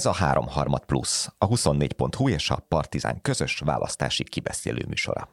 [0.00, 5.28] Ez a 3harmad plusz, a 24.hu és a Partizán közös választási kibeszélő műsora.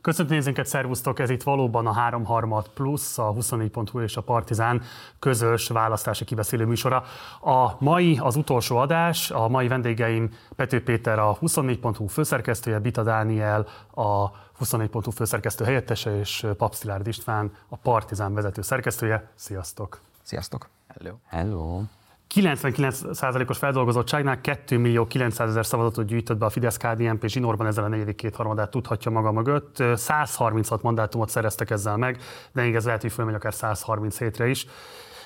[0.00, 1.18] Köszönöm nézőnket, szervusztok!
[1.18, 4.82] Ez itt valóban a 3harmad plusz, a 24.hu és a Partizán
[5.18, 7.04] közös választási kibeszélő műsora.
[7.40, 13.66] A mai, az utolsó adás, a mai vendégeim Pető Péter, a 24.hu főszerkesztője, Bita Dániel,
[13.94, 19.30] a 24.hu főszerkesztő helyettese, és Papszilárd István, a Partizán vezető szerkesztője.
[19.34, 20.00] Sziasztok!
[20.22, 20.68] Sziasztok!
[20.98, 21.16] Hello!
[21.26, 21.82] Hello!
[22.34, 27.88] 99%-os feldolgozottságnál 2 millió 900 ezer szavazatot gyűjtött be a fidesz KDNP Zsinórban ezzel a
[27.88, 29.76] negyedik kétharmadát tudhatja maga mögött.
[29.94, 32.20] 136 mandátumot szereztek ezzel meg,
[32.52, 34.66] de még ez lehet, hogy fölmegy akár 137-re is.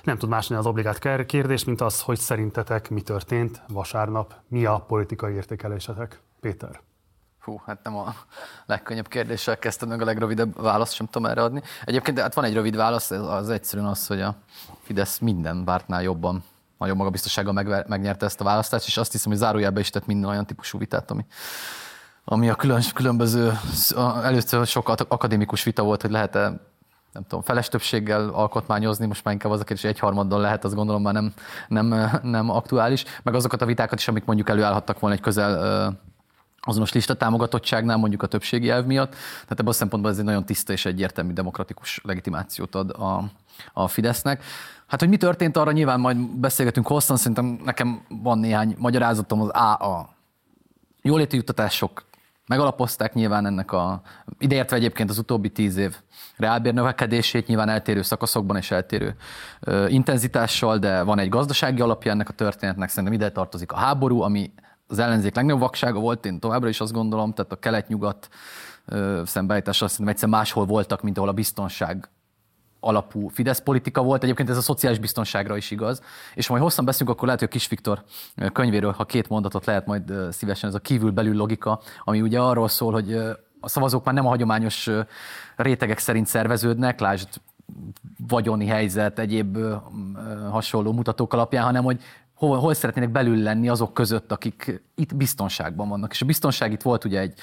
[0.02, 4.85] Nem tud másni az obligát kérdés, mint az, hogy szerintetek mi történt vasárnap, mi a
[4.88, 6.21] politikai értékelésetek.
[6.41, 6.80] Péter.
[7.46, 8.14] Hú, hát nem a
[8.66, 11.62] legkönnyebb kérdéssel kezdtem meg a legrövidebb választ, sem tudom erre adni.
[11.84, 14.34] Egyébként hát van egy rövid válasz, az egyszerűen az, hogy a
[14.82, 16.45] Fidesz minden pártnál jobban
[16.78, 20.30] nagyon magabiztossággal meg, megnyerte ezt a választást, és azt hiszem, hogy zárójelbe is tett minden
[20.30, 21.26] olyan típusú vitát, ami,
[22.24, 23.52] ami a külön, különböző,
[24.23, 26.40] először sok akadémikus vita volt, hogy lehet-e
[27.12, 31.02] nem tudom, feles többséggel alkotmányozni, most már inkább az a kérdés, egyharmaddal lehet, azt gondolom
[31.02, 31.32] már nem,
[31.68, 36.04] nem, nem aktuális, meg azokat a vitákat is, amik mondjuk előállhattak volna egy közel
[36.66, 39.10] azonos lista támogatottságnál, mondjuk a többségi elv miatt.
[39.10, 43.24] Tehát ebből a szempontból ez egy nagyon tiszta és egyértelmű demokratikus legitimációt ad a,
[43.72, 44.45] a Fidesznek.
[44.87, 49.48] Hát, hogy mi történt, arra nyilván majd beszélgetünk hosszan, szerintem nekem van néhány magyarázatom az
[49.48, 50.09] A, a
[51.02, 52.04] jóléti juttatások
[52.46, 54.00] megalapozták nyilván ennek a,
[54.38, 55.96] ideértve egyébként az utóbbi tíz év
[56.37, 59.16] reálbér növekedését, nyilván eltérő szakaszokban és eltérő
[59.60, 64.20] ö, intenzitással, de van egy gazdasági alapja ennek a történetnek, szerintem ide tartozik a háború,
[64.20, 64.53] ami
[64.88, 68.28] az ellenzék legnagyobb vaksága volt, én továbbra is azt gondolom, tehát a kelet-nyugat
[69.25, 72.09] szembeállítása szerintem egyszer máshol voltak, mint ahol a biztonság
[72.81, 74.22] alapú Fidesz politika volt.
[74.22, 76.03] Egyébként ez a szociális biztonságra is igaz.
[76.34, 78.04] És majd hosszan beszélünk, akkor lehet, hogy a Kis Viktor
[78.53, 82.93] könyvéről, ha két mondatot lehet majd szívesen, ez a kívül-belül logika, ami ugye arról szól,
[82.93, 83.15] hogy
[83.61, 84.91] a szavazók már nem a hagyományos
[85.56, 87.28] rétegek szerint szerveződnek, lásd
[88.28, 89.59] vagyoni helyzet, egyéb
[90.50, 92.00] hasonló mutatók alapján, hanem hogy
[92.37, 96.13] hol, hol szeretnének belül lenni azok között, akik itt biztonságban vannak.
[96.13, 97.35] És a biztonság itt volt ugye egy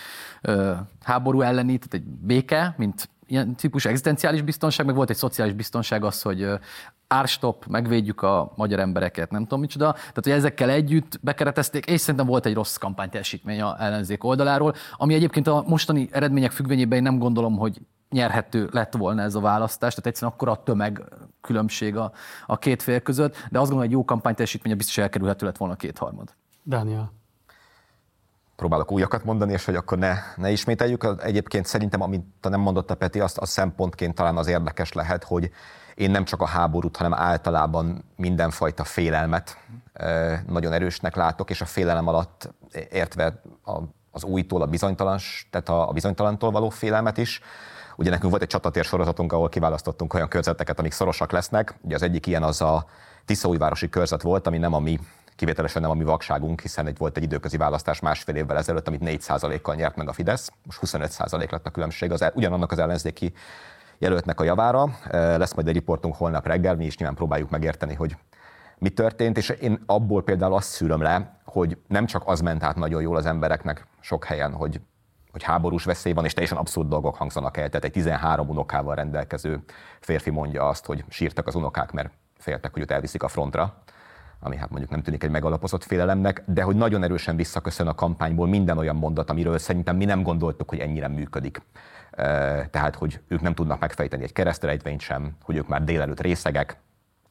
[0.42, 0.74] ö,
[1.04, 6.04] háború elleni, tehát egy béke, mint ilyen típusú egzisztenciális biztonság, meg volt egy szociális biztonság
[6.04, 6.48] az, hogy
[7.08, 9.92] árstop, megvédjük a magyar embereket, nem tudom micsoda.
[9.92, 15.14] Tehát, hogy ezekkel együtt bekeretezték, és szerintem volt egy rossz kampányteljesítmény a ellenzék oldaláról, ami
[15.14, 19.94] egyébként a mostani eredmények függvényében én nem gondolom, hogy nyerhető lett volna ez a választás,
[19.94, 21.04] tehát egyszerűen akkor a tömeg
[21.44, 22.12] különbség a,
[22.46, 25.76] a két fél között, de azt gondolom, hogy egy jó kampányteljesítmény biztos elkerülhető lett volna
[25.76, 26.34] kétharmad.
[26.64, 27.12] Dániel
[28.56, 31.16] próbálok újakat mondani, és hogy akkor ne, ne ismételjük.
[31.20, 35.50] Egyébként szerintem, amit nem mondott a Peti, azt a szempontként talán az érdekes lehet, hogy
[35.96, 39.58] én nem csak a háborút, hanem általában mindenfajta félelmet
[40.48, 42.54] nagyon erősnek látok, és a félelem alatt
[42.90, 43.42] értve
[44.12, 47.42] az újtól a bizonytalans, tehát a bizonytalantól való félelmet is.
[47.96, 51.76] Ugye nekünk volt egy csatatér sorozatunk, ahol kiválasztottunk olyan körzeteket, amik szorosak lesznek.
[51.82, 52.86] Ugye az egyik ilyen az a
[53.26, 55.00] Tiszaújvárosi körzet volt, ami nem a mi
[55.36, 59.02] kivételesen nem a mi vakságunk, hiszen egy volt egy időközi választás másfél évvel ezelőtt, amit
[59.06, 63.34] 4%-kal nyert meg a Fidesz, most 25% lett a különbség, az, ugyanannak az ellenzéki
[63.98, 64.90] jelöltnek a javára.
[65.12, 68.18] Lesz majd egy riportunk holnap reggel, mi is nyilván próbáljuk megérteni, hogy
[68.78, 72.76] mi történt, és én abból például azt szűröm le, hogy nem csak az ment át
[72.76, 74.82] nagyon jól az embereknek sok helyen, hogy
[75.34, 77.68] hogy háborús veszély van, és teljesen abszurd dolgok hangzanak el.
[77.68, 79.64] Tehát egy 13 unokával rendelkező
[80.00, 83.84] férfi mondja azt, hogy sírtak az unokák, mert féltek, hogy őt elviszik a frontra
[84.44, 88.48] ami hát mondjuk nem tűnik egy megalapozott félelemnek, de hogy nagyon erősen visszaköszön a kampányból
[88.48, 91.62] minden olyan mondat, amiről szerintem mi nem gondoltuk, hogy ennyire működik.
[92.70, 96.78] Tehát, hogy ők nem tudnak megfejteni egy keresztrejtvényt sem, hogy ők már délelőtt részegek.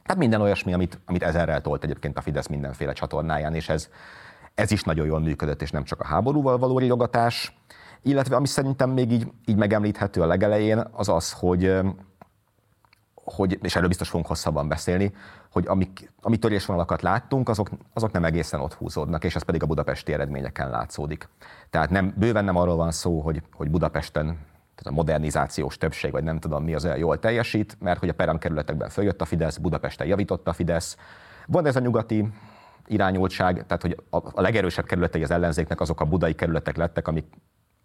[0.02, 3.88] Tehát minden olyasmi, amit, amit ezerrel tolt egyébként a Fidesz mindenféle csatornáján, és ez,
[4.54, 7.56] ez is nagyon jól működött, és nem csak a háborúval való rilogatás.
[8.02, 11.80] Illetve ami szerintem még így, így megemlíthető a legelején, az az, hogy
[13.24, 15.12] hogy, és erről biztos fogunk hosszabban beszélni,
[15.50, 19.66] hogy amik, ami törésvonalakat láttunk, azok, azok nem egészen ott húzódnak, és ez pedig a
[19.66, 21.28] budapesti eredményeken látszódik.
[21.70, 24.25] Tehát nem, bőven nem arról van szó, hogy, hogy Budapesten
[24.75, 28.14] tehát a modernizációs többség, vagy nem tudom mi az olyan jól teljesít, mert hogy a
[28.14, 30.96] peremkerületekben följött a Fidesz, Budapesten javított a Fidesz.
[31.46, 32.28] Van ez a nyugati
[32.87, 37.26] irányultság, tehát hogy a, a legerősebb kerületei az ellenzéknek azok a budai kerületek lettek, amik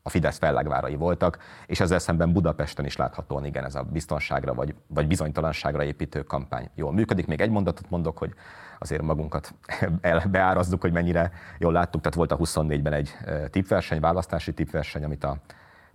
[0.07, 4.75] a Fidesz fellegvárai voltak, és ezzel szemben Budapesten is láthatóan igen, ez a biztonságra vagy,
[4.87, 7.27] vagy bizonytalanságra építő kampány jól működik.
[7.27, 8.33] Még egy mondatot mondok, hogy
[8.79, 9.53] azért magunkat
[10.31, 12.01] beárazzuk, hogy mennyire jól láttuk.
[12.01, 13.17] Tehát volt a 24-ben egy
[13.49, 15.37] tipverseny, választási tipverseny, amit a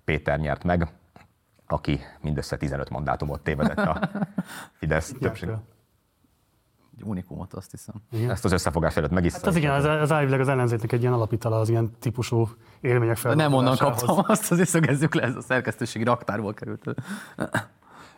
[0.05, 0.89] Péter nyert meg,
[1.67, 4.09] aki mindössze 15 mandátumot tévedett a
[4.79, 5.49] Fidesz többség.
[5.49, 7.95] egy unikumot, azt hiszem.
[8.11, 8.31] Igen.
[8.31, 11.01] Ezt az összefogás előtt meg is hát az igen, az, az elvileg az ellenzéknek egy
[11.01, 12.49] ilyen alapítala az ilyen típusú
[12.83, 13.35] élmények fel.
[13.35, 16.85] Nem onnan kaptam azt, azért szögezzük le, ez a szerkesztőségi raktárból került.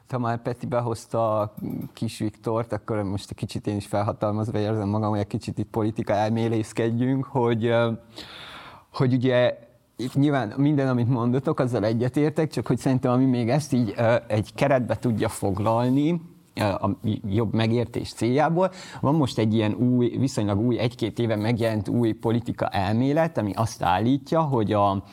[0.08, 1.54] Ha már Peti behozta a
[1.92, 5.70] kis Viktort, akkor most egy kicsit én is felhatalmazva érzem magam, hogy egy kicsit itt
[5.70, 7.74] politika elmélészkedjünk, hogy,
[8.92, 9.58] hogy ugye
[9.96, 13.94] itt nyilván minden, amit mondotok, azzal egyetértek, csak hogy szerintem ami még ezt így
[14.26, 16.20] egy keretbe tudja foglalni,
[16.60, 16.98] a
[17.28, 18.70] jobb megértés céljából.
[19.00, 23.82] Van most egy ilyen új, viszonylag új, egy-két éve megjelent új politika elmélet, ami azt
[23.82, 25.04] állítja, hogy a,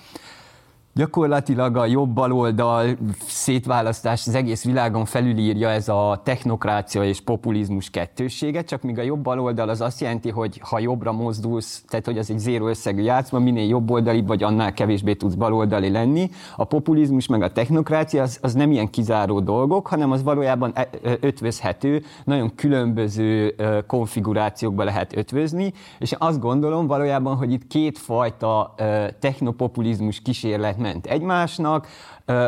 [0.94, 2.98] Gyakorlatilag a jobb-baloldal
[3.28, 9.20] szétválasztás az egész világon felülírja ez a technokrácia és populizmus kettősége, csak míg a jobb
[9.20, 13.40] baloldal az azt jelenti, hogy ha jobbra mozdulsz, tehát hogy az egy zéró összegű játszma,
[13.40, 16.30] minél jobb oldali vagy annál kevésbé tudsz baloldali lenni.
[16.56, 20.90] A populizmus meg a technokrácia az, az nem ilyen kizáró dolgok, hanem az valójában e,
[21.20, 23.56] ötvözhető, nagyon különböző
[23.88, 28.74] konfigurációkba lehet ötvözni, és azt gondolom valójában, hogy itt kétfajta
[29.20, 31.88] technopopulizmus kísérlet ment egymásnak.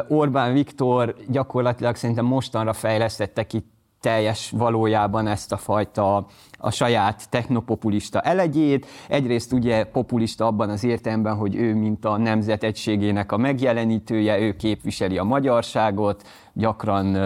[0.07, 3.63] Orbán Viktor gyakorlatilag szerintem mostanra fejlesztette ki
[4.03, 6.25] teljes valójában ezt a fajta
[6.57, 8.85] a saját technopopulista elegyét.
[9.07, 14.55] Egyrészt ugye populista abban az értelemben, hogy ő, mint a nemzet egységének a megjelenítője, ő
[14.55, 17.17] képviseli a magyarságot, gyakran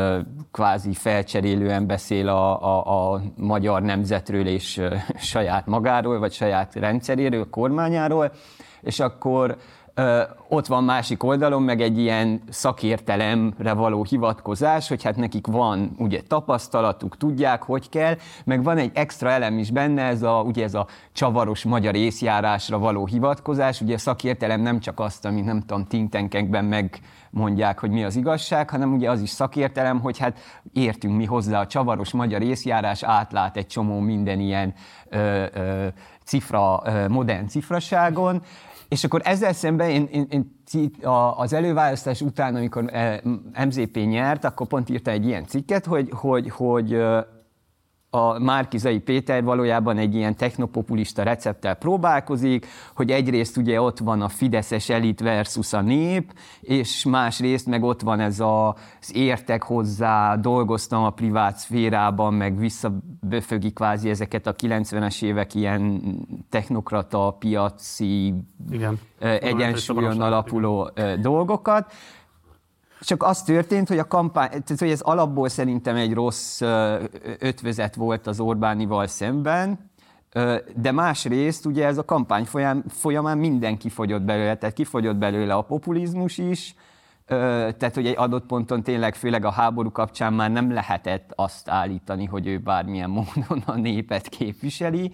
[0.52, 4.82] kvázi felcserélően beszél a, a, a magyar nemzetről és
[5.16, 8.32] saját magáról, vagy saját rendszeréről, kormányáról,
[8.82, 9.58] és akkor
[10.48, 16.22] ott van másik oldalon meg egy ilyen szakértelemre való hivatkozás, hogy hát nekik van ugye
[16.28, 18.16] tapasztalatuk, tudják, hogy kell,
[18.46, 22.78] meg van egy extra elem is benne, ez a, ugye ez a csavaros magyar észjárásra
[22.78, 27.00] való hivatkozás, ugye a szakértelem nem csak azt, amit nem tudom, tintenkekben meg
[27.30, 30.40] mondják, hogy mi az igazság, hanem ugye az is szakértelem, hogy hát
[30.74, 31.60] értünk mi hozzá.
[31.60, 34.74] A csavaros magyar észjárás, átlát egy csomó minden ilyen
[35.10, 35.88] ö, ö,
[36.24, 38.42] cifra, ö, modern cifraságon,
[38.90, 40.56] és akkor ezzel szemben én, én, én
[41.36, 43.18] az előválasztás után, amikor eh,
[43.66, 46.98] MZP nyert, akkor pont írta egy ilyen cikket, hogy, hogy, hogy
[48.10, 54.30] a Márkizai Péter valójában egy ilyen technopopulista recepttel próbálkozik, hogy egyrészt ugye ott van a
[54.30, 58.68] fideszes elit versus a nép, és másrészt meg ott van ez a,
[59.02, 66.02] az értek hozzá, dolgoztam a privát szférában, meg visszaböfögi kvázi ezeket a 90-es évek ilyen
[66.50, 68.34] technokrata, piaci,
[68.72, 69.00] Igen.
[69.20, 71.94] egyensúlyon alapuló dolgokat,
[73.00, 76.62] csak az történt, hogy a kampány, tehát hogy ez alapból szerintem egy rossz
[77.40, 79.90] ötvözet volt az Orbánival szemben,
[80.76, 85.62] de másrészt ugye ez a kampány folyam, folyamán mindenki fogyott belőle, tehát kifogyott belőle a
[85.62, 86.76] populizmus is,
[87.28, 92.26] tehát hogy egy adott ponton tényleg, főleg a háború kapcsán már nem lehetett azt állítani,
[92.26, 95.14] hogy ő bármilyen módon a népet képviseli,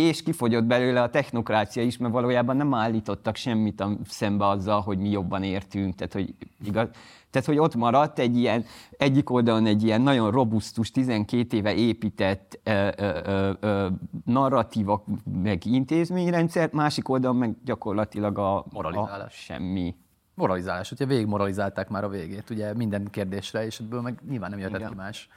[0.00, 4.98] és kifogyott belőle a technokrácia is, mert valójában nem állítottak semmit a, szembe azzal, hogy
[4.98, 6.88] mi jobban értünk, tehát hogy, igaz,
[7.30, 12.60] tehát, hogy ott maradt egy ilyen, egyik oldalon egy ilyen nagyon robusztus, 12 éve épített
[12.62, 13.88] ö, ö, ö,
[14.24, 15.04] narratíva,
[15.42, 19.26] meg intézményrendszer, másik oldalon meg gyakorlatilag a, Moralizálás.
[19.26, 19.94] a semmi.
[20.34, 24.58] Moralizálás, ugye végig moralizálták már a végét, ugye minden kérdésre, és ebből meg nyilván nem
[24.58, 25.28] jöhetett ki más.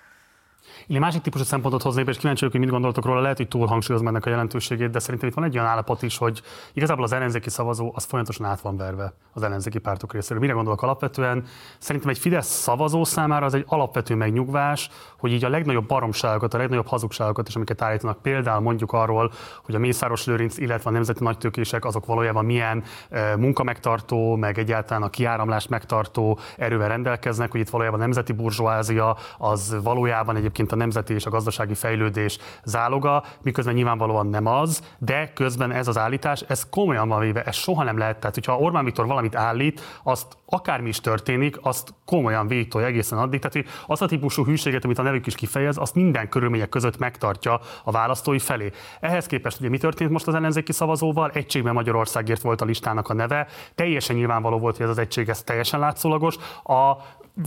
[0.87, 3.47] Én egy másik típusú szempontot hoznék, és kíváncsi vagyok, hogy mit gondoltok róla, lehet, hogy
[3.47, 6.41] túl hangsúlyozom ennek a jelentőségét, de szerintem itt van egy olyan állapot is, hogy
[6.73, 10.39] igazából az ellenzéki szavazó az folyamatosan át van verve az ellenzéki pártok részéről.
[10.39, 11.45] Mire gondolok alapvetően?
[11.77, 16.57] Szerintem egy Fidesz szavazó számára az egy alapvető megnyugvás, hogy így a legnagyobb baromságokat, a
[16.57, 19.31] legnagyobb hazugságokat is, amiket állítanak, például mondjuk arról,
[19.63, 25.03] hogy a Mészáros Lőrinc, illetve a nemzeti nagytőkések, azok valójában milyen e, munkamegtartó, meg egyáltalán
[25.03, 30.71] a kiáramlást megtartó erővel rendelkeznek, hogy itt valójában a nemzeti burzsóázia az valójában egy egyébként
[30.71, 35.97] a nemzeti és a gazdasági fejlődés záloga, miközben nyilvánvalóan nem az, de közben ez az
[35.97, 38.17] állítás, ez komolyan van véve, ez soha nem lehet.
[38.19, 43.39] Tehát, hogyha Orbán Viktor valamit állít, azt akármi is történik, azt komolyan végtolja egészen addig.
[43.39, 46.97] Tehát, hogy az a típusú hűséget, amit a nevük is kifejez, azt minden körülmények között
[46.97, 48.71] megtartja a választói felé.
[48.99, 51.31] Ehhez képest ugye mi történt most az ellenzéki szavazóval?
[51.33, 53.47] Egységben Magyarországért volt a listának a neve.
[53.75, 56.35] Teljesen nyilvánvaló volt, hogy ez az egység ez teljesen látszólagos.
[56.63, 56.95] A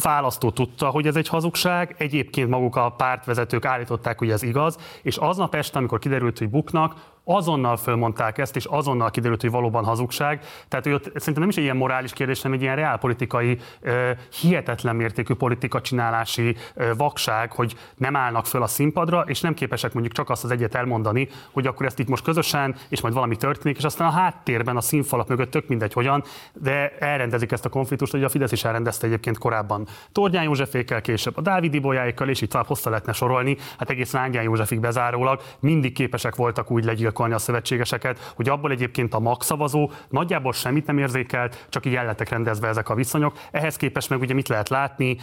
[0.02, 5.16] választó tudta, hogy ez egy hazugság, egyébként maguk a pártvezetők állították, hogy ez igaz, és
[5.16, 6.94] aznap este, amikor kiderült, hogy buknak,
[7.28, 10.40] azonnal fölmondták ezt, és azonnal kiderült, hogy valóban hazugság.
[10.68, 13.58] Tehát ott szerintem nem is egy ilyen morális kérdés, hanem egy ilyen reálpolitikai,
[14.40, 16.56] hihetetlen mértékű politika csinálási
[16.96, 20.74] vakság, hogy nem állnak föl a színpadra, és nem képesek mondjuk csak azt az egyet
[20.74, 24.76] elmondani, hogy akkor ezt itt most közösen, és majd valami történik, és aztán a háttérben,
[24.76, 28.64] a színfalak mögött tök mindegy hogyan, de elrendezik ezt a konfliktust, hogy a Fidesz is
[28.64, 29.86] elrendezte egyébként korábban.
[30.12, 34.42] Tornyán Józsefékkel, később a Dávidi Bolyáikkal, és itt tovább hosszá lehetne sorolni, hát egészen Ángyán
[34.42, 40.52] Józsefig bezárólag mindig képesek voltak úgy legyilkolni a szövetségeseket, hogy abból egyébként a magszavazó nagyjából
[40.52, 43.38] semmit nem érzékelt, csak így el lettek rendezve ezek a viszonyok.
[43.50, 45.16] Ehhez képest meg ugye mit lehet látni?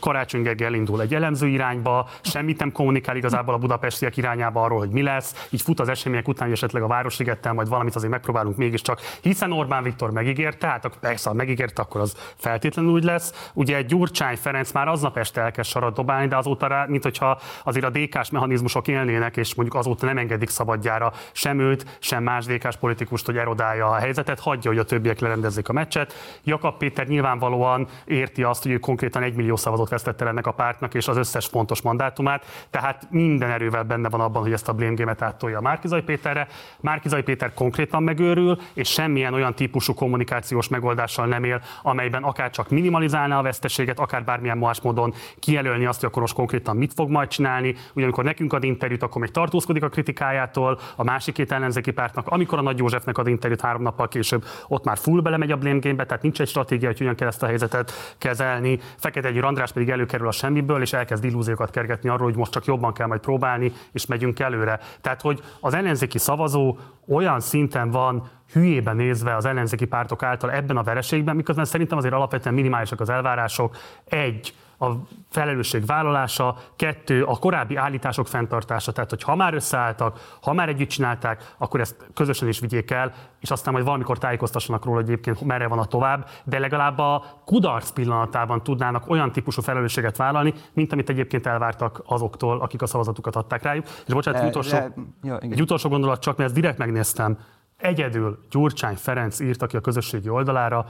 [0.00, 5.02] Karácsony elindul egy elemző irányba, semmit nem kommunikál igazából a budapestiek irányába arról, hogy mi
[5.02, 9.00] lesz, így fut az események után, hogy esetleg a Városligettel majd valamit azért megpróbálunk mégiscsak,
[9.20, 13.50] hiszen Orbán Viktor megígérte, hát persze, ha megígérte, akkor az feltétlenül úgy lesz.
[13.52, 17.84] Ugye Gyurcsány Ferenc már aznap este elkezd sarat dobálni, de azóta rá, mint hogyha azért
[17.84, 22.76] a DK-s mechanizmusok élnének, és mondjuk azóta nem engedik szabadjára sem őt, sem más DK-s
[22.76, 26.40] politikust, hogy erodálja a helyzetet, hagyja, hogy a többiek lerendezzék a meccset.
[26.44, 30.94] Jakab Péter nyilvánvalóan érti azt, hogy ő konkrétan egy millió szavazat vesztette ennek a pártnak,
[30.94, 34.94] és az összes fontos mandátumát, tehát minden erővel benne van abban, hogy ezt a blame
[34.94, 36.48] game-et áttolja Márkizai Péterre.
[36.80, 42.70] Márkizai Péter konkrétan megőrül, és semmilyen olyan típusú kommunikációs megoldással nem él, amelyben akár csak
[42.70, 47.10] minimalizálná a veszteséget, akár bármilyen más módon kijelölni azt, hogy akkor most konkrétan mit fog
[47.10, 47.74] majd csinálni.
[47.94, 52.28] Ugye amikor nekünk ad interjút, akkor még tartózkodik a kritikájától, a másik két ellenzéki pártnak,
[52.28, 55.78] amikor a Nagy Józsefnek ad interjút három nappal később, ott már full belemegy a blame
[55.78, 58.80] game tehát nincs egy stratégia, hogy hogyan kell ezt a helyzetet kezelni.
[58.96, 62.64] Fekete egy András pedig előkerül a semmiből, és elkezd illúziókat kergetni arról, hogy most csak
[62.64, 64.80] jobban kell majd próbálni, és megyünk előre.
[65.00, 66.76] Tehát, hogy az ellenzéki szavazó
[67.08, 72.14] olyan szinten van hülyébe nézve az ellenzéki pártok által ebben a vereségben, miközben szerintem azért
[72.14, 73.76] alapvetően minimálisak az elvárások.
[74.04, 74.86] Egy, a
[75.30, 80.88] felelősség vállalása, kettő, a korábbi állítások fenntartása, tehát hogy ha már összeálltak, ha már együtt
[80.88, 85.40] csinálták, akkor ezt közösen is vigyék el, és aztán majd valamikor tájékoztassanak róla, hogy egyébként
[85.40, 90.92] merre van a tovább, de legalább a kudarc pillanatában tudnának olyan típusú felelősséget vállalni, mint
[90.92, 93.86] amit egyébként elvártak azoktól, akik a szavazatukat adták rájuk.
[94.06, 94.76] És bocsánat, egy utolsó,
[95.22, 97.38] le, egy utolsó gondolat csak, mert ezt direkt megnéztem.
[97.76, 100.86] Egyedül Gyurcsány Ferenc írt ki a közösségi oldalára,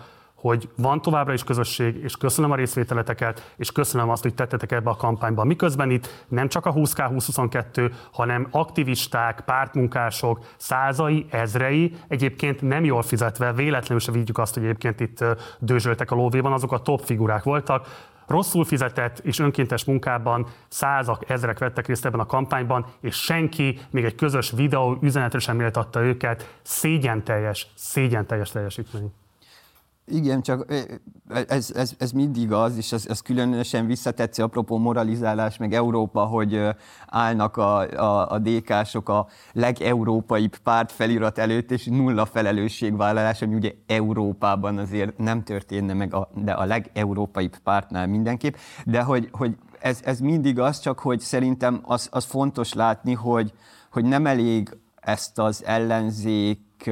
[0.48, 4.90] hogy van továbbra is közösség, és köszönöm a részvételeteket, és köszönöm azt, hogy tettetek ebbe
[4.90, 5.44] a kampányba.
[5.44, 13.02] Miközben itt nem csak a 20K 2022, hanem aktivisták, pártmunkások, százai, ezrei, egyébként nem jól
[13.02, 15.24] fizetve, véletlenül se vigyük azt, hogy egyébként itt
[15.58, 21.58] dőzsöltek a lóvéban, azok a top figurák voltak, rosszul fizetett és önkéntes munkában százak, ezrek
[21.58, 26.58] vettek részt ebben a kampányban, és senki még egy közös videó üzenetre sem méltatta őket.
[26.62, 29.12] Szégyen teljes, szégyen teljes teljesítmény.
[30.06, 30.72] Igen, csak
[31.48, 36.60] ez, ez, ez mindig az, és ez, ez különösen visszatetsző, apropó moralizálás, meg Európa, hogy
[37.06, 43.72] állnak a, a, a DK-sok a legeurópaibb párt felirat előtt, és nulla felelősségvállalás, ami ugye
[43.86, 50.00] Európában azért nem történne meg, a, de a legeurópaibb pártnál mindenképp, de hogy, hogy ez,
[50.04, 53.52] ez mindig az, csak hogy szerintem az, az fontos látni, hogy,
[53.90, 56.90] hogy nem elég ezt az ellenzék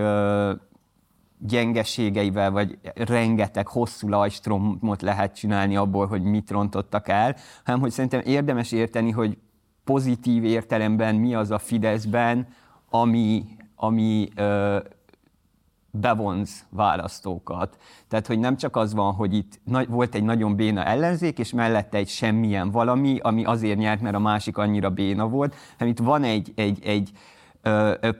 [1.46, 8.20] gyengeségeivel, vagy rengeteg hosszú lajstromot lehet csinálni abból, hogy mit rontottak el, hanem hogy szerintem
[8.24, 9.38] érdemes érteni, hogy
[9.84, 12.46] pozitív értelemben mi az a Fideszben,
[12.90, 13.44] ami,
[13.76, 14.78] ami ö,
[15.90, 17.78] bevonz választókat.
[18.08, 21.98] Tehát, hogy nem csak az van, hogy itt volt egy nagyon béna ellenzék, és mellette
[21.98, 26.22] egy semmilyen valami, ami azért nyert, mert a másik annyira béna volt, hanem itt van
[26.22, 27.10] egy, egy, egy,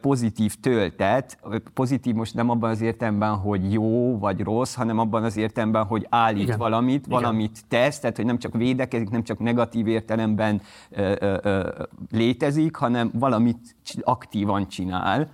[0.01, 1.39] pozitív töltet,
[1.75, 6.07] pozitív most nem abban az értelemben, hogy jó vagy rossz, hanem abban az értelemben, hogy
[6.11, 6.59] állít Igen.
[6.59, 7.21] valamit, Igen.
[7.21, 11.69] valamit tesz, tehát hogy nem csak védekezik, nem csak negatív értelemben ö, ö, ö,
[12.11, 15.29] létezik, hanem valamit aktívan csinál.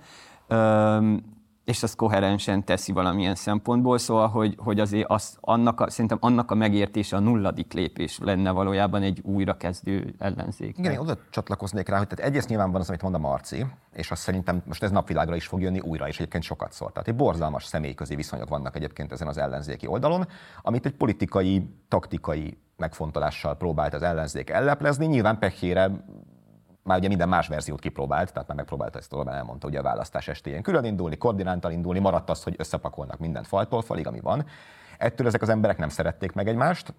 [0.47, 1.13] Ö,
[1.69, 6.51] és azt koherensen teszi valamilyen szempontból, szóval, hogy, hogy azért az, annak a, szerintem annak
[6.51, 10.77] a megértése a nulladik lépés lenne valójában egy újrakezdő ellenzék.
[10.77, 13.65] Igen, én oda csatlakoznék rá, hogy tehát egyrészt nyilván van az, amit mond a Marci,
[13.93, 16.91] és azt szerintem most ez napvilágra is fog jönni újra, és egyébként sokat szól.
[16.91, 20.27] Tehát egy borzalmas személyközi viszonyok vannak egyébként ezen az ellenzéki oldalon,
[20.61, 25.05] amit egy politikai, taktikai megfontolással próbált az ellenzék elleplezni.
[25.05, 25.91] Nyilván pekére
[26.89, 30.27] már ugye minden más verziót kipróbált, tehát már megpróbálta ezt Orbán elmondta ugye a választás
[30.27, 34.45] estéjén külön indulni, koordinántal indulni, maradt az, hogy összepakolnak mindent faltól falig, ami van.
[34.97, 36.93] Ettől ezek az emberek nem szerették meg egymást,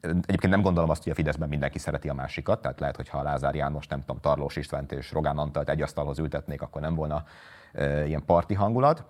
[0.00, 3.22] Egyébként nem gondolom azt, hogy a Fideszben mindenki szereti a másikat, tehát lehet, hogy ha
[3.22, 7.24] Lázár János, nem tudom, Tarlós Istvánt és Rogán Antalt egy asztalhoz ültetnék, akkor nem volna
[7.72, 9.04] e, ilyen parti hangulat.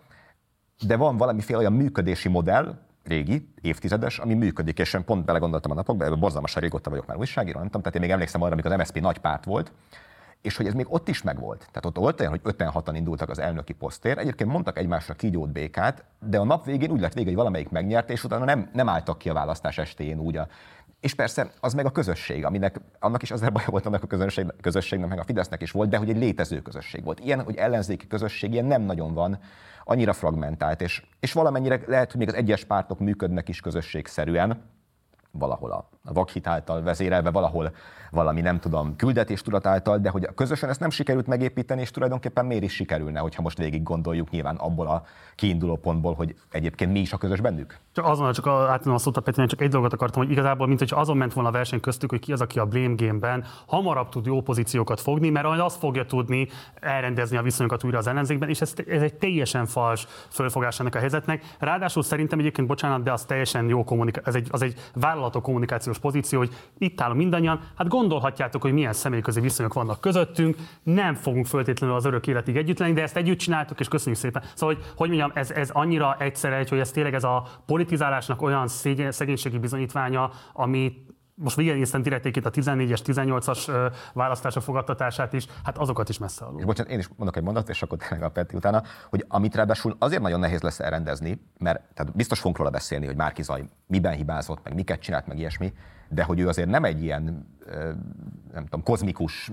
[0.86, 2.78] De van valamiféle olyan működési modell,
[3.10, 7.58] régi, évtizedes, ami működik, és én pont belegondoltam a napokban, borzalmasan régóta vagyok már újságíró,
[7.58, 9.72] nem tudom, tehát én még emlékszem arra, amikor az MSZP nagy párt volt,
[10.42, 11.58] és hogy ez még ott is megvolt.
[11.58, 16.04] Tehát ott volt olyan, hogy 56-an indultak az elnöki posztér, egyébként mondtak egymásra kígyót békát,
[16.20, 19.18] de a nap végén úgy lett vége, hogy valamelyik megnyerte, és utána nem, nem álltak
[19.18, 20.46] ki a választás estéjén úgy a,
[21.00, 24.46] és persze az meg a közösség, aminek annak is azért baj volt annak a közösség,
[24.60, 27.20] közösségnek, meg a Fidesznek is volt, de hogy egy létező közösség volt.
[27.20, 29.38] Ilyen, hogy ellenzéki közösség, ilyen nem nagyon van,
[29.84, 34.62] annyira fragmentált, és, és valamennyire lehet, hogy még az egyes pártok működnek is közösségszerűen,
[35.30, 37.74] valahol a, vakhit által vezérelve, valahol
[38.10, 42.62] valami, nem tudom, küldetéstudat által, de hogy közösen ezt nem sikerült megépíteni, és tulajdonképpen miért
[42.62, 45.02] is sikerülne, hogyha most végig gondoljuk nyilván abból a
[45.34, 47.76] kiinduló pontból, hogy egyébként mi is a közös bennük?
[47.92, 50.78] Csak azon, csak átadom a szót a Petinek, csak egy dolgot akartam, hogy igazából, mint
[50.78, 54.08] hogy azon ment volna a verseny köztük, hogy ki az, aki a Blame Game-ben hamarabb
[54.08, 56.48] tud jó pozíciókat fogni, mert majd azt fogja tudni
[56.80, 60.98] elrendezni a viszonyokat újra az ellenzékben, és ez, ez egy teljesen fals fölfogás ennek a
[60.98, 61.54] helyzetnek.
[61.58, 65.98] Ráadásul szerintem egyébként, bocsánat, de az teljesen jó kommunikáció, ez egy, az egy vállalatok kommunikációs
[65.98, 71.46] pozíció, hogy itt állunk mindannyian, hát gondolhatjátok, hogy milyen személyközi viszonyok vannak közöttünk, nem fogunk
[71.46, 74.42] föltétlenül az örök életig együtt lenni, de ezt együtt csináltuk, és köszönjük szépen.
[74.54, 78.68] Szóval, hogy, hogy mondjam, ez, ez annyira egyszerű, hogy ez tényleg ez a politizálásnak olyan
[78.68, 85.78] szégyen, szegénységi bizonyítványa, ami most végignéztem direkt itt a 14-es, 18-as választások fogadtatását is, hát
[85.78, 86.58] azokat is messze alul.
[86.58, 89.54] És bocsánat, én is mondok egy mondatot, és akkor tényleg a Peti utána, hogy amit
[89.54, 93.64] ráadásul azért nagyon nehéz lesz elrendezni, mert tehát biztos fogunk róla beszélni, hogy Márki Zaj
[93.86, 95.72] miben hibázott, meg miket csinált, meg ilyesmi,
[96.08, 97.48] de hogy ő azért nem egy ilyen
[98.52, 99.50] nem tudom, kozmikus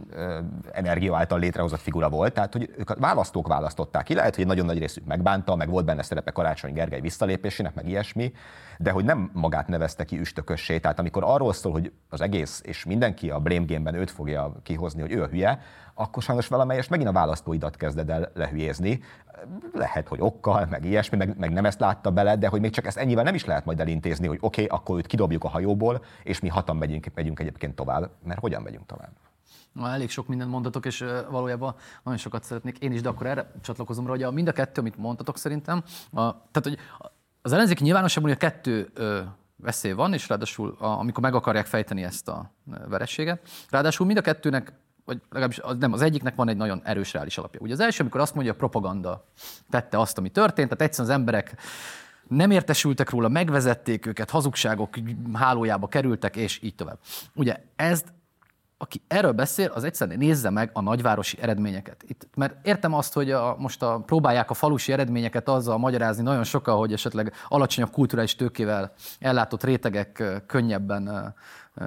[0.71, 4.13] energia által létrehozott figura volt, tehát hogy ők a választók választották ki.
[4.13, 8.31] Lehet, hogy nagyon nagy részük megbánta, meg volt benne szerepe Karácsony Gergely visszalépésének, meg ilyesmi,
[8.77, 10.79] de hogy nem magát nevezte ki üstökössé.
[10.79, 15.01] Tehát amikor arról szól, hogy az egész, és mindenki a blame game-ben őt fogja kihozni,
[15.01, 15.59] hogy ő a hülye,
[15.93, 19.00] akkor sajnos valamelyest megint a választóidat kezded el lehülyézni.
[19.74, 22.86] Lehet, hogy okkal, meg ilyesmi, meg, meg nem ezt látta bele, de hogy még csak
[22.86, 26.03] ezt ennyivel nem is lehet majd elintézni, hogy oké, okay, akkor őt kidobjuk a hajóból,
[26.24, 29.11] és mi hatan megyünk, megyünk egyébként tovább, mert hogyan megyünk tovább?
[29.71, 33.51] Na, elég sok mindent mondatok, és valójában nagyon sokat szeretnék én is, de akkor erre
[33.61, 36.77] csatlakozom rá, hogy a mind a kettő, amit mondtatok szerintem, a, tehát hogy
[37.41, 39.21] az ellenzéki nyilvánosságban a kettő ö,
[39.55, 42.51] veszély van, és ráadásul a, amikor meg akarják fejteni ezt a
[42.87, 44.73] verességet, ráadásul mind a kettőnek
[45.07, 47.59] vagy legalábbis az, nem, az egyiknek van egy nagyon erős reális alapja.
[47.59, 49.25] Ugye az első, amikor azt mondja, a propaganda
[49.69, 51.55] tette azt, ami történt, tehát egyszerűen az emberek
[52.29, 54.96] nem értesültek róla, megvezették őket, hazugságok
[55.34, 56.98] hálójába kerültek, és így tovább.
[57.36, 58.03] Ugye ez
[58.77, 62.03] aki erről beszél, az egyszerűen nézze meg a nagyvárosi eredményeket.
[62.07, 66.43] Itt, mert értem azt, hogy a, most a, próbálják a falusi eredményeket azzal magyarázni nagyon
[66.43, 71.34] sokan, hogy esetleg alacsonyabb kulturális tőkével ellátott rétegek könnyebben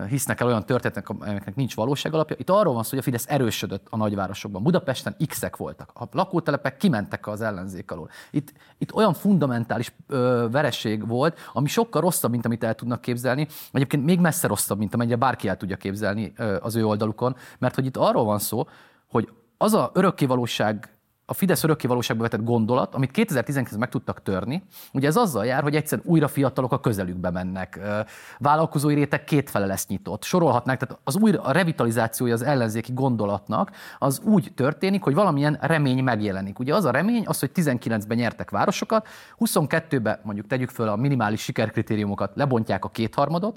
[0.08, 2.36] hisznek el olyan történetek, amelyeknek nincs valóság alapja.
[2.38, 4.62] Itt arról van szó, hogy a Fidesz erősödött a nagyvárosokban.
[4.62, 5.90] Budapesten x-ek voltak.
[5.94, 8.08] A lakótelepek kimentek az ellenzék alól.
[8.30, 13.46] Itt, itt olyan fundamentális ö, vereség volt, ami sokkal rosszabb, mint amit el tudnak képzelni.
[13.72, 17.36] Egyébként még messze rosszabb, mint amennyire bárki el tudja képzelni ö, az ő oldalukon.
[17.58, 18.68] Mert hogy itt arról van szó,
[19.06, 20.99] hogy az a örökkévalóság
[21.30, 24.62] a Fidesz örökkévalóságba vetett gondolat, amit 2019 meg tudtak törni,
[24.92, 27.80] ugye ez azzal jár, hogy egyszerűen újra fiatalok a közelükbe mennek.
[28.38, 30.22] Vállalkozói réteg kétfele lesz nyitott.
[30.22, 36.02] Sorolhatnák, tehát az újra, a revitalizációja az ellenzéki gondolatnak az úgy történik, hogy valamilyen remény
[36.02, 36.58] megjelenik.
[36.58, 41.40] Ugye az a remény, az, hogy 19-ben nyertek városokat, 22-ben mondjuk tegyük föl a minimális
[41.40, 43.56] sikerkritériumokat, lebontják a kétharmadot,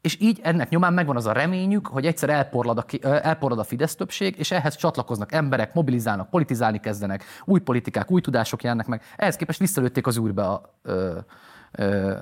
[0.00, 3.94] és így ennek nyomán megvan az a reményük, hogy egyszer elporlad a, elporlad a Fidesz
[3.94, 9.02] többség, és ehhez csatlakoznak emberek, mobilizálnak, politizálni kezdenek, új politikák, új tudások jelennek meg.
[9.16, 10.74] Ehhez képest visszalőtték az úrbe a,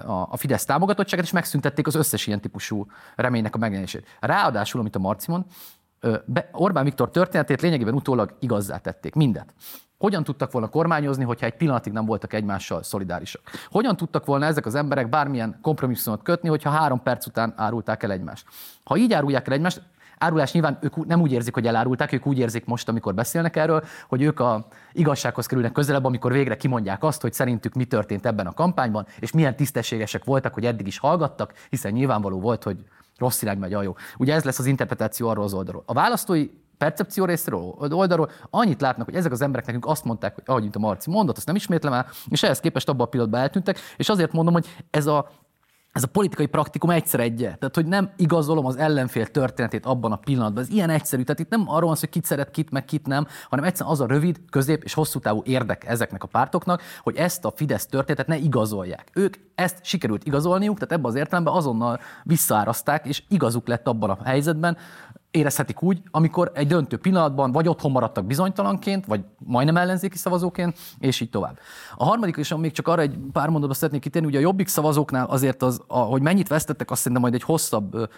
[0.07, 2.87] a, a Fidesz támogatottságát, és megszüntették az összes ilyen típusú
[3.17, 4.07] reménynek a megjelenését.
[4.21, 5.33] Ráadásul, amit a Marci
[6.53, 9.15] Orbán Viktor történetét lényegében utólag igazzá tették.
[9.15, 9.55] Mindet.
[9.99, 13.43] Hogyan tudtak volna kormányozni, hogyha egy pillanatig nem voltak egymással szolidárisak?
[13.71, 18.11] Hogyan tudtak volna ezek az emberek bármilyen kompromisszumot kötni, hogyha három perc után árulták el
[18.11, 18.47] egymást?
[18.85, 19.83] Ha így árulják el egymást,
[20.19, 23.85] árulás nyilván ők nem úgy érzik, hogy elárulták, ők úgy érzik most, amikor beszélnek erről,
[24.09, 28.47] hogy ők a igazsághoz kerülnek közelebb, amikor végre kimondják azt, hogy szerintük mi történt ebben
[28.47, 32.85] a kampányban, és milyen tisztességesek voltak, hogy eddig is hallgattak, hiszen nyilvánvaló volt, hogy
[33.19, 33.95] rossz irány megy a jó.
[34.19, 35.83] Ugye ez lesz az interpretáció arról az oldalról.
[35.87, 36.49] A választói
[36.79, 40.77] percepció részéről, oldalról annyit látnak, hogy ezek az emberek nekünk azt mondták, hogy ahogy mint
[40.77, 44.09] a Marci mondott, azt nem ismétlem el, és ehhez képest abban a pillanatban eltűntek, és
[44.09, 45.29] azért mondom, hogy ez a
[45.97, 47.37] ez a politikai praktikum egyszer egy.
[47.37, 50.63] Tehát, hogy nem igazolom az ellenfél történetét abban a pillanatban.
[50.63, 51.23] Ez ilyen egyszerű.
[51.23, 54.01] Tehát itt nem arról van hogy kit szeret, kit, meg kit nem, hanem egyszerűen az
[54.01, 58.27] a rövid, közép és hosszú távú érdek ezeknek a pártoknak, hogy ezt a Fidesz történetet
[58.27, 59.11] ne igazolják.
[59.15, 64.19] Ők ezt sikerült igazolniuk, tehát ebben az értelemben azonnal visszaáraszták, és igazuk lett abban a
[64.25, 64.77] helyzetben,
[65.37, 71.21] érezhetik úgy, amikor egy döntő pillanatban vagy otthon maradtak bizonytalanként, vagy majdnem ellenzéki szavazóként, és
[71.21, 71.59] így tovább.
[71.97, 75.27] A harmadik, és még csak arra egy pár mondatba szeretnék kitérni, ugye a jobbik szavazóknál
[75.27, 78.11] azért az, hogy mennyit vesztettek, azt szerintem majd egy hosszabb,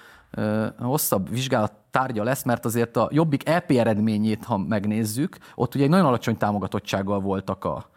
[0.78, 5.90] hosszabb vizsgálat tárgya lesz, mert azért a jobbik EP eredményét, ha megnézzük, ott ugye egy
[5.90, 7.90] nagyon alacsony támogatottsággal voltak a,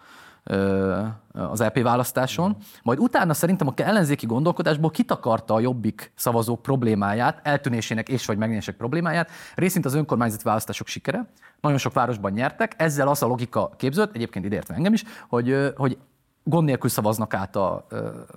[1.34, 8.10] az EP választáson, majd utána szerintem a ellenzéki gondolkodásból kitakarta a jobbik szavazók problémáját, eltűnésének
[8.10, 11.26] és vagy megnyerések problémáját, részint az önkormányzati választások sikere.
[11.62, 15.98] Nagyon sok városban nyertek, ezzel az a logika képződött, egyébként ideértve engem is, hogy, hogy
[16.44, 17.88] gond nélkül szavaznak át a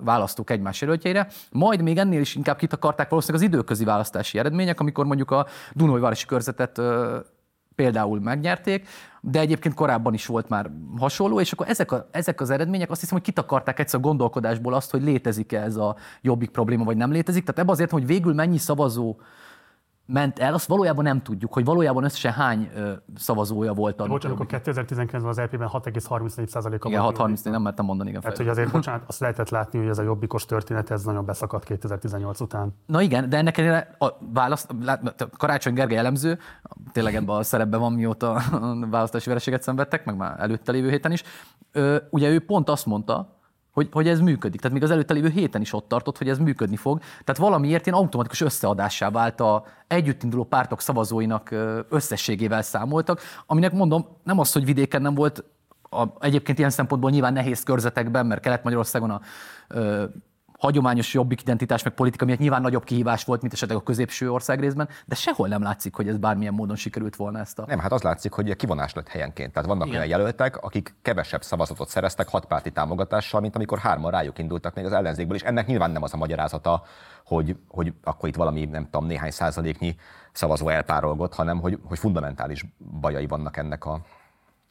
[0.03, 5.05] választók egymás jelöltjeire, majd még ennél is inkább kitakarták valószínűleg az időközi választási eredmények, amikor
[5.05, 6.81] mondjuk a Dunói-városi körzetet
[7.75, 8.87] például megnyerték,
[9.27, 12.99] de egyébként korábban is volt már hasonló, és akkor ezek, a, ezek az eredmények azt
[12.99, 17.11] hiszem, hogy kitakarták egyszer a gondolkodásból azt, hogy létezik-e ez a jobbik probléma, vagy nem
[17.11, 17.41] létezik.
[17.41, 19.15] Tehát ebben azért, hogy végül mennyi szavazó
[20.05, 23.99] ment el, azt valójában nem tudjuk, hogy valójában összesen hány ö, szavazója volt.
[23.99, 28.09] A bocsánat, akkor 2019-ben az EP-ben 6,34%-a Igen, 6,34, nem mertem mondani.
[28.09, 31.25] Igen, Tehát, hogy azért, bocsánat, azt lehetett látni, hogy ez a jobbikos történet, ez nagyon
[31.25, 32.75] beszakadt 2018 után.
[32.85, 34.75] Na igen, de ennek ellenére a választ,
[35.37, 36.39] Karácsony Gergely elemző,
[36.91, 38.41] tényleg ebben a szerepben van, mióta
[38.89, 41.23] választási vereséget szenvedtek, meg már előtte lévő héten is.
[41.71, 43.34] Ö, ugye ő pont azt mondta,
[43.75, 44.59] hogy, hogy ez működik.
[44.59, 46.99] Tehát még az előtte lévő héten is ott tartott, hogy ez működni fog.
[46.99, 51.55] Tehát valamiért ilyen automatikus összeadássá vált a együttinduló pártok szavazóinak
[51.89, 55.43] összességével számoltak, aminek mondom, nem az, hogy vidéken nem volt
[55.89, 59.21] a, egyébként ilyen szempontból nyilván nehéz körzetekben, mert Kelet-Magyarországon a
[60.59, 64.59] hagyományos jobbik identitás, meg politika miatt nyilván nagyobb kihívás volt, mint esetleg a középső ország
[64.59, 67.65] részben, de sehol nem látszik, hogy ez bármilyen módon sikerült volna ezt a.
[67.67, 69.53] Nem, hát az látszik, hogy kivonás lett helyenként.
[69.53, 69.97] Tehát vannak Igen.
[69.97, 74.91] olyan jelöltek, akik kevesebb szavazatot szereztek hatpárti támogatással, mint amikor hárman rájuk indultak még az
[74.91, 76.83] ellenzékből, és ennek nyilván nem az a magyarázata,
[77.25, 79.95] hogy, hogy akkor itt valami, nem tudom, néhány százaléknyi
[80.31, 82.65] szavazó elpárolgott, hanem hogy, hogy fundamentális
[83.01, 84.01] bajai vannak ennek a,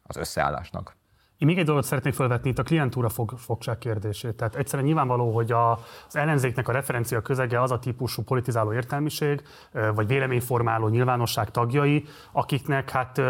[0.03, 0.97] az összeállásnak.
[1.39, 4.35] Én még egy dolgot szeretnék felvetni itt a klientúra fog, fogság kérdését.
[4.35, 5.73] Tehát egyszerűen nyilvánvaló, hogy a,
[6.07, 9.43] az ellenzéknek a referencia közege az a típusú politizáló értelmiség,
[9.95, 13.21] vagy véleményformáló nyilvánosság tagjai, akiknek hát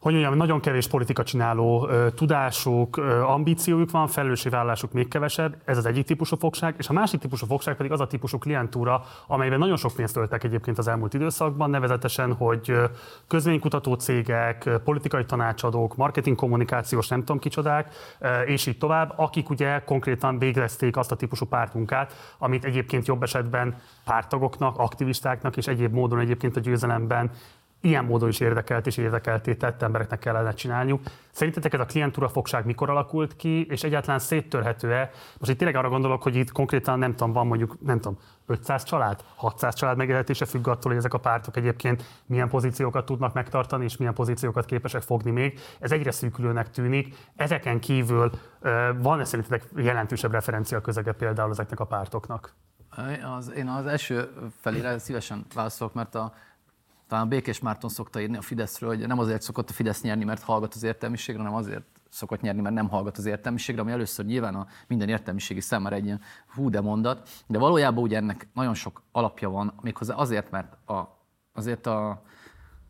[0.00, 6.06] hogy mondjam, nagyon kevés politika csináló tudásuk, ambíciójuk van, felelősségvállalásuk még kevesebb, ez az egyik
[6.06, 9.92] típusú fogság, és a másik típusú fogság pedig az a típusú klientúra, amelyben nagyon sok
[9.92, 12.72] pénzt töltek egyébként az elmúlt időszakban, nevezetesen, hogy
[13.26, 17.94] közvénykutató cégek, politikai tanácsadók, marketing kommunikációs nem tudom kicsodák,
[18.46, 23.76] és így tovább, akik ugye konkrétan végezték azt a típusú pártmunkát, amit egyébként jobb esetben
[24.04, 27.30] pártagoknak, aktivistáknak és egyéb módon egyébként a győzelemben
[27.80, 31.02] ilyen módon is érdekelt és érdekelté tett embereknek kellene csinálniuk.
[31.30, 35.10] Szerintetek ez a klientúra fogság mikor alakult ki, és egyáltalán széttörhető-e?
[35.38, 38.82] Most itt tényleg arra gondolok, hogy itt konkrétan nem tudom, van mondjuk, nem tudom, 500
[38.82, 43.84] család, 600 család megélhetése függ attól, hogy ezek a pártok egyébként milyen pozíciókat tudnak megtartani,
[43.84, 45.60] és milyen pozíciókat képesek fogni még.
[45.78, 47.16] Ez egyre szűkülőnek tűnik.
[47.36, 48.30] Ezeken kívül
[48.98, 52.54] van-e szerintetek jelentősebb referencia közege például ezeknek a pártoknak?
[53.36, 54.28] Az, én az első
[54.60, 56.32] felére szívesen válaszolok, mert a
[57.08, 60.42] talán Békés Márton szokta írni a Fideszről, hogy nem azért szokott a Fidesz nyerni, mert
[60.42, 64.54] hallgat az értelmiségre, hanem azért szokott nyerni, mert nem hallgat az értelmiségre, ami először nyilván
[64.54, 66.20] a minden értelmiségi számára egy ilyen
[66.54, 71.18] hú de mondat, de valójában ugye ennek nagyon sok alapja van, méghozzá azért, mert a,
[71.52, 72.22] azért a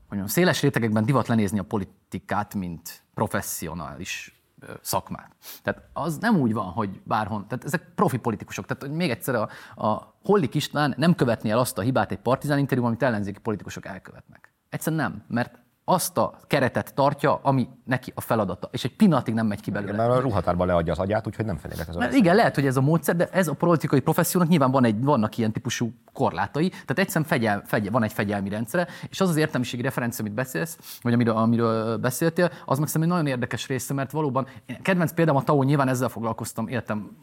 [0.08, 4.35] mondjam, széles rétegekben divat lenézni a politikát, mint professzionális
[4.80, 5.36] szakmát.
[5.62, 8.66] Tehát az nem úgy van, hogy bárhon, tehát ezek profi politikusok.
[8.66, 9.48] Tehát hogy még egyszer a,
[9.86, 13.86] a Hollik István nem követné el azt a hibát egy partizán interjúban, amit ellenzéki politikusok
[13.86, 14.54] elkövetnek.
[14.68, 19.46] Egyszerűen nem, mert azt a keretet tartja, ami neki a feladata, és egy pillanatig nem
[19.46, 19.96] megy ki belőle.
[19.96, 22.76] Mert a ruhatárban leadja az agyát, úgyhogy nem fenyeget az Mert igen, lehet, hogy ez
[22.76, 26.98] a módszer, de ez a politikai professziónak nyilván van egy, vannak ilyen típusú korlátai, tehát
[26.98, 31.12] egyszerűen fegyel, fegyel, van egy fegyelmi rendszere, és az az értelmiségi referencia, amit beszélsz, vagy
[31.12, 34.46] amiről, amiről beszéltél, az meg szerintem nagyon érdekes része, mert valóban
[34.82, 37.16] kedvenc példám a TAO, nyilván ezzel foglalkoztam, éltem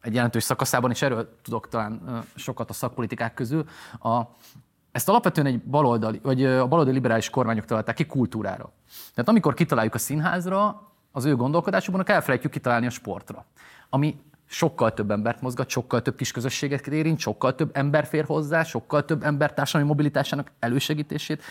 [0.00, 3.64] egy jelentős szakaszában, és erről tudok talán sokat a szakpolitikák közül.
[4.00, 4.20] A,
[4.92, 8.72] ezt alapvetően egy baloldali, vagy a baloldali liberális kormányok találták ki kultúrára.
[9.14, 13.44] Tehát amikor kitaláljuk a színházra, az ő gondolkodásukban elfelejtjük kitalálni a sportra.
[13.90, 14.20] Ami
[14.52, 19.04] sokkal több embert mozgat, sokkal több kis közösséget érint, sokkal több ember fér hozzá, sokkal
[19.04, 21.42] több ember társadalmi mobilitásának elősegítését.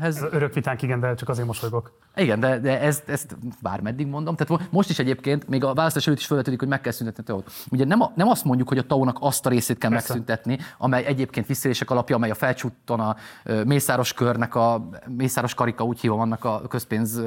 [0.00, 0.22] Ez...
[0.30, 1.92] Örök vitánk, igen, de csak azért mosolygok.
[2.16, 4.36] Igen, de, de ezt, ezt bármeddig mondom.
[4.36, 7.26] Tehát most is egyébként, még a választás előtt is felvetődik, hogy meg kell szüntetni a
[7.26, 10.06] tao Ugye nem, a, nem azt mondjuk, hogy a tao azt a részét kell Persze.
[10.08, 13.16] megszüntetni, amely egyébként visszélések alapja, amely a felcsúton a
[13.64, 17.20] Mészáros körnek, a Mészáros karika úgy hívom annak a közpénz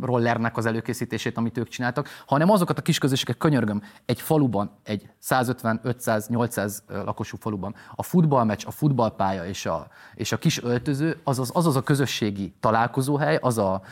[0.00, 5.08] rollernek az előkészítését, amit ők csináltak, hanem azokat a kis közösségeket könyörgöm, egy faluban, egy
[5.18, 11.20] 150, 500, 800 lakosú faluban, a futballmeccs, a futballpálya és a, és a kis öltöző,
[11.24, 13.82] az az, az az a közösségi találkozóhely, az a,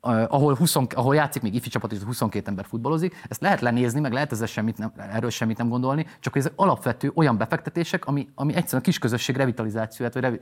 [0.00, 4.12] ahol, 20, ahol játszik még ifi csapat, és 22 ember futballozik, ezt lehet lenézni, meg
[4.12, 8.54] lehet ezzel semmit nem, erről semmit nem gondolni, csak ezek alapvető olyan befektetések, ami, ami
[8.54, 10.40] egyszerűen a kis közösség revitalizációját vagy revi,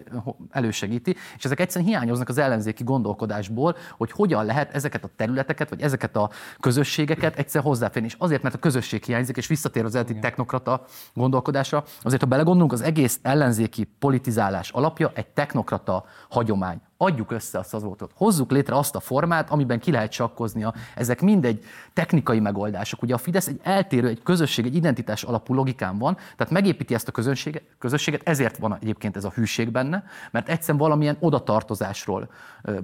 [0.50, 5.80] elősegíti, és ezek egyszerűen hiányoznak az ellenzéki gondolkodásból, hogy hogyan lehet ezeket a területeket, vagy
[5.80, 8.08] ezeket a közösségeket egyszer hozzáférni.
[8.08, 12.72] És azért, mert a közösség hiányzik, és visszatér az eredeti technokrata gondolkodásra, azért, ha belegondolunk,
[12.72, 18.94] az egész ellenzéki politizálás alapja egy technokrata hagyomány adjuk össze a szavazótot, hozzuk létre azt
[18.94, 20.74] a formát, amiben ki lehet sakkoznia.
[20.94, 23.02] Ezek mind egy technikai megoldások.
[23.02, 27.08] Ugye a Fidesz egy eltérő, egy közösség, egy identitás alapú logikán van, tehát megépíti ezt
[27.08, 32.30] a közönséget, közösséget, ezért van egyébként ez a hűség benne, mert egyszerűen valamilyen odatartozásról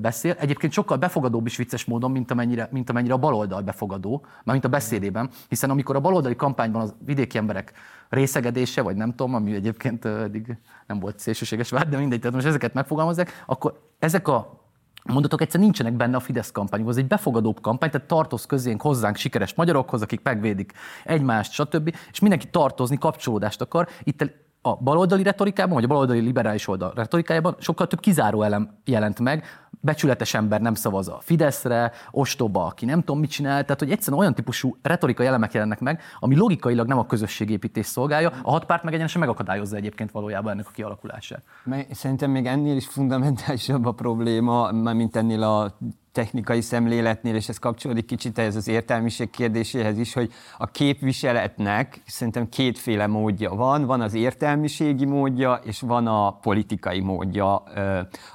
[0.01, 0.37] beszél.
[0.39, 4.69] Egyébként sokkal befogadóbb is vicces módon, mint amennyire, mint amennyire a baloldal befogadó, mint a
[4.69, 7.73] beszédében, hiszen amikor a baloldali kampányban az vidéki emberek
[8.09, 12.47] részegedése, vagy nem tudom, ami egyébként eddig nem volt szélsőséges vád, de mindegy, tehát most
[12.47, 14.63] ezeket megfogalmazzák, akkor ezek a
[15.05, 16.91] mondatok egyszerűen nincsenek benne a Fidesz kampányban.
[16.91, 20.73] Ez egy befogadóbb kampány, tehát tartoz közénk hozzánk sikeres magyarokhoz, akik megvédik
[21.05, 21.95] egymást, stb.
[22.13, 23.89] És mindenki tartozni, kapcsolódást akar.
[24.03, 24.35] Itt
[24.67, 29.45] a baloldali retorikában, vagy a baloldali liberális oldal retorikájában sokkal több kizáró elem jelent meg,
[29.81, 34.21] becsületes ember nem szavaz a Fideszre, ostoba, aki nem tudom mit csinál, tehát hogy egyszerűen
[34.21, 38.83] olyan típusú retorikai elemek jelennek meg, ami logikailag nem a közösségépítés szolgálja, a hat párt
[38.83, 41.43] meg egyenesen megakadályozza egyébként valójában ennek a kialakulását.
[41.91, 45.79] Szerintem még ennél is fundamentálisabb a probléma, mint ennél a
[46.15, 52.49] technikai szemléletnél, és ez kapcsolódik kicsit ez az értelmiség kérdéséhez is, hogy a képviseletnek szerintem
[52.49, 53.85] kétféle módja van.
[53.85, 57.63] Van az értelmiségi módja, és van a politikai módja.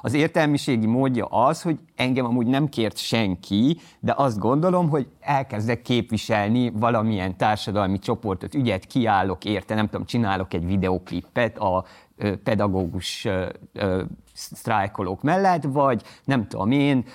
[0.01, 5.81] Az értelmiségi módja az, hogy engem amúgy nem kért senki, de azt gondolom, hogy elkezdek
[5.81, 11.85] képviselni valamilyen társadalmi csoportot, ügyet kiállok érte, nem tudom, csinálok egy videoklipet a
[12.43, 13.27] pedagógus
[14.33, 17.05] sztrájkolók mellett, vagy nem tudom én,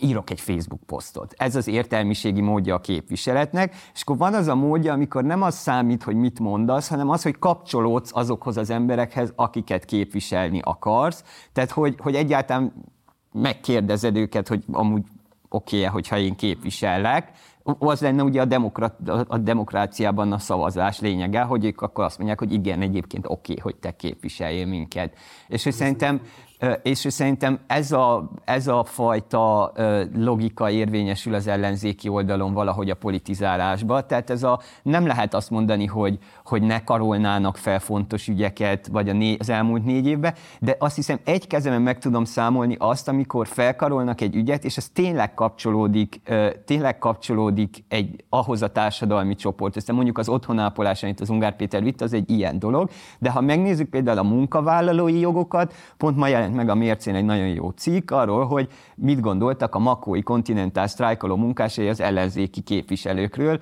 [0.00, 1.34] írok egy Facebook posztot.
[1.36, 5.54] Ez az értelmiségi módja a képviseletnek, és akkor van az a módja, amikor nem az
[5.54, 11.24] számít, hogy mit mondasz, hanem az, hogy kapcsolódsz azokhoz az emberekhez, akiket képviselni akarsz.
[11.52, 12.72] Tehát, hogy, hogy egyáltalán
[13.32, 15.02] megkérdezed őket, hogy amúgy
[15.48, 17.30] oké -e, hogyha én képvisellek,
[17.78, 22.38] az lenne ugye a, demokrat, a demokráciában a szavazás lényege, hogy ők akkor azt mondják,
[22.38, 25.12] hogy igen, egyébként oké, hogy te képviseljél minket.
[25.48, 26.20] És hogy szerintem
[26.82, 29.72] és szerintem ez a, ez a fajta
[30.14, 34.06] logika érvényesül az ellenzéki oldalon valahogy a politizálásba.
[34.06, 39.08] Tehát ez a, nem lehet azt mondani, hogy, hogy ne karolnának fel fontos ügyeket, vagy
[39.08, 43.08] a né, az elmúlt négy évben, de azt hiszem egy kezemen meg tudom számolni azt,
[43.08, 46.20] amikor felkarolnak egy ügyet, és ez tényleg kapcsolódik,
[46.64, 49.84] tényleg kapcsolódik egy, ahhoz a társadalmi csoporthoz.
[49.84, 53.40] Tehát mondjuk az otthonápolás, amit az Ungár Péter vitt, az egy ilyen dolog, de ha
[53.40, 58.10] megnézzük például a munkavállalói jogokat, pont ma jelent meg a Mércén egy nagyon jó cikk
[58.10, 63.60] arról, hogy mit gondoltak a makói kontinentál sztrájkoló munkásai az ellenzéki képviselőkről,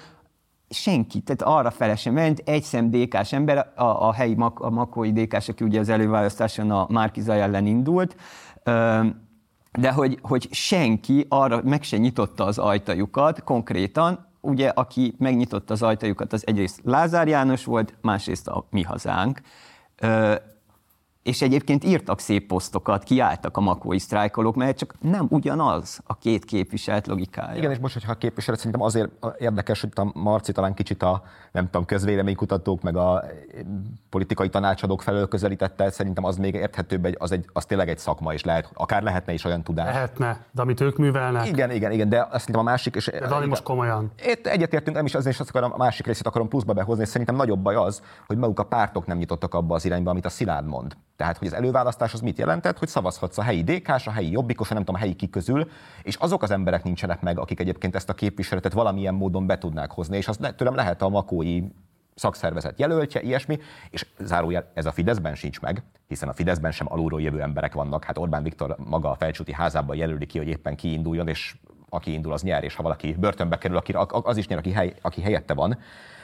[0.68, 4.70] senki, tehát arra fele sem ment, egy szem DK-s ember, a, a helyi mak, a
[4.70, 8.16] makói DK-s, aki ugye az előválasztáson a Márkiza ellen indult,
[9.72, 15.83] de hogy, hogy senki arra meg se nyitotta az ajtajukat konkrétan, ugye aki megnyitotta az
[15.83, 19.40] ajtajukat, az egyrészt Lázár János volt, másrészt a mi hazánk,
[21.27, 26.45] és egyébként írtak szép posztokat, kiálltak a makói sztrájkolók, mert csak nem ugyanaz a két
[26.45, 27.57] képviselt logikája.
[27.57, 31.23] Igen, és most, hogyha a képviselet szerintem azért érdekes, hogy a Marci talán kicsit a,
[31.53, 33.25] nem tudom, közvéleménykutatók, meg a
[34.11, 38.45] politikai tanácsadók felől közelítette, szerintem az még érthetőbb, az, egy, az tényleg egy szakma, és
[38.45, 39.95] lehet, akár lehetne is olyan tudás.
[39.95, 41.47] Lehetne, de amit ők művelnek.
[41.47, 42.95] Igen, igen, igen, de azt szerintem a másik...
[42.95, 44.12] És, de Dani most komolyan.
[44.43, 47.37] Egyetértünk, nem is az, és azt akarom, a másik részét akarom pluszba behozni, és szerintem
[47.37, 50.67] nagyobb baj az, hogy maguk a pártok nem nyitottak abba az irányba, amit a Szilárd
[50.67, 50.97] mond.
[51.16, 54.68] Tehát, hogy az előválasztás az mit jelentett, hogy szavazhatsz a helyi dk a helyi jobbikos,
[54.68, 55.70] nem tudom, a helyi kiközül,
[56.02, 59.90] és azok az emberek nincsenek meg, akik egyébként ezt a képviseletet valamilyen módon be tudnák
[59.90, 61.62] hozni, és az tőlem lehet a makói
[62.14, 63.59] szakszervezet jelöltje, ilyesmi,
[63.90, 68.05] és zárójel ez a Fideszben sincs meg, hiszen a Fideszben sem alulról jövő emberek vannak.
[68.05, 71.57] Hát Orbán Viktor maga a felcsúti házában jelöli ki, hogy éppen kiinduljon, és
[71.88, 75.20] aki indul, az nyer, és ha valaki börtönbe kerül, az is nyer, aki, hely, aki
[75.20, 75.79] helyette van.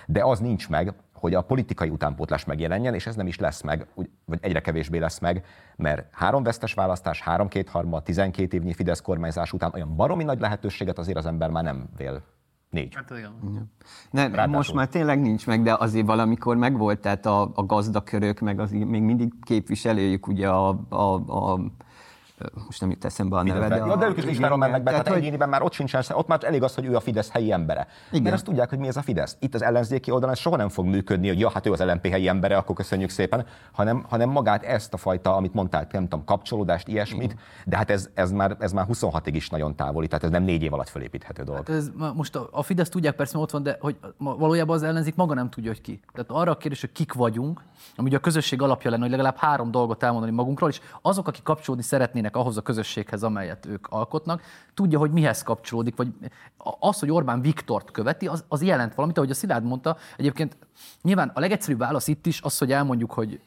[0.07, 3.87] De az nincs meg, hogy a politikai utánpótlás megjelenjen, és ez nem is lesz meg,
[4.25, 5.45] vagy egyre kevésbé lesz meg,
[5.77, 10.99] mert három vesztes választás, három kétharma, 12 évnyi Fidesz kormányzás után olyan baromi nagy lehetőséget
[10.99, 12.23] azért az ember már nem vél
[12.71, 12.95] Négy.
[12.95, 13.71] Hát olyan.
[14.11, 18.61] Ne, most már tényleg nincs meg, de azért valamikor megvolt, tehát a, a gazdakörök, meg
[18.61, 21.61] az még mindig képviselőjük ugye a, a, a
[22.67, 25.05] most nem jut eszembe a neve, de, ja, de ők is listára mennek be, tehát,
[25.05, 27.87] tehát egyéniben már ott sincsen, ott már elég az, hogy ő a Fidesz helyi embere.
[28.11, 28.23] Igen.
[28.23, 29.37] Mert azt tudják, hogy mi ez a Fidesz.
[29.41, 32.07] Itt az ellenzéki oldalon ez soha nem fog működni, hogy ja, hát ő az LNP
[32.07, 36.25] helyi embere, akkor köszönjük szépen, hanem, hanem magát ezt a fajta, amit mondtál, nem tudom,
[36.25, 37.39] kapcsolódást, ilyesmit, Igen.
[37.65, 40.63] de hát ez, ez, már, ez már 26-ig is nagyon távoli, tehát ez nem négy
[40.63, 41.67] év alatt felépíthető dolog.
[41.69, 45.15] Hát ez, most a, a Fidesz tudják persze, ott van, de hogy valójában az ellenzék
[45.15, 46.01] maga nem tudja, hogy ki.
[46.13, 47.63] Tehát arra a kérdés, hogy kik vagyunk,
[47.97, 51.43] ami ugye a közösség alapja lenne, hogy legalább három dolgot elmondani magunkról, és azok, akik
[51.43, 54.43] kapcsolódni szeretnének ahhoz a közösséghez, amelyet ők alkotnak,
[54.75, 56.09] tudja, hogy mihez kapcsolódik, vagy
[56.79, 59.97] az, hogy Orbán Viktort követi, az, az jelent valamit, ahogy a Szilárd mondta.
[60.17, 60.57] Egyébként
[61.03, 63.41] nyilván a legegyszerűbb válasz itt is az, hogy elmondjuk, hogy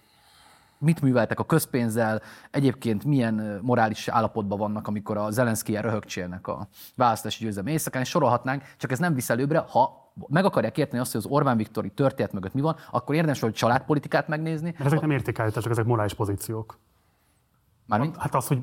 [0.77, 2.21] mit műveltek a közpénzzel,
[2.51, 8.63] egyébként milyen morális állapotban vannak, amikor a Zelenszkijel röhögcsélnek a választási győzelme éjszakán, és sorolhatnánk,
[8.77, 12.33] csak ez nem visz előbbre, ha meg akarják érteni azt, hogy az Orbán Viktori történet
[12.33, 14.75] mögött mi van, akkor érdemes, hogy családpolitikát megnézni.
[14.79, 16.79] Ezek nem értékállítások, ezek morális pozíciók.
[17.87, 18.17] Mármint?
[18.17, 18.59] Hát az, hogy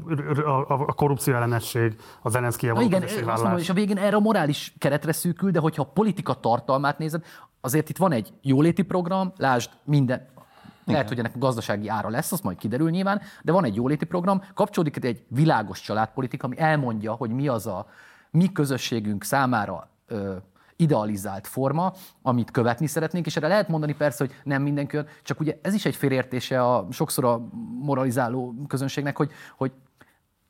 [0.68, 4.74] a korrupció ellenesség, a Zelenszky való igen, azt mondom, és a végén erre a morális
[4.78, 7.24] keretre szűkül, de hogyha a politika tartalmát nézed,
[7.60, 10.94] azért itt van egy jóléti program, lásd minden, igen.
[10.94, 14.42] Lehet, hogy ennek gazdasági ára lesz, az majd kiderül nyilván, de van egy jóléti program,
[14.54, 17.86] kapcsolódik egy világos családpolitika, ami elmondja, hogy mi az a
[18.30, 20.36] mi közösségünk számára ö,
[20.76, 25.58] idealizált forma, amit követni szeretnénk, és erre lehet mondani persze, hogy nem mindenki csak ugye
[25.62, 27.40] ez is egy félértése a sokszor a
[27.80, 29.72] moralizáló közönségnek, hogy, hogy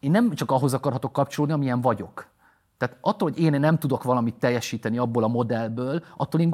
[0.00, 2.31] én nem csak ahhoz akarhatok kapcsolódni, amilyen vagyok.
[2.82, 6.50] Tehát attól, hogy én nem tudok valamit teljesíteni abból a modellből, attól én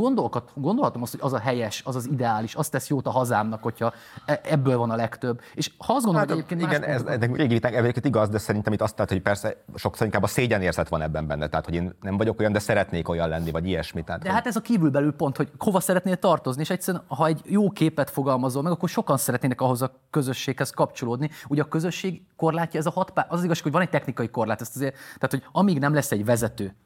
[0.55, 3.93] gondolhatom azt, hogy az a helyes, az az ideális, azt tesz jót a hazámnak, hogyha
[4.27, 5.41] e, ebből van a legtöbb.
[5.55, 8.73] És ha azt gondolom, hát, hogy egyébként igen, ez, ez régi viták igaz, de szerintem
[8.73, 11.95] itt azt tehát, hogy persze sokszor inkább a szégyenérzet van ebben benne, tehát hogy én
[12.01, 14.05] nem vagyok olyan, de szeretnék olyan lenni, vagy ilyesmi.
[14.05, 14.37] Tehát, de hogy...
[14.37, 18.11] hát ez a kívülbelül pont, hogy hova szeretnél tartozni, és egyszerűen, ha egy jó képet
[18.11, 21.31] fogalmazol meg, akkor sokan szeretnének ahhoz a közösséghez kapcsolódni.
[21.49, 24.29] Ugye a közösség korlátja ez a hat pár, az, az igaz, hogy van egy technikai
[24.29, 26.77] korlát, ezt azért, tehát hogy amíg nem lesz egy vezető,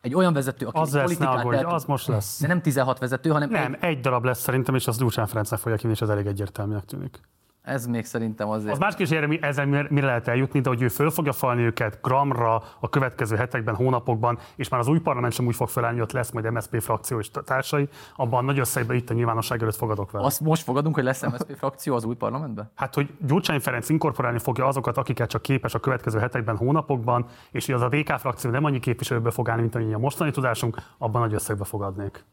[0.00, 2.40] egy olyan vezető, aki az lesz, ne aggódj, az most lesz.
[2.40, 5.60] De nem 16 vezető, hanem Nem, egy, egy darab lesz szerintem, és az Gyurcsán Ferencnek
[5.60, 7.20] fogja kinni, és az elég egyértelműnek tűnik.
[7.68, 8.72] Ez még szerintem azért.
[8.72, 12.62] Az más kérdés, ezzel mire lehet eljutni, de hogy ő föl fogja falni őket gramra
[12.80, 16.30] a következő hetekben, hónapokban, és már az új parlament sem úgy fog felállni, hogy lesz
[16.30, 20.24] majd MSZP frakció és társai, abban nagy összegben itt a nyilvánosság előtt fogadok vele.
[20.24, 22.70] Azt most fogadunk, hogy lesz MSZP frakció az új parlamentben?
[22.74, 27.66] Hát, hogy Gyurcsány Ferenc inkorporálni fogja azokat, akiket csak képes a következő hetekben, hónapokban, és
[27.66, 30.76] hogy az a DK frakció nem annyi képviselőből fog állni, mint amennyi a mostani tudásunk,
[30.98, 32.24] abban nagy összegbe fogadnék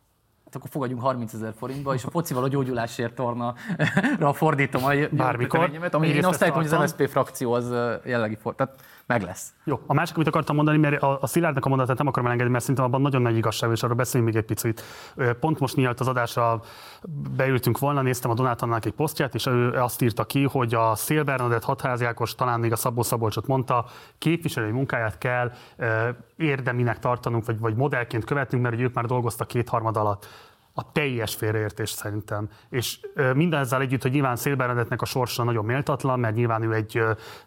[0.55, 5.71] akkor fogadjunk 30 ezer forintba, és a focival a gyógyulásért torna-ra fordítom a Bármikor.
[5.91, 7.73] ami én azt állítom, hogy az MSZP frakció az
[8.05, 8.75] jellegi for, tehát
[9.07, 9.53] meg lesz.
[9.63, 12.51] Jó, a másik, amit akartam mondani, mert a, a Szilárdnak a mondatát nem akarom elengedni,
[12.51, 14.83] mert szerintem abban nagyon nagy igazság, és arról beszéljünk még egy picit.
[15.39, 16.61] Pont most mielőtt az adásra
[17.35, 21.23] beültünk volna, néztem a Donátannak egy posztját, és ő azt írta ki, hogy a Szél
[21.23, 23.85] Bernadett hatháziákos, talán még a Szabó Szabolcsot mondta,
[24.17, 25.51] képviselői munkáját kell
[26.37, 30.27] érdeminek tartanunk, vagy, vagy modellként követnünk, mert ők már dolgoztak kétharmad alatt
[30.77, 32.49] a teljes félreértés szerintem.
[32.69, 32.99] És
[33.33, 37.03] minden ezzel együtt, hogy nyilván Szélberendetnek a sorsa nagyon méltatlan, mert nyilván ő egy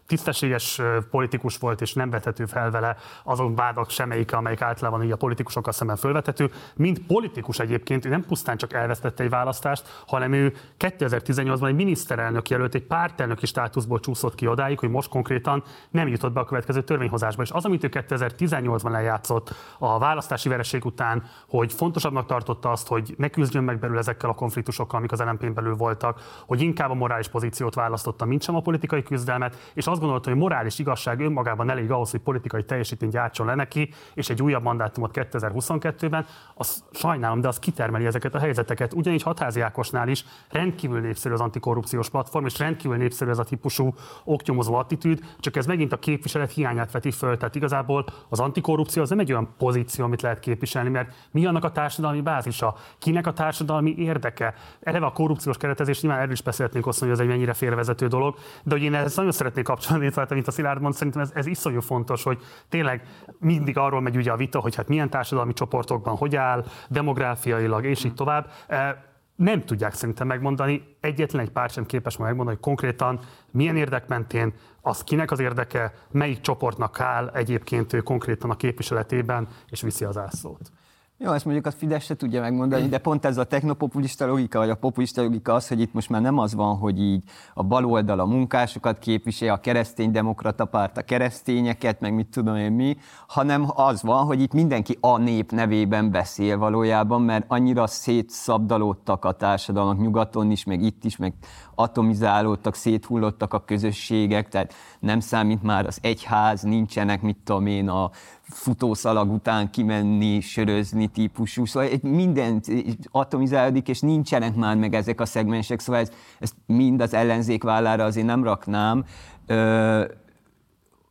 [0.07, 5.17] tisztességes politikus volt, és nem vethető fel vele azon vádak semmelyike, amelyik általában így a
[5.17, 6.51] politikusokkal szemben fölvethető.
[6.77, 12.49] Mint politikus egyébként ő nem pusztán csak elvesztette egy választást, hanem ő 2018-ban egy miniszterelnök
[12.49, 16.83] jelölt, egy pártelnöki státuszból csúszott ki odáig, hogy most konkrétan nem jutott be a következő
[16.83, 17.43] törvényhozásba.
[17.43, 23.15] És az, amit ő 2018-ban lejátszott a választási vereség után, hogy fontosabbnak tartotta azt, hogy
[23.19, 26.95] ne küzdjön meg belül ezekkel a konfliktusokkal, amik az lmp belül voltak, hogy inkább a
[26.95, 31.71] morális pozíciót választotta, mint sem a politikai küzdelmet, és azt gondolta, hogy morális igazság önmagában
[31.71, 37.41] elég ahhoz, hogy politikai teljesítményt gyártson le neki, és egy újabb mandátumot 2022-ben, az sajnálom,
[37.41, 38.95] de az kitermeli ezeket a helyzeteket.
[38.95, 43.95] Ugyanígy Hatházi Ákosnál is rendkívül népszerű az antikorrupciós platform, és rendkívül népszerű ez a típusú
[44.25, 47.37] oknyomozó attitűd, csak ez megint a képviselet hiányát veti föl.
[47.37, 51.65] Tehát igazából az antikorrupció az nem egy olyan pozíció, amit lehet képviselni, mert mi annak
[51.65, 52.75] a társadalmi bázisa?
[53.09, 54.55] Kinek a társadalmi érdeke?
[54.81, 58.37] Eleve a korrupciós keretezés, nyilván erről is beszélhetnénk hosszú, hogy ez egy mennyire félrevezető dolog,
[58.63, 61.47] de hogy én ezt nagyon szeretnék kapcsolni, tehát mint a Szilárd mond, szerintem ez, ez
[61.47, 63.03] iszonyú fontos, hogy tényleg
[63.39, 68.05] mindig arról megy ugye a vita, hogy hát milyen társadalmi csoportokban hogy áll, demográfiailag, és
[68.05, 69.05] így tovább e,
[69.37, 74.55] nem tudják szerintem megmondani, egyetlen egy párt sem képes megmondani, hogy konkrétan milyen érdek mentén,
[74.81, 80.17] az kinek az érdeke, melyik csoportnak áll egyébként ő konkrétan a képviseletében, és viszi az
[80.17, 80.71] ászlót.
[81.21, 84.71] Jó, ezt mondjuk a Fidesz se tudja megmondani, de pont ez a technopopulista logika, vagy
[84.71, 87.23] a populista logika az, hogy itt most már nem az van, hogy így
[87.55, 92.97] a baloldal a munkásokat képvisel, a kereszténydemokrata párt a keresztényeket, meg mit tudom én mi,
[93.27, 99.33] hanem az van, hogy itt mindenki a nép nevében beszél valójában, mert annyira szétszabdalódtak a
[99.33, 101.35] társadalmak nyugaton is, meg itt is, meg
[101.75, 108.11] atomizálódtak, széthullottak a közösségek, tehát nem számít már az egyház, nincsenek, mit tudom én, a
[108.49, 112.63] futószalag után kimenni, sörözni típusú, szóval minden
[113.11, 118.05] atomizálódik, és nincsenek már meg ezek a szegmensek, szóval ez, ezt mind az ellenzék vállára
[118.05, 119.05] azért nem raknám.
[119.47, 120.05] Ö,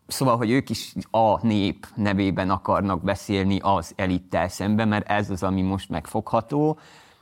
[0.08, 5.44] Szóval, hogy ők is a nép nevében akarnak beszélni az elittel szemben, mert ez az,
[5.44, 6.78] ami most megfogható.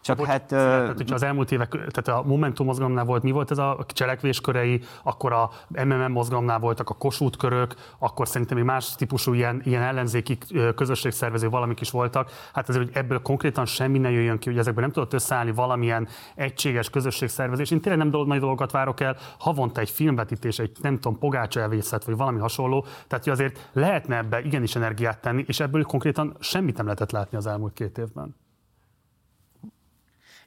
[0.05, 0.45] Csak Bocs, hát...
[0.45, 4.81] Tehát, hogyha az elmúlt évek, tehát a Momentum mozgalomnál volt, mi volt ez a cselekvéskörei,
[5.03, 10.37] akkor a MMM mozgalomnál voltak a kosútkörök, akkor szerintem még más típusú ilyen, ilyen ellenzéki
[10.75, 12.31] közösségszervező valamik is voltak.
[12.53, 16.07] Hát azért, hogy ebből konkrétan semmi ne jöjjön ki, hogy ezekben nem tudott összeállni valamilyen
[16.35, 17.71] egységes közösségszervezés.
[17.71, 21.59] Én tényleg nem dolog, nagy dolgokat várok el, havonta egy filmvetítés, egy nem tudom, pogácsa
[21.59, 22.85] elvészet, vagy valami hasonló.
[23.07, 27.37] Tehát, hogy azért lehetne ebbe igenis energiát tenni, és ebből konkrétan semmit nem lehetett látni
[27.37, 28.35] az elmúlt két évben.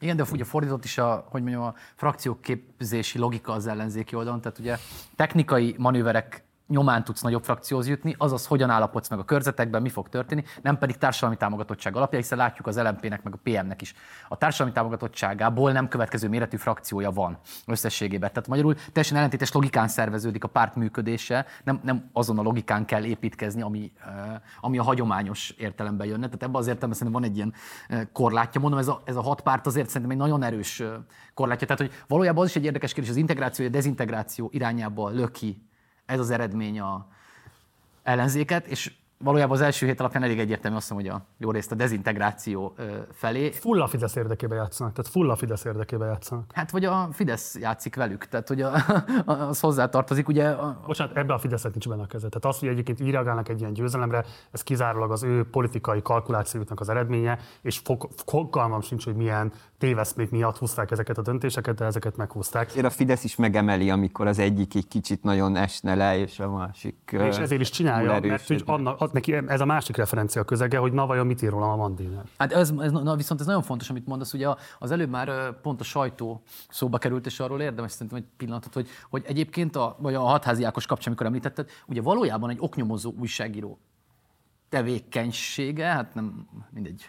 [0.00, 4.58] Igen, de ugye fordított is a, hogy mondjam, a frakcióképzési logika az ellenzéki oldalon, tehát
[4.58, 4.78] ugye
[5.16, 10.08] technikai manőverek nyomán tudsz nagyobb frakcióhoz jutni, azaz hogyan állapodsz meg a körzetekben, mi fog
[10.08, 13.94] történni, nem pedig társadalmi támogatottság alapja, hiszen látjuk az LMP-nek, meg a PM-nek is.
[14.28, 18.28] A társadalmi támogatottságából nem következő méretű frakciója van összességében.
[18.28, 23.04] Tehát magyarul teljesen ellentétes logikán szerveződik a párt működése, nem, nem azon a logikán kell
[23.04, 23.92] építkezni, ami,
[24.60, 26.24] ami a hagyományos értelemben jönne.
[26.24, 27.54] Tehát ebben az értelemben szerintem van egy ilyen
[28.12, 28.60] korlátja.
[28.60, 30.82] Mondom, ez a, ez a hat párt azért szerintem egy nagyon erős
[31.34, 31.66] korlátja.
[31.66, 35.67] Tehát, hogy valójában az is egy érdekes kérdés, az integráció, a dezintegráció irányába löki
[36.08, 37.06] ez az eredmény a
[38.02, 41.72] ellenzéket, és valójában az első hét alapján elég egyértelmű azt mondom, hogy a jó részt
[41.72, 42.74] a dezintegráció
[43.12, 43.50] felé.
[43.50, 46.50] Full a Fidesz érdekébe játszanak, tehát full a Fidesz érdekébe játszanak.
[46.54, 48.72] Hát vagy a Fidesz játszik velük, tehát hogy a,
[49.26, 50.48] az hozzátartozik, ugye.
[50.48, 50.80] A...
[50.86, 52.28] Bocsánat, ebbe a Fideszet nincs benne a keze.
[52.28, 56.80] Tehát az, hogy egyébként így reagálnak egy ilyen győzelemre, ez kizárólag az ő politikai kalkulációknak
[56.80, 57.82] az eredménye, és
[58.26, 62.74] fogalmam sincs, hogy milyen téveszmék miatt húzták ezeket a döntéseket, de ezeket meghúzták.
[62.74, 66.50] Én a Fidesz is megemeli, amikor az egyik egy kicsit nagyon esne le, és a
[66.50, 66.96] másik.
[67.12, 70.92] És ezért is csinálja, mert hogy annak, az, neki ez a másik referencia közege, hogy
[70.92, 72.24] na vajon mit ír rólam a Mandiner.
[72.38, 74.48] Hát ez, ez, na, viszont ez nagyon fontos, amit mondasz, ugye
[74.78, 78.88] az előbb már pont a sajtó szóba került, és arról érdemes szerintem egy pillanatot, hogy,
[79.10, 83.78] hogy egyébként a, vagy a hatházi Ákos kapcsán, amikor említetted, ugye valójában egy oknyomozó újságíró
[84.68, 87.08] tevékenysége, hát nem mindegy,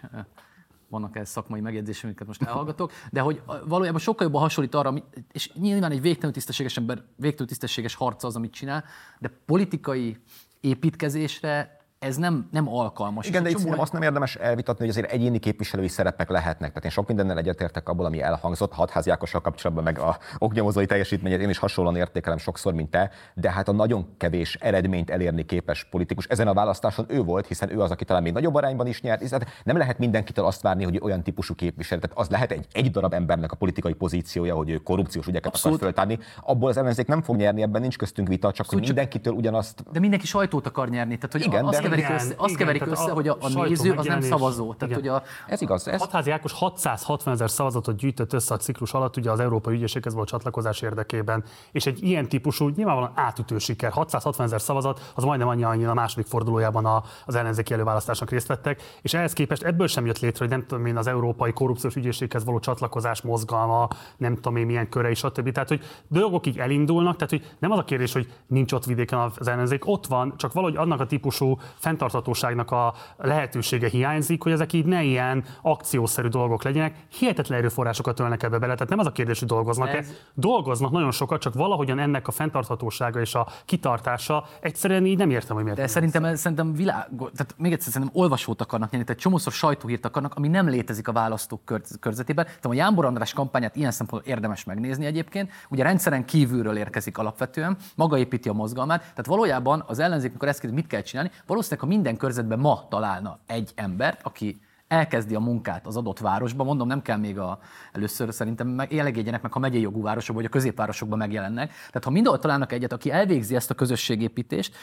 [0.89, 4.93] vannak ez szakmai megjegyzések, amiket most elhallgatok, de hogy valójában sokkal jobban hasonlít arra,
[5.31, 8.83] és nyilván egy végtelenül tisztességes ember, végtelenül tisztességes harca az, amit csinál,
[9.19, 10.17] de politikai
[10.59, 13.28] építkezésre ez nem, nem alkalmas.
[13.28, 13.82] Igen, de itt csomó...
[13.82, 16.70] azt nem érdemes elvitatni, hogy azért egyéni képviselői szerepek lehetnek.
[16.70, 21.39] Tehát én sok mindennel egyetértek abból, ami elhangzott, hatházi Ákossal kapcsolatban, meg a oknyomozói teljesítményét
[21.39, 25.84] én is hasonlóan értékelem sokszor, mint te, de hát a nagyon kevés eredményt elérni képes
[25.84, 29.02] politikus ezen a választáson ő volt, hiszen ő az, aki talán még nagyobb arányban is
[29.02, 29.22] nyert.
[29.22, 32.02] Hiszen nem lehet mindenkitől azt várni, hogy olyan típusú képviselő.
[32.02, 35.78] Tehát az lehet egy, egy darab embernek a politikai pozíciója, hogy ő korrupciós ügyeket Abszolút.
[35.78, 36.20] akar föltárni.
[36.41, 39.84] Abból az ellenzék nem fog nyerni, ebben nincs köztünk vita, csak Abszolút, hogy mindenkitől ugyanazt.
[39.91, 41.16] De mindenki sajtót akar nyerni.
[41.16, 43.91] Tehát, hogy Igen, azt keverik össze, azt igen, keverik össze, a, hogy a, a néző
[43.91, 44.73] az nem szavazó.
[44.73, 45.23] Tehát, hogy a...
[45.47, 45.87] Ez igaz.
[45.87, 45.99] Ez...
[45.99, 50.27] Hatházi Ákos 660 ezer szavazatot gyűjtött össze a ciklus alatt, ugye az Európai Ügyészséghez volt
[50.27, 55.63] csatlakozás érdekében, és egy ilyen típusú, nyilvánvalóan átütő siker, 660 ezer szavazat, az majdnem annyi,
[55.63, 60.19] annyi a második fordulójában az ellenzéki előválasztásnak részt vettek, és ehhez képest ebből sem jött
[60.19, 63.87] létre, hogy nem tudom én, az Európai Korrupciós Ügyészséghez való csatlakozás mozgalma,
[64.17, 65.51] nem tudom én milyen körei, stb.
[65.51, 69.19] Tehát, hogy dolgok így elindulnak, tehát, hogy nem az a kérdés, hogy nincs ott vidéken
[69.19, 74.73] az ellenzék, ott van, csak valahogy annak a típusú fenntarthatóságnak a lehetősége hiányzik, hogy ezek
[74.73, 76.95] így ne ilyen akciószerű dolgok legyenek.
[77.17, 78.73] Hihetetlen erőforrásokat ölnek ebbe bele.
[78.73, 79.97] Tehát nem az a kérdés, hogy dolgoznak-e.
[79.97, 80.07] Ez...
[80.34, 85.55] Dolgoznak nagyon sokat, csak valahogyan ennek a fenntarthatósága és a kitartása egyszerűen így nem értem,
[85.55, 85.80] hogy miért.
[85.80, 90.05] De szerintem, ez, szerintem világ, tehát még egyszer szerintem olvasót akarnak nyerni, tehát csomószor sajtóhírt
[90.05, 91.61] akarnak, ami nem létezik a választók
[91.99, 92.45] körzetében.
[92.45, 95.51] Tehát a Jánbor András kampányát ilyen szempontból érdemes megnézni egyébként.
[95.69, 98.99] Ugye rendszeren kívülről érkezik alapvetően, maga építi a mozgalmát.
[98.99, 102.88] Tehát valójában az ellenzék, amikor ezt kérdezi, mit kell csinálni, valószínűleg, ha minden körzetben ma
[102.89, 107.59] találna egy embert, aki elkezdi a munkát az adott városban, mondom, nem kell még a,
[107.91, 111.67] először szerintem meg, elegedjenek meg, ha megyei jogú városok vagy a középvárosokban megjelennek.
[111.67, 114.76] Tehát ha mindenhol találnak egyet, aki elvégzi ezt a közösségépítést,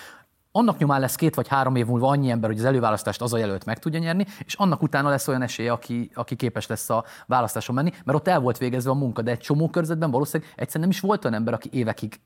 [0.52, 3.38] annak nyomán lesz két vagy három év múlva annyi ember, hogy az előválasztást az a
[3.38, 7.04] jelölt meg tudja nyerni, és annak utána lesz olyan esélye, aki, aki képes lesz a
[7.26, 10.88] választáson menni, mert ott el volt végezve a munka, de egy csomó körzetben valószínűleg egyszerűen
[10.88, 12.20] nem is volt olyan ember, aki évekig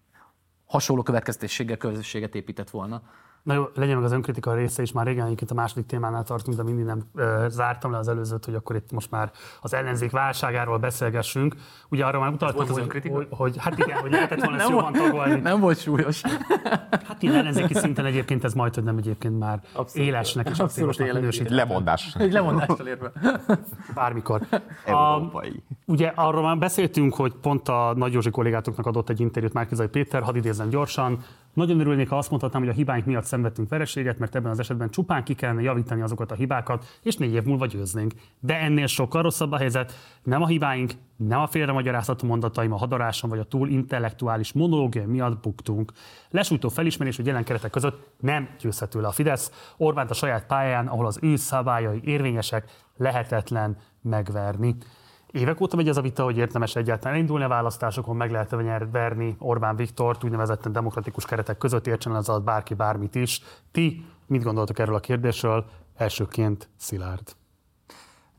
[0.66, 3.02] hasonló következtességgel közösséget épített volna.
[3.43, 6.57] Na jó, legyen meg az önkritika része is, már régen egyébként a második témánál tartunk,
[6.57, 9.30] de mindig nem ö, zártam le az előzőt, hogy akkor itt most már
[9.61, 11.55] az ellenzék válságáról beszélgessünk.
[11.88, 13.14] Ugye arra már utaltam, hogy, önkritika?
[13.14, 15.41] hogy, hogy, hát igen, hogy lehetett volna ezt Nem jobban tagolni.
[15.41, 16.22] nem volt súlyos.
[17.07, 20.09] Hát így ellenzéki szinten egyébként ez majd, hogy nem egyébként már Abszolút.
[20.09, 21.14] élesnek és Abszolút abszolút éles.
[21.20, 22.14] minősít Lemondás.
[22.18, 23.12] Egy lemondással érve.
[23.95, 24.41] bármikor.
[24.51, 25.62] A, Európai.
[25.86, 30.22] ugye arról már beszéltünk, hogy pont a Nagy Józsi kollégátoknak adott egy interjút Márkizai Péter,
[30.22, 31.18] hadd idézzem gyorsan.
[31.55, 34.90] Nagyon örülnék, ha azt mondhatnám, hogy a hibáink miatt szenvedtünk vereséget, mert ebben az esetben
[34.90, 38.12] csupán ki kellene javítani azokat a hibákat, és négy év múlva győznénk.
[38.40, 39.92] De ennél sokkal rosszabb a helyzet.
[40.22, 45.42] Nem a hibáink, nem a félremagyarázható mondataim, a hadarásom vagy a túl intellektuális monológia miatt
[45.42, 45.92] buktunk.
[46.30, 49.74] Lesújtó felismerés, hogy jelen keretek között nem győzhető le a Fidesz.
[49.76, 54.76] Orbánt a saját pályán, ahol az ő szabályai érvényesek, lehetetlen megverni.
[55.32, 58.86] Évek óta megy ez a vita, hogy érdemes egyáltalán indulni a választásokon, meg lehet -e
[58.92, 63.42] verni Orbán Viktort úgynevezetten demokratikus keretek között, értsen az alatt bárki bármit is.
[63.72, 65.64] Ti mit gondoltok erről a kérdésről?
[65.96, 67.36] Elsőként Szilárd.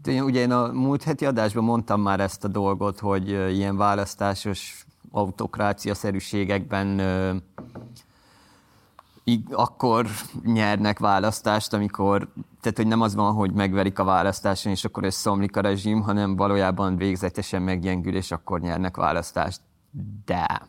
[0.05, 6.99] Ugye én a múlt heti adásban mondtam már ezt a dolgot, hogy ilyen választásos autokrácia-szerűségekben
[6.99, 8.11] ö, ig-
[9.51, 10.07] akkor
[10.43, 12.28] nyernek választást, amikor,
[12.61, 16.36] tehát hogy nem az van, hogy megverik a választáson, és akkor összeomlik a rezsim, hanem
[16.36, 19.61] valójában végzetesen meggyengül, és akkor nyernek választást.
[20.26, 20.61] De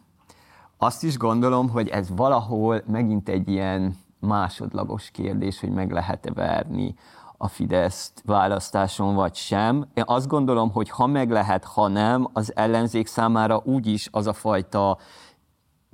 [0.79, 6.95] azt is gondolom, hogy ez valahol megint egy ilyen másodlagos kérdés, hogy meg lehet-e verni
[7.37, 9.87] a Fideszt választáson, vagy sem.
[9.95, 14.33] Én azt gondolom, hogy ha meg lehet, ha nem, az ellenzék számára úgyis az a
[14.33, 14.99] fajta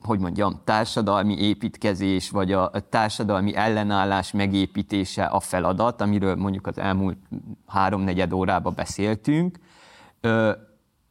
[0.02, 7.18] hogy mondjam, társadalmi építkezés, vagy a társadalmi ellenállás megépítése a feladat, amiről mondjuk az elmúlt
[7.66, 9.58] háromnegyed órában beszéltünk,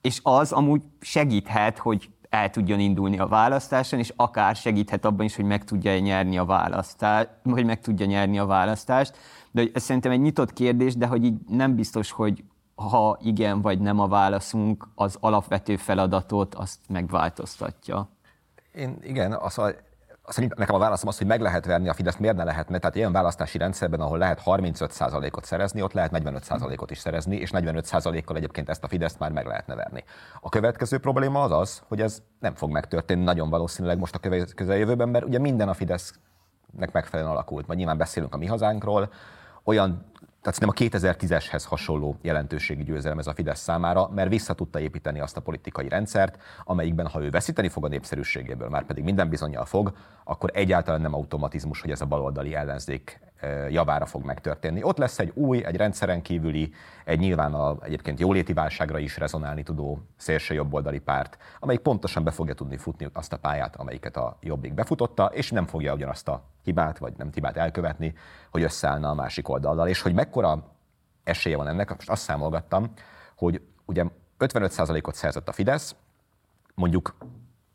[0.01, 5.35] és az amúgy segíthet, hogy el tudjon indulni a választáson, és akár segíthet abban is,
[5.35, 9.17] hogy meg tudja nyerni a választást, hogy meg tudja nyerni a választást.
[9.51, 12.43] De ez szerintem egy nyitott kérdés, de hogy így nem biztos, hogy
[12.75, 18.09] ha igen vagy nem a válaszunk, az alapvető feladatot azt megváltoztatja.
[18.77, 19.71] Én igen, az, a,
[20.27, 22.77] Szerintem nekem a válaszom az, hogy meg lehet verni a Fidesz, miért ne lehetne?
[22.77, 28.35] Tehát ilyen választási rendszerben, ahol lehet 35%-ot szerezni, ott lehet 45%-ot is szerezni, és 45%-kal
[28.35, 30.03] egyébként ezt a Fideszt már meg lehetne verni.
[30.41, 35.09] A következő probléma az az, hogy ez nem fog megtörténni nagyon valószínűleg most a közeljövőben,
[35.09, 37.67] mert ugye minden a Fidesznek megfelelően alakult.
[37.67, 39.09] Majd nyilván beszélünk a mi hazánkról,
[39.63, 40.05] olyan
[40.47, 45.19] tehát szerintem a 2010-eshez hasonló jelentőségi győzelem ez a Fidesz számára, mert vissza tudta építeni
[45.19, 49.65] azt a politikai rendszert, amelyikben, ha ő veszíteni fog a népszerűségéből, már pedig minden bizonyal
[49.65, 49.93] fog,
[50.23, 53.19] akkor egyáltalán nem automatizmus, hogy ez a baloldali ellenzék
[53.69, 54.83] javára fog megtörténni.
[54.83, 56.73] Ott lesz egy új, egy rendszeren kívüli,
[57.05, 62.31] egy nyilván a, egyébként jóléti válságra is rezonálni tudó szélső jobboldali párt, amelyik pontosan be
[62.31, 66.43] fogja tudni futni azt a pályát, amelyiket a jobbik befutotta, és nem fogja ugyanazt a
[66.63, 68.13] hibát, vagy nem hibát elkövetni,
[68.51, 69.87] hogy összeállna a másik oldallal.
[69.87, 70.75] És hogy mekkora
[71.23, 72.91] esélye van ennek, most azt számolgattam,
[73.35, 74.05] hogy ugye
[74.39, 75.95] 55%-ot szerzett a Fidesz,
[76.75, 77.17] mondjuk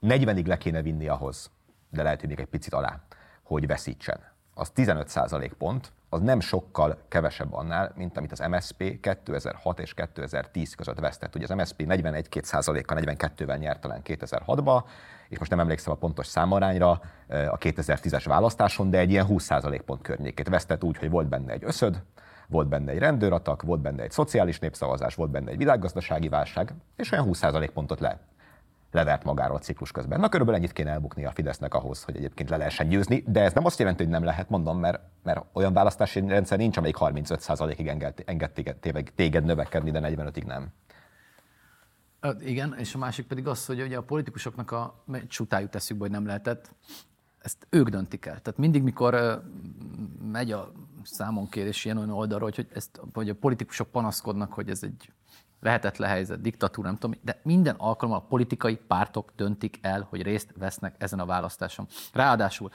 [0.03, 1.51] 40-ig le kéne vinni ahhoz,
[1.91, 3.01] de lehet, hogy még egy picit alá,
[3.43, 4.32] hogy veszítsen.
[4.55, 10.75] Az 15% pont, az nem sokkal kevesebb annál, mint amit az MSP 2006 és 2010
[10.75, 11.35] között vesztett.
[11.35, 14.83] Ugye az MSP 41-2%-kal, 42-vel nyert talán 2006-ba,
[15.29, 19.81] és most nem emlékszem a pontos számarányra eh, a 2010-es választáson, de egy ilyen 20%
[19.87, 22.03] pont környékét vesztett úgy, hogy volt benne egy összöd,
[22.49, 27.13] volt benne egy rendőratak, volt benne egy szociális népszavazás, volt benne egy világgazdasági válság, és
[27.13, 28.19] olyan 20% pontot le,
[28.93, 30.21] levert magáról a ciklus közben.
[30.21, 33.53] Na körülbelül ennyit kéne elbukni a Fidesznek ahhoz, hogy egyébként le lehessen győzni, de ez
[33.53, 37.89] nem azt jelenti, hogy nem lehet, mondom, mert, mert olyan választási rendszer nincs, amelyik 35%-ig
[38.25, 38.77] enged, téged,
[39.15, 40.73] téged, növekedni, de 45-ig nem.
[42.41, 46.27] Igen, és a másik pedig az, hogy ugye a politikusoknak a csutájuk teszük, hogy nem
[46.27, 46.75] lehetett,
[47.39, 48.41] ezt ők döntik el.
[48.41, 49.43] Tehát mindig, mikor
[50.33, 50.73] megy a
[51.03, 55.13] számonkérés ilyen olyan oldalról, hogy, ezt, hogy a politikusok panaszkodnak, hogy ez egy
[55.63, 60.53] lehetetlen helyzet, diktatúra, nem tudom, de minden alkalommal a politikai pártok döntik el, hogy részt
[60.59, 61.87] vesznek ezen a választáson.
[62.13, 62.71] Ráadásul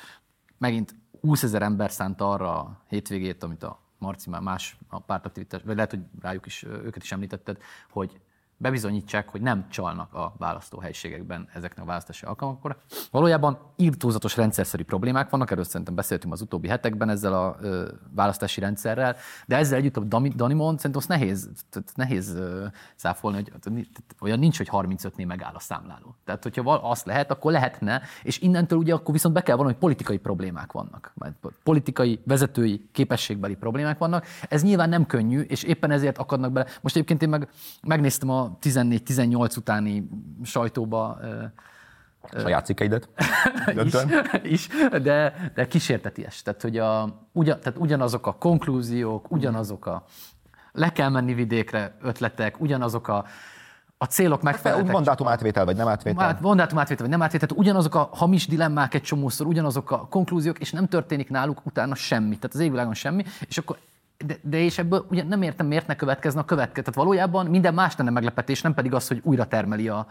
[0.57, 5.61] megint 20 ezer ember szánt arra a hétvégét, amit a Marci már más a pártaktivitás,
[5.65, 7.57] vagy lehet, hogy rájuk is, őket is említetted,
[7.89, 8.19] hogy
[8.57, 12.77] bebizonyítsák, hogy nem csalnak a választóhelyiségekben ezeknek a választási alkalmakkor.
[13.11, 18.59] Valójában írtózatos rendszerszerű problémák vannak, erről szerintem beszéltünk az utóbbi hetekben ezzel a ö, választási
[18.59, 20.03] rendszerrel, de ezzel együtt a
[20.35, 23.87] Danimon szerintem azt nehéz, tehát nehéz ö, száfolni, hogy
[24.19, 26.15] olyan nincs, hogy 35-nél megáll a számláló.
[26.25, 29.73] Tehát, hogyha val- azt lehet, akkor lehetne, és innentől ugye akkor viszont be kell valami,
[29.73, 31.11] hogy politikai problémák vannak.
[31.13, 31.33] Majd
[31.63, 34.25] politikai, vezetői, képességbeli problémák vannak.
[34.49, 36.67] Ez nyilván nem könnyű, és éppen ezért akadnak bele.
[36.81, 37.49] Most egyébként én meg
[37.81, 40.09] megnéztem a 14-18 utáni
[40.43, 41.19] sajtóba
[42.37, 43.09] Saját cikkeidet.
[43.83, 43.93] is,
[44.43, 44.67] is,
[45.01, 46.41] de, de kísérteties.
[46.41, 50.05] Tehát, hogy a, ugyan, tehát ugyanazok a konklúziók, ugyanazok a
[50.71, 53.25] le kell menni vidékre ötletek, ugyanazok a,
[53.97, 54.91] a célok megfelelnek.
[54.91, 56.37] Mandátum átvétel, vagy nem átvétel?
[56.41, 57.47] Mandátum átvétel, vagy nem átvétel.
[57.47, 61.95] Tehát ugyanazok a hamis dilemmák egy csomószor, ugyanazok a konklúziók, és nem történik náluk utána
[61.95, 62.35] semmi.
[62.35, 63.77] Tehát az égvilágon semmi, és akkor
[64.25, 66.81] de, de és ebből ugye nem értem, miért ne következne a következő.
[66.81, 70.07] Tehát valójában minden más lenne meglepetés, nem pedig az, hogy újra termeli a,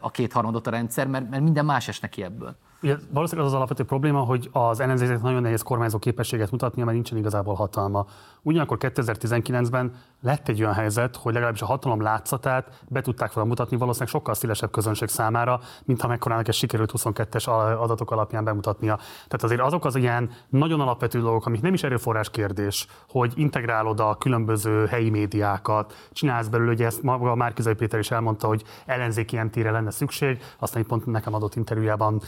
[0.00, 2.56] a kétharmadot a rendszer, mert, mert minden más esne ki ebből.
[2.82, 6.96] Ugye, valószínűleg az az alapvető probléma, hogy az ellenzéknek nagyon nehéz kormányzó képességet mutatnia, mert
[6.96, 8.06] nincsen igazából hatalma.
[8.42, 13.76] Ugyanakkor 2019-ben lett egy olyan helyzet, hogy legalábbis a hatalom látszatát be tudták volna mutatni
[13.76, 17.48] valószínűleg sokkal szélesebb közönség számára, mint ha mekkorának ez sikerült 22-es
[17.80, 18.96] adatok alapján bemutatnia.
[18.96, 24.00] Tehát azért azok az ilyen nagyon alapvető dolgok, amik nem is erőforrás kérdés, hogy integrálod
[24.00, 29.38] a különböző helyi médiákat, csinálsz belőle, hogy ezt maga Márkizai Péter is elmondta, hogy ellenzéki
[29.42, 32.20] MT-re lenne szükség, aztán pont nekem adott interjújában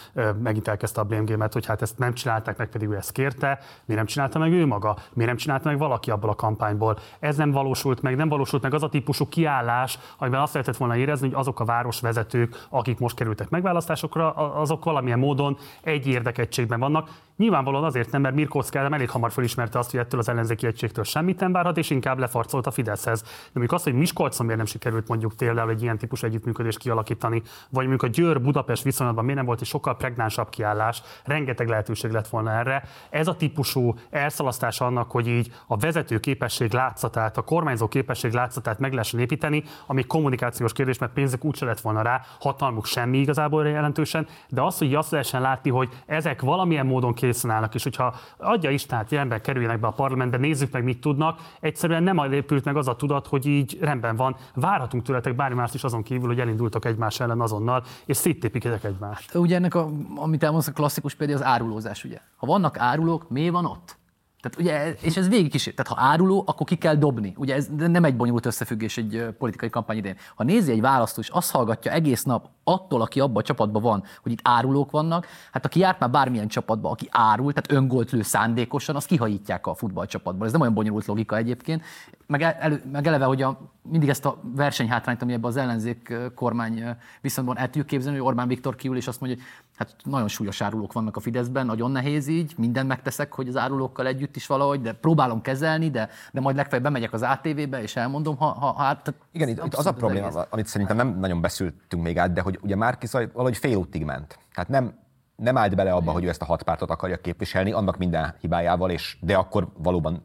[0.43, 3.47] megint elkezdte a blame hogy hát ezt nem csinálták meg, pedig ő ezt kérte,
[3.85, 6.99] miért nem csinálta meg ő maga, miért nem csinálta meg valaki abból a kampányból.
[7.21, 7.51] Ez nem
[7.83, 11.39] valósult meg, nem valósult meg az a típusú kiállás, amiben azt lehetett volna érezni, hogy
[11.39, 18.11] azok a városvezetők, akik most kerültek megválasztásokra, azok valamilyen módon egy érdekettségben vannak, Nyilvánvalóan azért
[18.11, 21.53] nem, mert Mirko Szkádem elég hamar felismerte azt, hogy ettől az ellenzéki egységtől semmit nem
[21.53, 23.23] várhat, és inkább lefarcolt a Fideszhez.
[23.23, 27.43] De mondjuk azt, hogy Miskolcon miért nem sikerült mondjuk például egy ilyen típusú együttműködést kialakítani,
[27.71, 32.29] vagy mondjuk a Győr-Budapest viszonylatban miért nem volt egy sokkal pregnánsabb kiállás, rengeteg lehetőség lett
[32.29, 32.85] volna erre.
[33.11, 38.79] Ez a típusú elszalasztás annak, hogy így a vezető képesség látszatát, a kormányzó képesség látszatát
[38.79, 43.67] meg lehessen építeni, ami kommunikációs kérdés, mert pénzük úgyse lett volna rá, hatalmuk semmi igazából
[43.69, 48.15] jelentősen, de az, hogy azt lehessen látni, hogy ezek valamilyen módon készen állnak, és hogyha
[48.39, 52.65] adja Isten, hogy ember kerüljenek be a parlamentbe, nézzük meg, mit tudnak, egyszerűen nem épült
[52.65, 56.29] meg az a tudat, hogy így rendben van, várhatunk tőletek bármi más is azon kívül,
[56.29, 59.35] hogy elindultak egymás ellen azonnal, és széttépik ezek egymást.
[59.35, 62.19] Ugye ennek, a, amit elmondsz, a klasszikus például az árulózás, ugye.
[62.37, 64.01] Ha vannak árulók, mi van ott?
[64.43, 67.35] Tehát ugye, és ez végig is, tehát ha áruló, akkor ki kell dobni.
[67.37, 70.17] Ugye ez nem egy bonyolult összefüggés egy politikai kampány idején.
[70.35, 74.03] Ha nézi egy választó, és azt hallgatja egész nap attól, aki abban a csapatban van,
[74.23, 78.23] hogy itt árulók vannak, hát aki járt már bármilyen csapatba, aki árul, tehát öngolt lő
[78.23, 80.47] szándékosan, azt kihajítják a futballcsapatból.
[80.47, 81.85] Ez nem olyan bonyolult logika egyébként.
[82.27, 86.85] Meg, elő, meg eleve, hogy a, mindig ezt a versenyhátrányt, ami ebben az ellenzék kormány
[87.21, 89.47] viszonyban el tudjuk képzelni, hogy Orbán Viktor kiül, és azt mondja, hogy
[89.89, 94.07] hát nagyon súlyos árulók vannak a Fideszben, nagyon nehéz így, mindent megteszek, hogy az árulókkal
[94.07, 98.37] együtt is valahogy, de próbálom kezelni, de, de majd legfeljebb bemegyek az ATV-be, és elmondom,
[98.37, 102.03] ha, ha, hát, Igen, itt, itt az a probléma, az amit szerintem nem nagyon beszéltünk
[102.03, 102.99] még át, de hogy ugye már
[103.33, 104.39] valahogy félútig ment.
[104.55, 104.95] Tehát nem,
[105.37, 108.91] nem állt bele abba, hogy ő ezt a hat pártot akarja képviselni, annak minden hibájával,
[108.91, 110.25] és de akkor valóban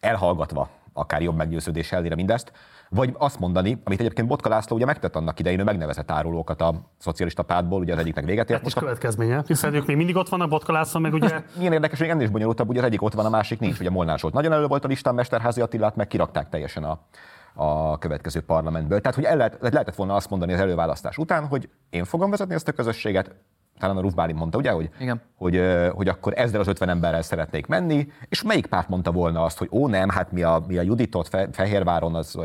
[0.00, 2.52] elhallgatva, akár jobb meggyőződés elére mindezt,
[2.88, 6.90] vagy azt mondani, amit egyébként Botka László ugye megtett annak idején, ő megnevezett árulókat a
[6.98, 8.52] szocialista pártból, ugye az egyiknek véget ért.
[8.52, 11.42] Hát most a következménye, hiszen ők még mindig ott vannak, Botka László, meg ugye...
[11.58, 13.80] Milyen érdekes, hogy ennél is bonyolultabb, ugye az egyik ott van, a másik nincs.
[13.80, 17.00] Ugye Molnár Zsolt nagyon elő volt a listán, Mesterházi Attilát meg kirakták teljesen a,
[17.54, 19.00] a következő parlamentből.
[19.00, 22.54] Tehát, hogy el lehet, lehetett volna azt mondani az előválasztás után, hogy én fogom vezetni
[22.54, 23.34] ezt a közösséget,
[23.78, 25.20] talán a Ruf Bálint mondta, ugye, hogy, Igen.
[25.36, 25.62] hogy,
[25.92, 29.68] hogy akkor ezzel az 50 emberrel szeretnék menni, és melyik párt mondta volna azt, hogy
[29.70, 32.38] ó nem, hát mi a, mi a Juditot Fe, Fehérváron, az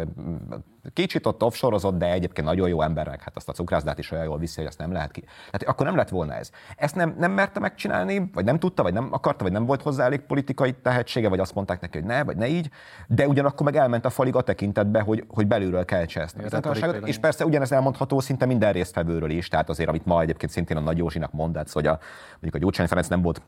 [0.94, 4.38] kicsit ott offsorozott, de egyébként nagyon jó emberek, hát azt a cukrászdát is olyan jól
[4.38, 5.24] viszi, hogy azt nem lehet ki.
[5.46, 6.50] Tehát akkor nem lett volna ez.
[6.76, 10.06] Ezt nem, nem merte megcsinálni, vagy nem tudta, vagy nem akarta, vagy nem volt hozzá
[10.06, 12.70] elég politikai tehetsége, vagy azt mondták neki, hogy ne, vagy ne így,
[13.08, 16.44] de ugyanakkor meg elment a falig a tekintetbe, hogy, hogy belülről kell cseszni.
[17.06, 20.80] És persze ugyanez elmondható szinte minden résztvevőről is, tehát azért, amit ma egyébként szintén a
[20.80, 22.00] Nagy Józsinak mondatsz, hogy a,
[22.32, 23.42] mondjuk a Gyurcsány Ferenc nem volt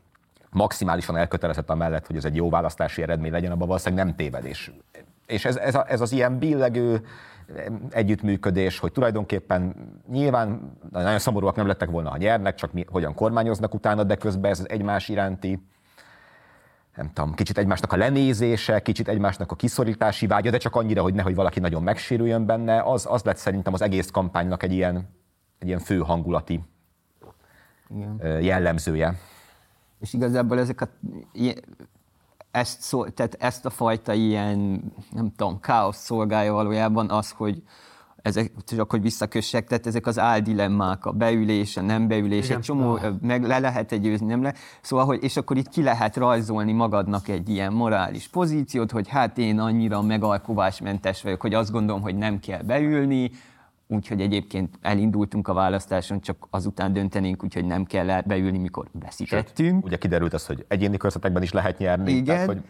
[0.54, 4.70] maximálisan elkötelezett a mellett, hogy ez egy jó választási eredmény legyen, abban valószínűleg nem tévedés
[5.26, 7.06] és ez, ez, a, ez az ilyen billegő
[7.90, 9.74] együttműködés, hogy tulajdonképpen
[10.10, 14.50] nyilván nagyon szomorúak nem lettek volna, ha nyernek, csak mi, hogyan kormányoznak utána, de közben
[14.50, 15.66] ez egymás iránti
[16.96, 21.14] nem tudom, kicsit egymásnak a lenézése, kicsit egymásnak a kiszorítási vágya, de csak annyira, hogy
[21.14, 25.08] nehogy valaki nagyon megsérüljön benne, az, az lett szerintem az egész kampánynak egy ilyen,
[25.58, 26.60] egy ilyen fő hangulati
[27.88, 28.42] Igen.
[28.42, 29.14] jellemzője.
[30.04, 30.88] És igazából ezek a
[32.50, 37.62] ezt, szó, tehát ezt a fajta ilyen, nem tudom, káosz szolgálja valójában az, hogy
[38.22, 42.56] ezek, csak hogy visszakössek, tehát ezek az áldilemmák, a beülés, a nem beülés, Igen.
[42.56, 44.54] egy csomó, meg le lehet egy győzni, nem le.
[44.80, 49.38] Szóval, hogy, és akkor itt ki lehet rajzolni magadnak egy ilyen morális pozíciót, hogy hát
[49.38, 53.30] én annyira megalkovásmentes vagyok, hogy azt gondolom, hogy nem kell beülni,
[53.86, 59.84] úgyhogy egyébként elindultunk a választáson, csak azután döntenénk, úgyhogy nem kell beülni, mikor veszítettünk.
[59.84, 62.12] Ugye kiderült az, hogy egyéni körzetekben is lehet nyerni.
[62.12, 62.24] Igen.
[62.24, 62.62] Tehát, hogy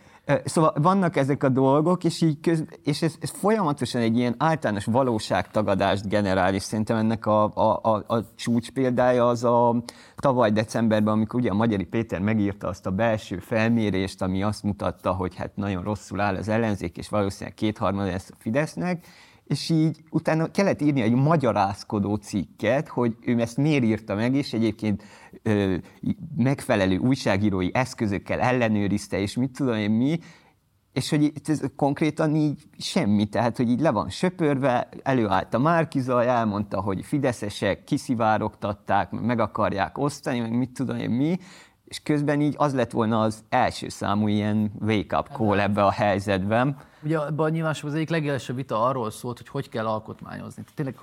[0.45, 4.85] Szóval vannak ezek a dolgok, és, így köz, és ez, ez folyamatosan egy ilyen általános
[4.85, 9.83] valóságtagadást generál, és szerintem ennek a, a, a, a csúcs példája az a
[10.17, 15.13] tavaly decemberben, amikor ugye a Magyari Péter megírta azt a belső felmérést, ami azt mutatta,
[15.13, 19.07] hogy hát nagyon rosszul áll az ellenzék, és valószínűleg kétharmad lesz a Fidesznek,
[19.45, 24.53] és így utána kellett írni egy magyarázkodó cikket, hogy ő ezt miért írta meg, és
[24.53, 25.03] egyébként
[25.43, 25.75] ö,
[26.37, 30.19] megfelelő újságírói eszközökkel ellenőrizte, és mit tudom én mi,
[30.93, 36.25] és hogy ez konkrétan így semmi, tehát hogy így le van söpörve, előállt a Márkiza,
[36.25, 41.39] elmondta, hogy fideszesek kiszivárogtatták, meg akarják osztani, meg mit tudom én mi,
[41.85, 46.77] és közben így az lett volna az első számú ilyen wake-up call ebbe a helyzetben.
[47.05, 50.63] Ugye abban nyilván az egyik legelsőbb vita arról szólt, hogy hogy kell alkotmányozni.
[50.63, 50.99] Tehát tényleg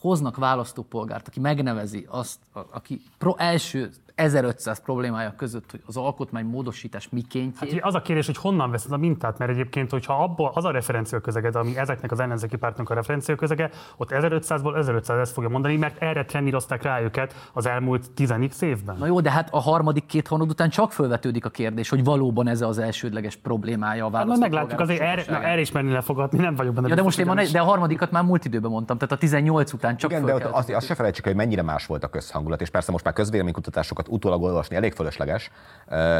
[0.00, 2.38] hoznak választópolgárt, aki megnevezi azt,
[2.70, 7.72] aki pro első 1500 problémája között, hogy az alkotmány módosítás mikéntjét.
[7.72, 10.70] Hát az a kérdés, hogy honnan veszed a mintát, mert egyébként, hogyha abból az a
[10.70, 16.02] referenciaközeged, ami ezeknek az ellenzéki pártnak a referenciaközege, ott 1500-ból 1500 ezt fogja mondani, mert
[16.02, 18.96] erre trenírozták rá őket az elmúlt 10 évben.
[18.98, 22.48] Na jó, de hát a harmadik két hónap után csak felvetődik a kérdés, hogy valóban
[22.48, 24.42] ez az elsődleges problémája a választók.
[24.42, 26.88] Hát, meglátjuk, azért erre, erre is menni lefogadni, nem vagyok benne.
[26.88, 29.96] Ja, de most én de a harmadikat már múlt időben mondtam, tehát a 18 után
[29.96, 32.70] csak Igen, de ott azt, azt se felejtsük, hogy mennyire más volt a közhangulat, és
[32.70, 35.50] persze most már közvéleménykutatásokat utólag olvasni elég fölösleges,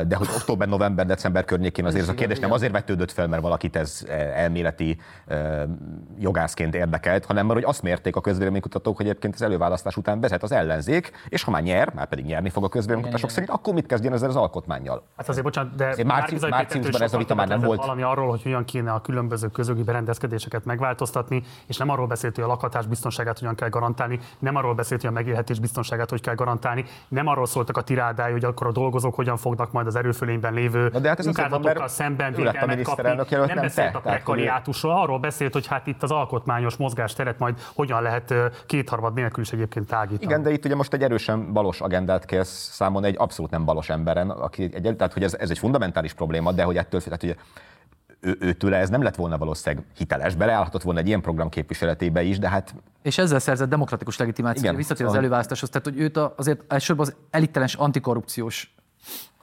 [0.06, 3.42] de hogy október, november, december környékén azért ez a kérdés nem azért vetődött fel, mert
[3.42, 5.00] valakit ez elméleti
[6.18, 10.42] jogászként érdekelt, hanem mert hogy azt mérték a közvéleménykutatók, hogy egyébként az előválasztás után vezet
[10.42, 13.86] az ellenzék, és ha már nyer, már pedig nyerni fog a közvéleménykutatások szerint, akkor mit
[13.86, 15.02] kezdjen ezzel az alkotmányjal?
[15.16, 17.80] Hát azért bocsánat, de azért március, márciusban ez a vita már nem volt.
[17.80, 22.44] Valami arról, hogy hogyan kéne a különböző közögi berendezkedéseket megváltoztatni, és nem arról beszélt, hogy
[22.44, 26.34] a lakhatás biztonságát hogyan kell garantálni, nem arról beszélt, hogy a megélhetés biztonságát hogy kell
[26.34, 30.54] garantálni, nem arról szóltak a tirádái, hogy akkor a dolgozók hogyan fognak majd az erőfölényben
[30.54, 33.02] lévő de hát munkáltatókkal szemben védelmet kapni.
[33.02, 37.58] Nem, nem beszélt te, a prekariátusról, arról beszélt, hogy hát itt az alkotmányos mozgásteret majd
[37.74, 38.34] hogyan lehet
[38.66, 40.24] kétharmad nélkül is egyébként tágítani.
[40.24, 43.88] Igen, de itt ugye most egy erősen balos agendát kell számolni egy abszolút nem balos
[43.88, 47.36] emberen, aki egy, tehát hogy ez, ez egy fundamentális probléma, de hogy ettől, tehát hogy
[48.20, 52.38] ő, őtőle ez nem lett volna valószínűleg hiteles, beleállhatott volna egy ilyen program képviseletébe is,
[52.38, 52.74] de hát...
[53.02, 57.74] És ezzel szerzett demokratikus legitimációt, visszatér az előválasztáshoz, tehát hogy őt azért elsősorban az elittelens
[57.74, 58.74] antikorrupciós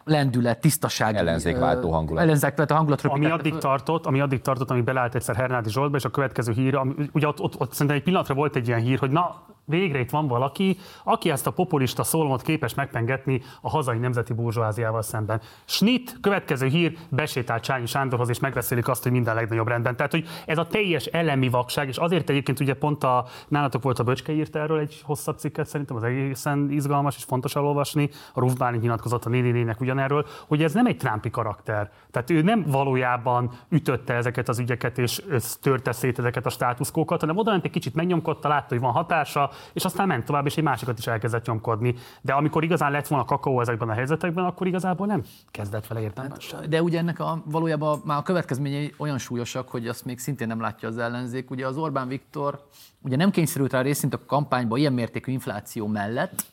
[0.04, 1.16] lendület, tisztaság.
[1.16, 2.24] Ellenzékváltó hangulat.
[2.24, 3.04] Ellenzékváltó hangulat.
[3.04, 6.76] Ami addig tartott, ami addig tartott, ami beleállt egyszer Hernádi Zsoltba, és a következő hír,
[6.76, 10.00] ami, ugye ott, ott, ott, szerintem egy pillanatra volt egy ilyen hír, hogy na, végre
[10.00, 15.42] itt van valaki, aki ezt a populista szólomot képes megpengetni a hazai nemzeti burzsóáziával szemben.
[15.66, 19.96] Snit, következő hír, besétált Csányi Sándorhoz, és megbeszélik azt, hogy minden legnagyobb rendben.
[19.96, 24.00] Tehát, hogy ez a teljes elemi vakság, és azért egyébként ugye pont a, nálatok volt
[24.00, 28.10] a Böcske írt erről egy hosszabb cikket, szerintem az egészen izgalmas és fontos elolvasni.
[28.34, 31.92] A Ruf Bálint nyilatkozott a nénénének ugyanerről, hogy ez nem egy Trumpi karakter.
[32.12, 35.22] Tehát ő nem valójában ütötte ezeket az ügyeket, és
[35.62, 39.86] törte szét ezeket a státuszkókat, hanem oda egy kicsit megnyomkodta, látta, hogy van hatása, és
[39.86, 41.96] aztán ment tovább, és egy másikat is elkezdett nyomkodni.
[42.22, 46.52] De amikor igazán lett volna kakaó ezekben a helyzetekben, akkor igazából nem kezdett vele értelmes.
[46.52, 50.48] Hát, de ugye ennek a, valójában már a következményei olyan súlyosak, hogy azt még szintén
[50.48, 51.52] nem látja az ellenzék.
[51.52, 52.68] Ugye az Orbán Viktor
[53.02, 56.46] ugye nem kényszerült rá részint a kampányba ilyen mértékű infláció mellett,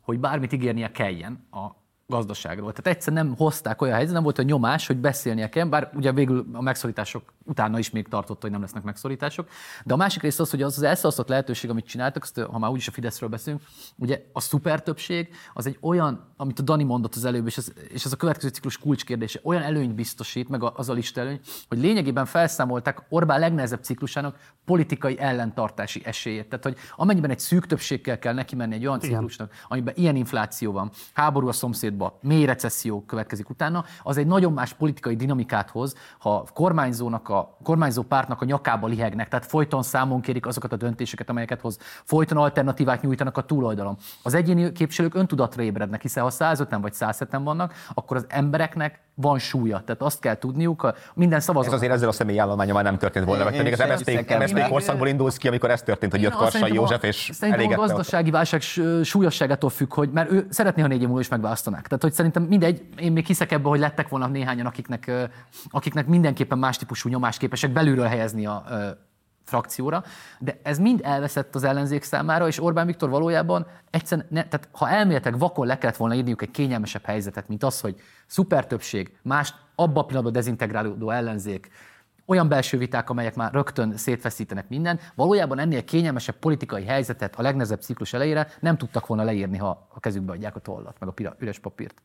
[0.00, 2.72] hogy bármit ígérnie kelljen a gazdaságról.
[2.72, 6.12] Tehát egyszer nem hozták olyan helyzet, nem volt a nyomás, hogy beszélnie kell, bár ugye
[6.12, 9.48] végül a megszorítások utána is még tartott, hogy nem lesznek megszorítások.
[9.84, 12.70] De a másik rész az, hogy az az elszalasztott lehetőség, amit csináltak, azt, ha már
[12.70, 13.62] úgyis a Fideszről beszélünk,
[13.96, 17.72] ugye a szuper többség az egy olyan, amit a Dani mondott az előbb, és ez,
[17.88, 21.78] és ez a következő ciklus kulcskérdése, olyan előnyt biztosít, meg az a lista előny, hogy
[21.78, 26.48] lényegében felszámolták Orbán legnehezebb ciklusának politikai ellentartási esélyét.
[26.48, 29.10] Tehát, hogy amennyiben egy szűk többséggel kell neki menni egy olyan Igen.
[29.10, 34.52] ciklusnak, amiben ilyen infláció van, háború a szomszédba, mély recesszió következik utána, az egy nagyon
[34.52, 40.20] más politikai dinamikát hoz, ha kormányzónak a kormányzó pártnak a nyakába lihegnek, tehát folyton számon
[40.20, 41.78] kérik azokat a döntéseket, amelyeket hoz.
[42.04, 43.96] Folyton alternatívát nyújtanak a túloldalon.
[44.22, 49.38] Az egyéni képviselők öntudatra ébrednek, hiszen ha 150 vagy 107 vannak, akkor az embereknek van
[49.38, 49.82] súlya.
[49.84, 51.72] Tehát azt kell tudniuk, minden szavazat.
[51.72, 55.08] Ez azért ezzel a személyállománya már nem történt volna, mert még az MSZP, MSZP korszakból
[55.08, 58.60] indulsz ki, amikor ez történt, hogy jött Karsai József, és Szerintem a gazdasági válság
[59.02, 61.86] súlyosságától függ, hogy mert ő szeretné, ha négy év múlva is megválasztanák.
[61.86, 65.10] Tehát, hogy szerintem mindegy, én még hiszek ebbe, hogy lettek volna néhányan, akiknek,
[65.70, 68.64] akiknek mindenképpen más típusú nyomásképesek belülről helyezni a
[69.44, 70.04] frakcióra,
[70.38, 74.88] de ez mind elveszett az ellenzék számára, és Orbán Viktor valójában egyszerűen, ne, tehát ha
[74.88, 79.54] elméletek vakon le kellett volna írniuk egy kényelmesebb helyzetet, mint az, hogy szuper többség, más
[79.74, 81.70] abba a pillanatban dezintegrálódó ellenzék,
[82.26, 87.80] olyan belső viták, amelyek már rögtön szétfeszítenek minden, valójában ennél kényelmesebb politikai helyzetet a legnehezebb
[87.80, 91.58] ciklus elejére nem tudtak volna leírni, ha a kezükbe adják a tollat, meg a üres
[91.58, 92.02] papírt.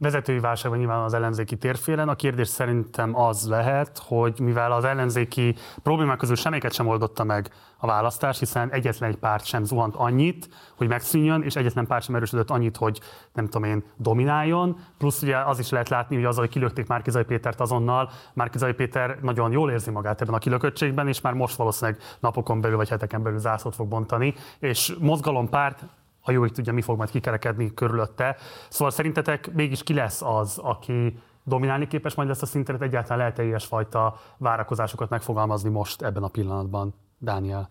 [0.00, 2.08] Vezetői válság van nyilván az ellenzéki térfélen.
[2.08, 7.50] A kérdés szerintem az lehet, hogy mivel az ellenzéki problémák közül semmiket sem oldotta meg
[7.78, 12.14] a választás, hiszen egyetlen egy párt sem zuhant annyit, hogy megszűnjön, és egyetlen párt sem
[12.14, 13.00] erősödött annyit, hogy
[13.32, 14.78] nem tudom én, domináljon.
[14.98, 19.18] Plusz ugye az is lehet látni, hogy azzal, hogy kilökték Márkizai Pétert azonnal, Márkizai Péter
[19.22, 23.22] nagyon jól érzi magát ebben a kilököttségben, és már most valószínűleg napokon belül vagy heteken
[23.22, 24.34] belül zászlót fog bontani.
[24.58, 25.84] És mozgalompárt
[26.20, 28.36] ha jó tudja, mi fog majd kikerekedni körülötte.
[28.68, 33.42] Szóval szerintetek mégis ki lesz az, aki dominálni képes majd ezt a szintet, egyáltalán lehet-e
[33.42, 37.70] ilyesfajta várakozásokat megfogalmazni most ebben a pillanatban, Dániel?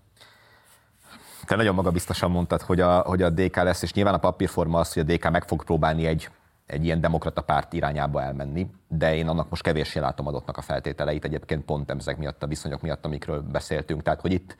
[1.46, 4.94] Te nagyon magabiztosan mondtad, hogy a, hogy a DK lesz, és nyilván a papírforma az,
[4.94, 6.30] hogy a DK meg fog próbálni egy,
[6.66, 11.26] egy ilyen demokrata párt irányába elmenni, de én annak most kevéssé látom adottnak a feltételeit,
[11.26, 14.04] egyébként pont ezek miatt a viszonyok miatt, amikről beszéltünk.
[14.04, 14.56] Tehát, hogy itt,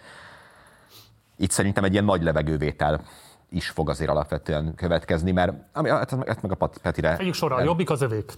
[1.38, 3.02] itt szerintem egy ilyen nagy levegővétel
[3.50, 7.16] is fog azért alapvetően következni, mert ami, hát, hát meg a Petire...
[7.16, 8.32] Tegyük sorra, a jobbik az övék.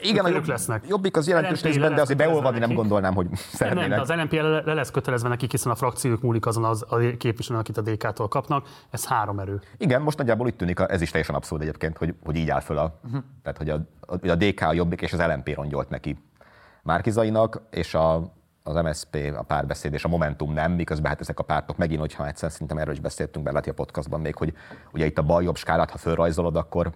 [0.00, 0.84] Igen, a jobb, lesznek.
[0.88, 3.88] Jobbik az jelentős részben, de azért beolvadni nem gondolnám, hogy szeretnének.
[3.88, 4.32] Nem, az LNP
[4.64, 8.28] le lesz kötelezve nekik, hiszen a frakciók múlik azon az a képviselőn, akit a DK-tól
[8.28, 8.66] kapnak.
[8.90, 9.60] Ez három erő.
[9.76, 12.78] Igen, most nagyjából úgy tűnik, ez is teljesen abszurd egyébként, hogy, hogy így áll föl
[12.78, 13.22] a, uh-huh.
[13.42, 16.18] tehát, hogy a, a, a DK, a Jobbik és az LNP rongyolt neki
[16.82, 18.32] Márkizainak, és a,
[18.68, 22.26] az MSP, a párbeszéd és a Momentum nem, miközben hát ezek a pártok megint, hogyha
[22.26, 24.52] egyszer szerintem erről is beszéltünk be, a podcastban még, hogy
[24.92, 26.92] ugye itt a bal-jobb skálát, ha fölrajzolod, akkor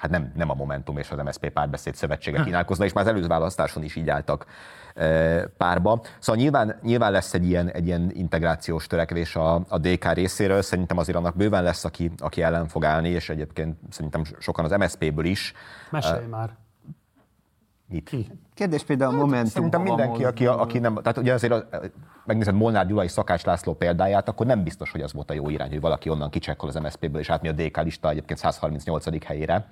[0.00, 2.44] hát nem, nem a Momentum és az MSZP párbeszéd szövetsége hm.
[2.44, 4.46] kínálkozna, és már az előző választáson is így álltak
[4.94, 6.00] e, párba.
[6.18, 10.98] Szóval nyilván, nyilván lesz egy ilyen, egy ilyen integrációs törekvés a, a DK részéről, szerintem
[10.98, 15.24] azért annak bőven lesz, aki, aki ellen fog állni, és egyébként szerintem sokan az MSZP-ből
[15.24, 15.52] is.
[15.90, 16.56] Mesélj uh, már.
[17.86, 18.08] Mit?
[18.08, 18.30] Ki?
[18.60, 19.50] Kérdés például a hát, Momentum.
[19.50, 21.64] Szerintem mindenki, aki, aki nem, tehát ugye azért
[22.24, 25.68] megnézed Molnár Gyulai Szakács László példáját, akkor nem biztos, hogy az volt a jó irány,
[25.68, 29.24] hogy valaki onnan kicsekkol az MSZP-ből, és átmi a DK lista egyébként 138.
[29.24, 29.66] helyére.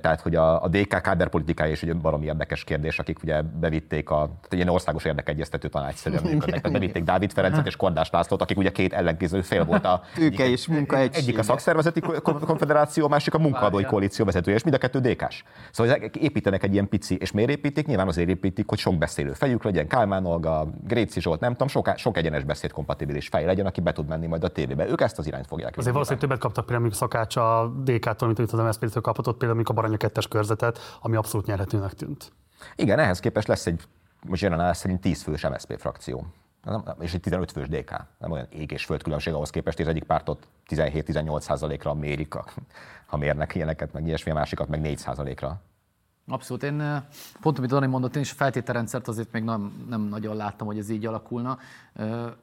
[0.00, 4.14] Tehát, hogy a, a DK káderpolitikája is egy baromi érdekes kérdés, akik ugye bevitték a,
[4.14, 8.58] tehát egy ilyen országos érdekegyeztető tanácsszerűen működnek, tehát bevitték Dávid Ferencet és Kordás Lászlót, akik
[8.58, 10.02] ugye két ellenkező fél volt a...
[10.14, 14.62] Tőke és munka egy Egyik a szakszervezeti konfederáció, a másik a munkaadói koalíció vezetője, és
[14.62, 15.42] mind a kettő DK-s.
[15.70, 17.86] Szóval építenek egy ilyen pici, és miért építik?
[17.86, 21.92] Nyilván azért építik, hogy sok beszélő fejük legyen, Kálmán Olga, Gréci Zsolt, nem tudom, sok,
[21.96, 24.88] sok egyenes beszéd kompatibilis fej legyen, aki be tud menni majd a tévébe.
[24.88, 25.76] Ők ezt az irányt fogják.
[25.76, 29.26] Azért valószínűleg többet kaptak például Szakács a DK-tól, mint amit az MSZP-től kapott,
[29.56, 32.32] például a Baranya 2 körzetet, ami abszolút nyerhetőnek tűnt.
[32.74, 33.82] Igen, ehhez képest lesz egy,
[34.26, 36.26] most jelen szerint 10 fős MSZP frakció.
[36.98, 37.90] És egy 15 fős DK.
[38.18, 42.34] Nem olyan ég és föld különbség ahhoz képest, hogy az egyik pártot 17-18 százalékra mérik,
[43.06, 45.60] ha mérnek ilyeneket, meg ilyesmi, a másikat meg 4 százalékra.
[46.30, 46.62] Abszolút.
[46.62, 47.04] Én
[47.40, 50.78] pont, amit Dani mondott, én is a feltételrendszert azért még nem, nem nagyon láttam, hogy
[50.78, 51.58] ez így alakulna.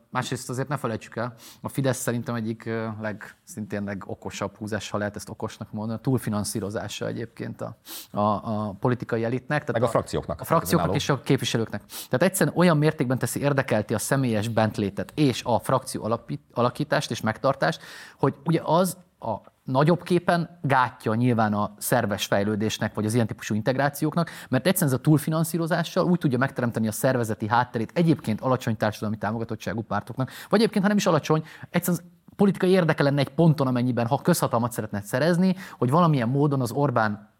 [0.09, 2.69] Másrészt azért ne felejtsük el, a Fidesz szerintem egyik
[3.01, 7.77] leg, szintén legokosabb húzás, ha lehet ezt okosnak mondani, a túlfinanszírozása egyébként a,
[8.11, 9.59] a, a politikai elitnek.
[9.59, 10.41] Tehát Meg a, a frakcióknak.
[10.41, 11.81] A frakcióknak és a képviselőknek.
[11.85, 17.21] Tehát egyszerűen olyan mértékben teszi érdekelti a személyes bentlétet és a frakció alapít, alakítást és
[17.21, 17.81] megtartást,
[18.17, 19.35] hogy ugye az a
[19.67, 24.99] nagyobb képen gátja nyilván a szerves fejlődésnek, vagy az ilyen típusú integrációknak, mert egyszerűen ez
[24.99, 30.83] a túlfinanszírozással úgy tudja megteremteni a szervezeti hátterét egyébként alacsony társadalmi támogatottságú pártoknak, vagy egyébként,
[30.83, 32.03] ha nem is alacsony, egyszerűen
[32.35, 37.35] politikai érdeke lenne egy ponton, amennyiben, ha közhatalmat szeretne szerezni, hogy valamilyen módon az Orbán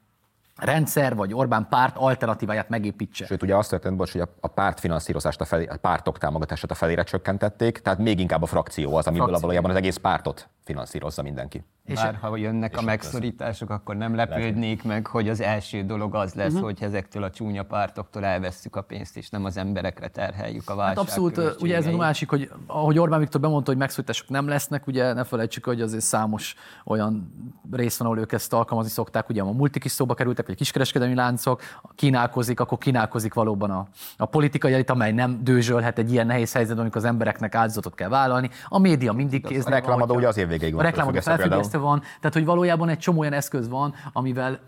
[0.55, 3.25] rendszer vagy Orbán párt alternatíváját megépítse.
[3.25, 6.71] Sőt, ugye azt történt, bocs, hogy a, a párt finanszírozást, a, felé, a pártok támogatását
[6.71, 9.47] a felére csökkentették, tehát még inkább a frakció az, amiből frakció.
[9.47, 11.63] valójában az egész pártot finanszírozza mindenki.
[11.85, 16.15] És Bár ha jönnek és a megszorítások, akkor nem lepődnék meg, hogy az első dolog
[16.15, 16.63] az lesz, uh-huh.
[16.63, 20.97] hogy ezektől a csúnya pártoktól elvesszük a pénzt, és nem az emberekre terheljük a válság
[20.97, 24.87] hát Abszolút, ugye ez a másik, hogy ahogy Orbán Viktor bemondta, hogy megszorítások nem lesznek,
[24.87, 26.55] ugye ne felejtsük, hogy azért számos
[26.85, 27.33] olyan
[27.71, 30.57] rész van, ahol ők ezt alkalmazni szokták, ugye a multik is szóba kerültek, vagy a
[30.57, 31.61] kiskereskedelmi láncok,
[31.95, 33.87] kínálkozik, akkor kínálkozik valóban a,
[34.17, 38.09] a politikai elit, amely nem dőzsölhet egy ilyen nehéz helyzetben, amikor az embereknek áldozatot kell
[38.09, 38.49] vállalni.
[38.67, 39.73] A média mindig kéznek.
[39.73, 40.79] A reklamadó ugye az év van.
[40.79, 44.59] A reklamadó felfüggesztve van, tehát hogy valójában egy csomó olyan eszköz van, amivel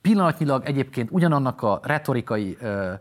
[0.00, 2.92] pillanatnyilag egyébként ugyanannak a retorikai ö,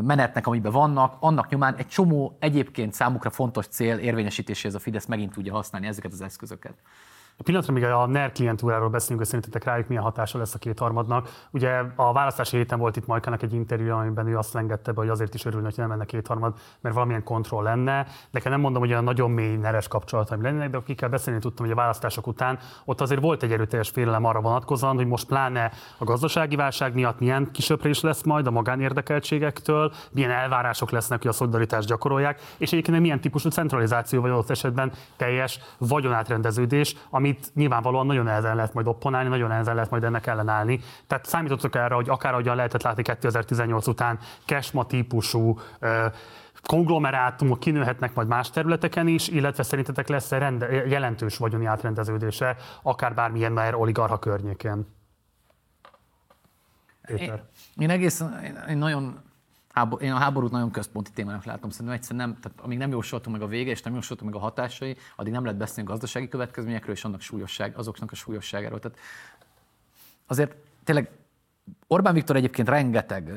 [0.00, 5.32] menetnek, amiben vannak, annak nyomán egy csomó egyébként számukra fontos cél érvényesítéséhez a Fidesz megint
[5.32, 6.74] tudja használni ezeket az eszközöket.
[7.42, 11.28] Pillanatra még a NER klientúráról beszélünk, hogy szerintetek rájuk milyen hatása lesz a kétharmadnak.
[11.50, 15.08] Ugye a választási héten volt itt Majkának egy interjú, amiben ő azt lengette be, hogy
[15.08, 18.06] azért is örülne, hogy nem lenne kétharmad, mert valamilyen kontroll lenne.
[18.30, 21.74] De nem mondom, hogy olyan nagyon mély neres kapcsolataim lennének, de akikkel beszélni tudtam, hogy
[21.74, 26.04] a választások után ott azért volt egy erőteljes félelem arra vonatkozóan, hogy most pláne a
[26.04, 31.88] gazdasági válság miatt milyen kisöprés lesz majd a magánérdekeltségektől, milyen elvárások lesznek, hogy a szolidaritást
[31.88, 36.96] gyakorolják, és egyébként milyen típusú centralizáció vagy ott esetben teljes vagyonátrendeződés,
[37.30, 40.80] amit nyilvánvalóan nagyon nehezen lehet majd opponálni, nagyon nehezen lehet majd ennek ellenállni.
[41.06, 45.58] Tehát számítottok erre, hogy akár ahogyan lehetett látni 2018 után Kesma típusú
[46.62, 53.52] konglomerátumok kinőhetnek majd más területeken is, illetve szerintetek lesz-e rende, jelentős vagyoni átrendeződése, akár bármilyen
[53.52, 54.86] már oligarha környékén?
[57.16, 57.32] Én,
[57.76, 59.20] én egészen, én nagyon
[59.72, 63.36] hábor, én a háborút nagyon központi témának látom, szerintem egyszerűen nem, tehát amíg nem jósoltunk
[63.36, 66.28] meg a vége, és nem jósoltunk meg a hatásai, addig nem lehet beszélni a gazdasági
[66.28, 68.78] következményekről és annak súlyosság, azoknak a súlyosságáról.
[68.78, 68.98] Tehát
[70.26, 70.54] azért
[70.84, 71.10] tényleg
[71.86, 73.32] Orbán Viktor egyébként rengeteg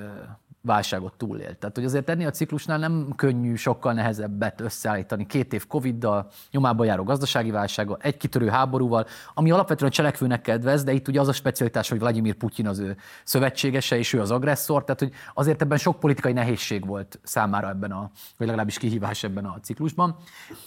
[0.65, 1.57] válságot túlélt.
[1.57, 5.25] Tehát, hogy azért ennél a ciklusnál nem könnyű, sokkal nehezebbet összeállítani.
[5.25, 10.83] Két év Covid-dal, nyomába járó gazdasági válsággal, egy kitörő háborúval, ami alapvetően a cselekvőnek kedvez,
[10.83, 14.31] de itt ugye az a specialitás, hogy Vladimir Putyin az ő szövetségese, és ő az
[14.31, 19.23] agresszor, tehát hogy azért ebben sok politikai nehézség volt számára ebben a, vagy legalábbis kihívás
[19.23, 20.15] ebben a ciklusban.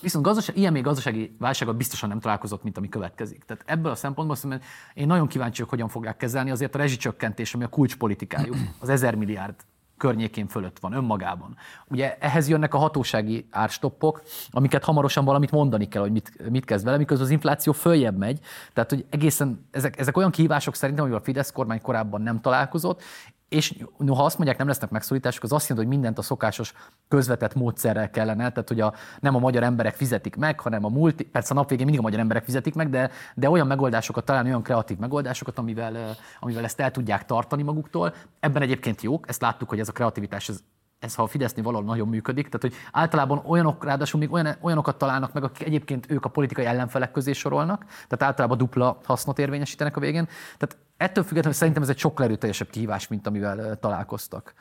[0.00, 3.44] Viszont gazdaság, ilyen még gazdasági válsággal biztosan nem találkozott, mint ami következik.
[3.44, 7.54] Tehát ebből a szempontból szerintem én nagyon kíváncsi vagyok, hogyan fogják kezelni azért a rezsicsökkentés,
[7.54, 9.54] ami a kulcspolitikájuk, az ezer milliárd
[9.96, 11.56] környékén fölött van önmagában.
[11.88, 16.84] Ugye ehhez jönnek a hatósági árstoppok, amiket hamarosan valamit mondani kell, hogy mit, mit kezd
[16.84, 18.40] vele, miközben az infláció följebb megy.
[18.72, 23.02] Tehát, hogy egészen ezek, ezek olyan kihívások szerintem, amivel a Fidesz kormány korábban nem találkozott,
[23.48, 23.74] és
[24.06, 26.74] ha azt mondják, nem lesznek megszorítások, az azt jelenti, hogy mindent a szokásos
[27.08, 31.24] közvetett módszerrel kellene, tehát hogy a, nem a magyar emberek fizetik meg, hanem a multi,
[31.24, 34.46] persze a nap végén mindig a magyar emberek fizetik meg, de, de olyan megoldásokat, talán
[34.46, 38.14] olyan kreatív megoldásokat, amivel, amivel ezt el tudják tartani maguktól.
[38.40, 40.60] Ebben egyébként jók, ezt láttuk, hogy ez a kreativitás ez
[40.98, 44.96] ez ha a Fidesznél valahol nagyon működik, tehát hogy általában olyanok, ráadásul még olyan, olyanokat
[44.96, 49.96] találnak meg, akik egyébként ők a politikai ellenfelek közé sorolnak, tehát általában dupla hasznot érvényesítenek
[49.96, 50.24] a végén.
[50.58, 54.54] Tehát ettől függetlenül szerintem ez egy sokkal erőteljesebb kihívás, mint amivel találkoztak.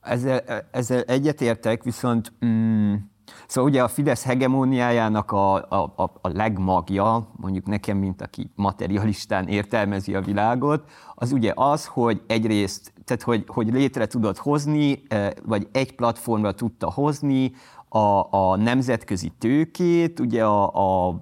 [0.00, 2.94] Ezzel, ezzel egyetértek, viszont mm,
[3.46, 9.48] Szóval ugye a Fidesz hegemóniájának a, a, a, a legmagja, mondjuk nekem, mint aki materialistán
[9.48, 15.02] értelmezi a világot, az ugye az, hogy egyrészt, tehát hogy, hogy létre tudod hozni,
[15.44, 17.52] vagy egy platformra tudta hozni
[17.88, 21.20] a, a nemzetközi tőkét, ugye a, a,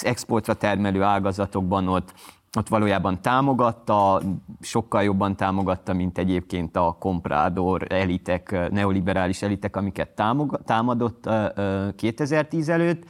[0.00, 2.14] exportra termelő ágazatokban ott
[2.56, 4.22] ott valójában támogatta,
[4.60, 10.22] sokkal jobban támogatta, mint egyébként a komprádor elitek, neoliberális elitek, amiket
[10.64, 11.28] támadott
[11.96, 13.04] 2010 előtt.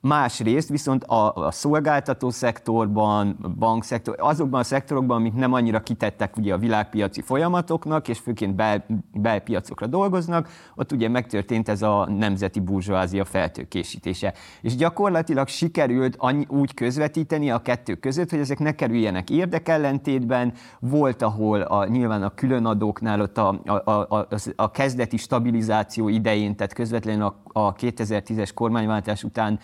[0.00, 6.54] Másrészt viszont a, a szolgáltató szektorban, bankszektor, azokban a szektorokban, amik nem annyira kitettek ugye
[6.54, 13.24] a világpiaci folyamatoknak, és főként bel, belpiacokra dolgoznak, ott ugye megtörtént ez a nemzeti burzsóázia
[13.24, 14.34] feltőkésítése.
[14.60, 20.52] És gyakorlatilag sikerült annyi, úgy közvetíteni a kettő között, hogy ezek ne kerüljenek érdekellentétben.
[20.80, 26.56] Volt, ahol a, nyilván a különadóknál ott a, a, a, a, a kezdeti stabilizáció idején,
[26.56, 29.58] tehát közvetlenül a, a 2010-es kormányváltás után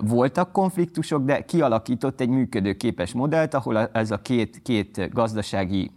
[0.00, 5.90] voltak konfliktusok, de kialakított egy működőképes modellt, ahol ez a két, két gazdasági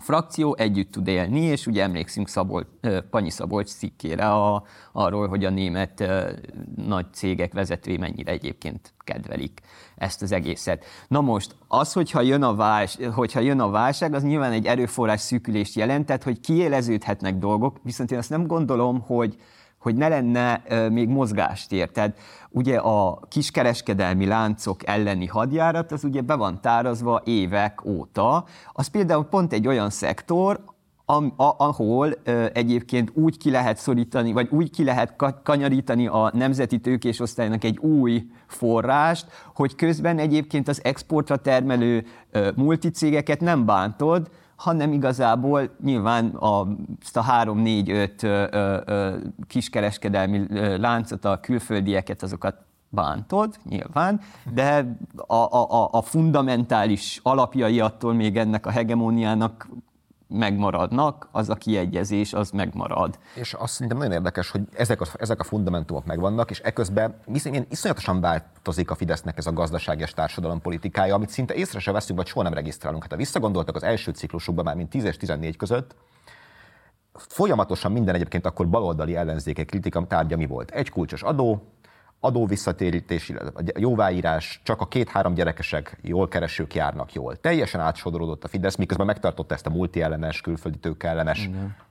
[0.00, 2.66] frakció együtt tud élni, és ugye emlékszünk Szabol,
[3.10, 6.04] Panyi Szabolcs cikkére a, arról, hogy a német
[6.76, 9.60] nagy cégek vezetői mennyire egyébként kedvelik
[9.96, 10.84] ezt az egészet.
[11.08, 15.20] Na most, az, hogyha jön a, vás, hogyha jön a válság, az nyilván egy erőforrás
[15.20, 19.36] szűkülést jelentett, hogy kiéleződhetnek dolgok, viszont én azt nem gondolom, hogy,
[19.80, 21.90] hogy ne lenne még mozgástér.
[21.90, 22.18] Tehát
[22.50, 28.44] ugye a kiskereskedelmi láncok elleni hadjárat, az ugye be van tárazva évek óta.
[28.72, 30.60] Az például pont egy olyan szektor,
[31.46, 32.12] ahol
[32.52, 37.22] egyébként úgy ki lehet szorítani, vagy úgy ki lehet kanyarítani a nemzeti tőkés
[37.60, 42.04] egy új forrást, hogy közben egyébként az exportra termelő
[42.54, 46.66] multicégeket nem bántod, hanem igazából nyilván a,
[47.02, 48.26] ezt a három-négy-öt
[49.46, 50.46] kiskereskedelmi
[50.78, 52.56] láncot, a külföldieket, azokat
[52.88, 54.20] bántod, nyilván,
[54.52, 54.96] de
[55.26, 59.68] a, a, a fundamentális alapjai attól még ennek a hegemóniának
[60.30, 63.18] megmaradnak, az a kiegyezés, az megmarad.
[63.34, 67.66] És azt szerintem nagyon érdekes, hogy ezek a, ezek a fundamentumok megvannak, és eközben viszont
[67.70, 72.18] iszonyatosan változik a Fidesznek ez a gazdasági és társadalom politikája, amit szinte észre se veszünk,
[72.18, 73.02] vagy soha nem regisztrálunk.
[73.02, 75.94] Hát ha visszagondoltak az első ciklusukban, már mint 10 és 14 között,
[77.14, 80.70] folyamatosan minden egyébként akkor baloldali ellenzékek kritika tárgya mi volt?
[80.70, 81.62] Egy kulcsos adó,
[82.20, 83.32] adóvisszatérítés,
[83.78, 87.36] jóváírás, csak a két-három gyerekesek, jól keresők járnak jól.
[87.36, 91.50] Teljesen átsodorodott a Fidesz, miközben megtartotta ezt a multiellenes, külföldi tőkeellenes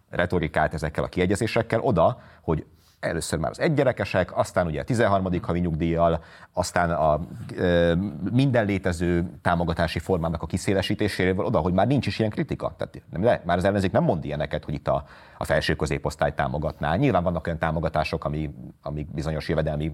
[0.09, 2.65] retorikát ezekkel a kiegyezésekkel oda, hogy
[2.99, 5.41] először már az egygyerekesek, aztán ugye a 13.
[5.41, 6.23] havi nyugdíjjal,
[6.53, 7.19] aztán a
[7.59, 7.95] e,
[8.31, 12.73] minden létező támogatási formának a kiszélesítéséről oda, hogy már nincs is ilyen kritika.
[12.77, 15.05] Tehát nem, le, már az ellenzék nem mond ilyeneket, hogy itt a,
[15.37, 16.95] a felső középosztály támogatná.
[16.95, 19.93] Nyilván vannak olyan támogatások, ami, ami bizonyos jövedelmi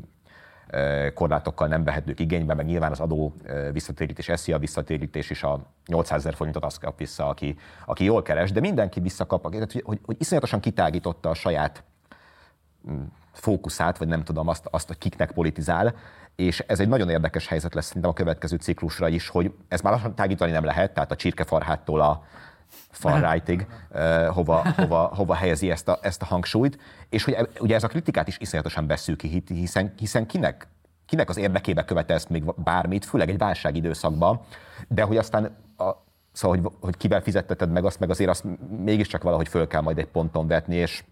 [1.13, 3.35] korlátokkal nem vehetők igénybe, meg nyilván az adó
[3.71, 8.51] visszatérítés, SZIA visszatérítés is a 800 ezer forintot azt kap vissza, aki, aki jól keres,
[8.51, 11.83] de mindenki visszakap, hogy, hogy, hogy iszonyatosan kitágította a saját
[13.31, 15.95] fókuszát, vagy nem tudom azt, azt, hogy kiknek politizál,
[16.35, 19.93] és ez egy nagyon érdekes helyzet lesz szerintem a következő ciklusra is, hogy ez már
[19.93, 22.23] lassan tágítani nem lehet, tehát a csirkefarháttól a
[22.89, 23.67] far rightig,
[24.27, 28.27] hova, hova, hova helyezi ezt a, ezt a hangsúlyt, és hogy ugye ez a kritikát
[28.27, 30.67] is iszonyatosan beszűki, hiszen, hiszen kinek,
[31.05, 34.39] kinek az érdekébe követelsz még bármit, főleg egy válságidőszakban,
[34.87, 35.91] de hogy aztán a,
[36.31, 38.45] szóval, hogy, hogy kivel fizetteted meg azt, meg azért azt
[38.83, 41.03] mégiscsak valahogy föl kell majd egy ponton vetni, és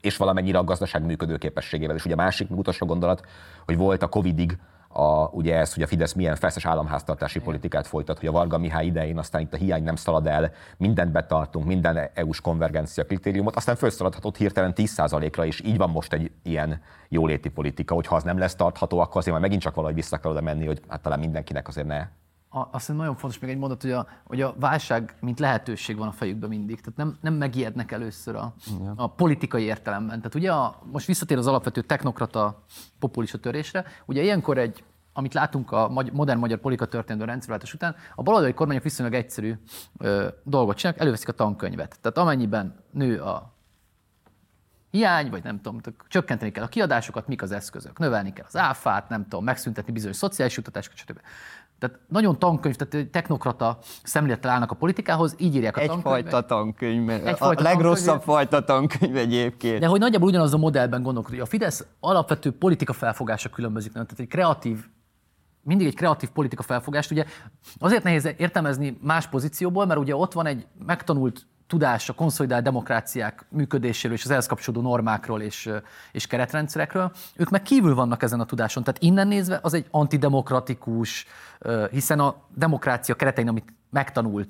[0.00, 1.96] és valamennyire a gazdaság működőképességével.
[1.96, 3.26] És ugye a másik, utolsó gondolat,
[3.64, 4.58] hogy volt a Covidig
[4.88, 8.86] a, ugye ez, hogy a Fidesz milyen feszes államháztartási politikát folytat, hogy a Varga Mihály
[8.86, 13.76] idején aztán itt a hiány nem szalad el, mindent betartunk, minden EU-s konvergencia kritériumot, aztán
[13.76, 18.38] felszaladhatott hirtelen 10%-ra, és így van most egy ilyen jóléti politika, hogy ha az nem
[18.38, 21.18] lesz tartható, akkor azért már megint csak valahogy vissza kell oda menni, hogy hát talán
[21.18, 22.06] mindenkinek azért ne
[22.50, 26.08] azt hiszem nagyon fontos még egy mondat, hogy a, hogy a válság, mint lehetőség van
[26.08, 26.80] a fejükben mindig.
[26.80, 28.54] Tehát nem, nem megijednek először a,
[28.96, 30.16] a politikai értelemben.
[30.16, 32.62] Tehát ugye a, most visszatér az alapvető technokrata
[32.98, 38.22] populista törésre, ugye ilyenkor egy amit látunk a modern magyar politika történelmi rendszerváltás után, a
[38.22, 39.54] baloldali kormányok viszonylag egyszerű
[39.98, 41.98] ö, dolgot csinálnak, előveszik a tankönyvet.
[42.00, 43.52] Tehát amennyiben nő a
[44.90, 49.08] hiány, vagy nem tudom, csökkenteni kell a kiadásokat, mik az eszközök, növelni kell az áfát,
[49.08, 51.20] nem tudom, megszüntetni bizonyos szociális juttatásokat, stb.
[51.78, 56.16] Tehát nagyon tankönyv, tehát technokrata szemlélettel állnak a politikához, így írják a tankönyvet.
[56.16, 58.36] Egyfajta tankönyv, Egyfajta a legrosszabb tankönyv.
[58.36, 59.80] fajta tankönyv egyébként.
[59.80, 61.42] De hogy nagyjából ugyanaz a modellben gondolkodik.
[61.42, 64.04] A Fidesz alapvető politika felfogása különbözik, nem?
[64.04, 64.86] tehát egy kreatív
[65.62, 67.10] mindig egy kreatív politika felfogást.
[67.10, 67.24] Ugye
[67.78, 73.44] azért nehéz értelmezni más pozícióból, mert ugye ott van egy megtanult tudás a konszolidált demokráciák
[73.48, 75.70] működéséről és az ehhez kapcsolódó normákról és,
[76.12, 78.84] és keretrendszerekről, ők meg kívül vannak ezen a tudáson.
[78.84, 81.26] Tehát innen nézve az egy antidemokratikus,
[81.90, 84.48] hiszen a demokrácia keretein, amit megtanult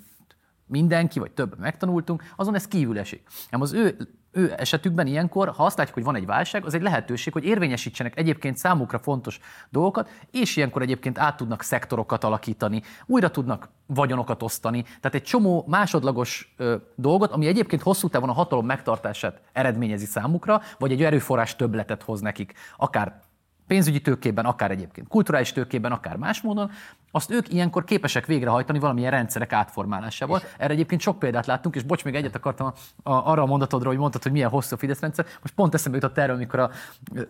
[0.66, 3.26] mindenki, vagy több megtanultunk, azon ez kívül esik.
[3.50, 3.96] Nem az ő
[4.32, 8.18] ő esetükben ilyenkor, ha azt látjuk, hogy van egy válság, az egy lehetőség, hogy érvényesítsenek
[8.18, 9.38] egyébként számukra fontos
[9.70, 14.82] dolgokat, és ilyenkor egyébként át tudnak szektorokat alakítani, újra tudnak vagyonokat osztani.
[14.82, 20.62] Tehát egy csomó másodlagos ö, dolgot, ami egyébként hosszú távon a hatalom megtartását eredményezi számukra,
[20.78, 23.20] vagy egy erőforrás többletet hoz nekik, akár
[23.68, 26.70] pénzügyi tőkében, akár egyébként kulturális tőkében, akár más módon,
[27.10, 30.42] azt ők ilyenkor képesek végrehajtani valamilyen rendszerek átformálásával.
[30.58, 32.72] Erre egyébként sok példát láttunk, és bocs, még egyet akartam a,
[33.10, 35.26] a, arra a mondatodra, hogy mondtad, hogy milyen hosszú a Fidesz rendszer.
[35.42, 36.70] Most pont eszembe jutott erről, amikor a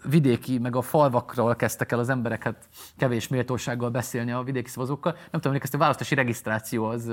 [0.08, 5.12] vidéki, meg a falvakról kezdtek el az emberek hát kevés méltósággal beszélni a vidéki szavazókkal.
[5.12, 7.10] Nem tudom, emlékeztem, a választási regisztráció az,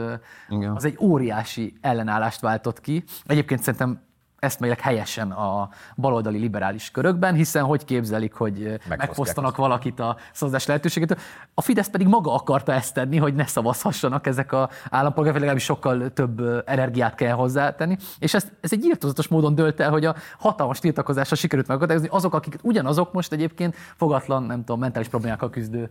[0.73, 3.03] az egy óriási ellenállást váltott ki.
[3.25, 4.01] Egyébként szerintem
[4.39, 11.17] eszmeileg helyesen a baloldali liberális körökben, hiszen hogy képzelik, hogy megfosztanak valakit a szavazás lehetőségét.
[11.53, 16.13] A Fidesz pedig maga akarta ezt tenni, hogy ne szavazhassanak ezek a állampolgárok, legalábbis sokkal
[16.13, 17.97] több energiát kell hozzátenni.
[18.19, 22.33] És ez, ez egy írtozatos módon dölt el, hogy a hatalmas tiltakozásra sikerült megakadályozni azok,
[22.33, 25.89] akik ugyanazok most egyébként fogatlan, nem tudom, mentális problémákkal küzdő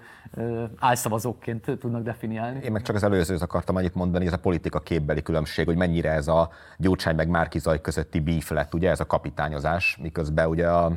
[0.78, 2.60] álszavazóként tudnak definiálni.
[2.64, 6.10] Én meg csak az előzőt akartam annyit mondani, ez a politika képbeli különbség, hogy mennyire
[6.10, 10.92] ez a Gyurcsány meg Márkizaj közötti beef lett, ugye ez a kapitányozás, miközben ugye a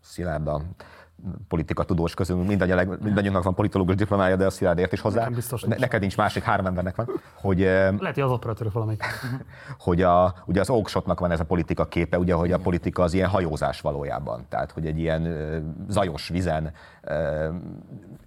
[0.00, 0.62] Szilárd a
[1.48, 5.18] politika tudós közül mindannyian, mindannyiunknak van politológus diplomája, de a Szilárd ért is hozzá.
[5.18, 7.08] Nekem biztos ne, neked nincs másik, három embernek van.
[7.34, 9.04] Hogy, Lehet, hogy az operatőr valamelyik.
[9.86, 13.14] hogy a, ugye az Oakshotnak van ez a politika képe, ugye, hogy a politika az
[13.14, 14.46] ilyen hajózás valójában.
[14.48, 16.72] Tehát, hogy egy ilyen zajos vizen,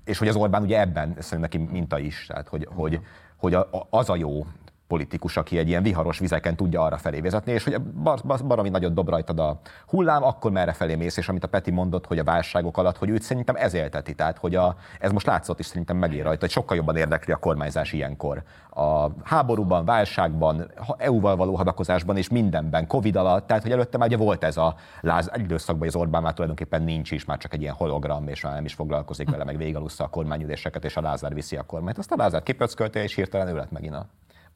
[0.05, 2.25] és hogy az Orbán ugye ebben szerintem neki minta is.
[2.25, 2.99] Tehát, hogy, hogy,
[3.35, 3.57] hogy
[3.89, 4.45] az a jó
[4.91, 8.69] politikus, aki egy ilyen viharos vizeken tudja arra felé vezetni, és hogy bar, bar, baromi
[8.69, 12.19] nagyot dob rajtad a hullám, akkor merre felé mész, és amit a Peti mondott, hogy
[12.19, 15.65] a válságok alatt, hogy őt szerintem ez élteti, tehát hogy a, ez most látszott is
[15.65, 18.43] szerintem megér rajta, hogy sokkal jobban érdekli a kormányzás ilyenkor.
[18.69, 24.17] A háborúban, válságban, EU-val való hadakozásban és mindenben, Covid alatt, tehát hogy előtte már ugye
[24.17, 27.61] volt ez a láz, egy időszakban, az Orbán már tulajdonképpen nincs is, már csak egy
[27.61, 31.33] ilyen hologram, és már nem is foglalkozik vele, meg végigalussza a kormányüléseket, és a Lázár
[31.33, 31.97] viszi a kormányt.
[31.97, 34.05] Azt a Lázár kipöckölte, és hirtelen ő lett megint a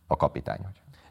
[0.07, 0.59] a kapitány.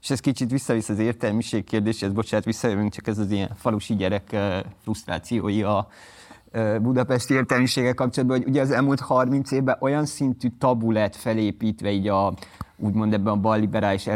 [0.01, 4.37] És ez kicsit visszavisz az értelmiség kérdéshez, bocsánat, visszajövünk, csak ez az ilyen falusi gyerek
[4.83, 5.89] frusztrációi a
[6.83, 12.09] budapesti értelmiséggel kapcsolatban, hogy ugye az elmúlt 30 évben olyan szintű tabu lett felépítve így
[12.09, 12.35] a,
[12.77, 14.07] úgymond ebben a balliberális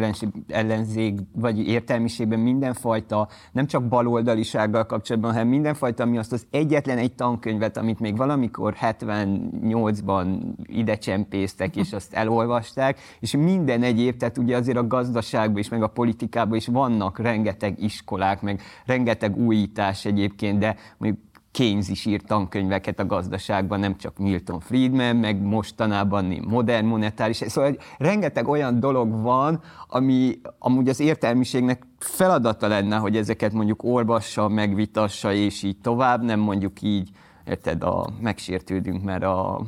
[0.49, 7.15] ellenzék, vagy értelmiségben mindenfajta, nem csak baloldalisággal kapcsolatban, hanem mindenfajta, ami azt az egyetlen egy
[7.15, 14.57] tankönyvet, amit még valamikor 78-ban ide csempésztek, és azt elolvasták, és minden egyéb, tehát ugye
[14.57, 20.59] azért a gazdaságban is, meg a politikában is vannak rengeteg iskolák, meg rengeteg újítás egyébként,
[20.59, 26.87] de mondjuk Keynes is írt tankönyveket a gazdaságban, nem csak Milton Friedman, meg mostanában modern
[26.87, 27.37] monetáris.
[27.37, 34.49] Szóval rengeteg olyan dolog van, ami amúgy az értelmiségnek feladata lenne, hogy ezeket mondjuk olvassa,
[34.49, 37.11] megvitassa, és így tovább, nem mondjuk így
[37.49, 39.61] érted, a, megsértődünk, mert a,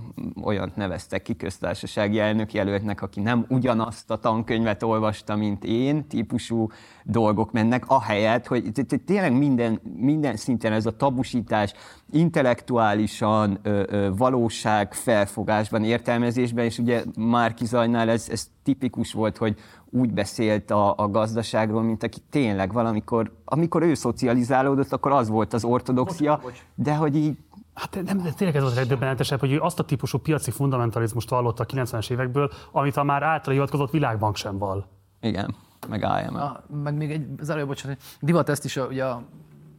[0.42, 6.68] olyant neveztek ki köztársasági elnök jelöltnek, aki nem ugyanazt a tankönyvet olvasta, mint én, típusú
[7.04, 8.72] dolgok mennek, ahelyett, hogy
[9.04, 11.72] tényleg minden, minden szinten ez a tabusítás
[12.12, 19.56] intellektuálisan, ö, ö, valóság felfogásban, értelmezésben, és ugye Márki Zajnál ez, ez tipikus volt, hogy
[19.90, 25.52] úgy beszélt a, a gazdaságról, mint aki tényleg valamikor, amikor ő szocializálódott, akkor az volt
[25.52, 26.40] az ortodoxia,
[26.74, 27.36] de hogy így
[27.80, 31.62] Hát nem, de tényleg ez az legdöbbenetesebb, hogy ő azt a típusú piaci fundamentalizmust vallotta
[31.62, 34.88] a 90-es évekből, amit a már által hivatkozott világbank sem val.
[35.20, 35.54] Igen,
[35.88, 36.40] meg IMF.
[36.40, 39.22] A, meg még egy zárója, bocsánat, divat ezt is a, ugye a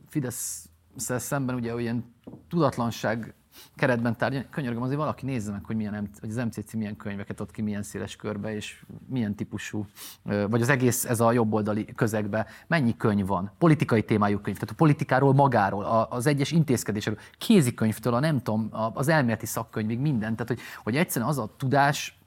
[0.08, 2.16] Fidesz szemben ugye olyan
[2.50, 3.36] tudatlanság
[3.76, 4.48] keretben tárgyalni.
[4.50, 7.84] Könyörgöm, azért valaki nézze meg, hogy, milyen, hogy az MCC milyen könyveket ad ki, milyen
[7.84, 9.86] széles körbe, és milyen típusú,
[10.24, 14.78] vagy az egész ez a jobboldali közegbe, mennyi könyv van, politikai témájú könyv, tehát a
[14.78, 20.60] politikáról magáról, az egyes intézkedésekről, kézikönyvtől, a nem tudom, az elméleti szakkönyvig minden, tehát hogy,
[20.84, 22.20] hogy egyszerűen az a tudás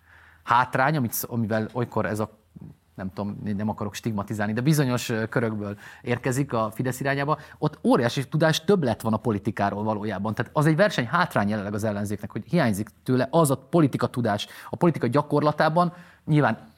[0.42, 2.42] hátrány, amit, amivel olykor ez a
[2.94, 8.64] nem tudom, nem akarok stigmatizálni, de bizonyos körökből érkezik a Fidesz irányába, ott óriási tudás
[8.64, 10.34] többlet van a politikáról valójában.
[10.34, 14.46] Tehát az egy verseny hátrány jelenleg az ellenzéknek, hogy hiányzik tőle az a politika tudás
[14.70, 15.92] a politika gyakorlatában.
[16.24, 16.72] Nyilván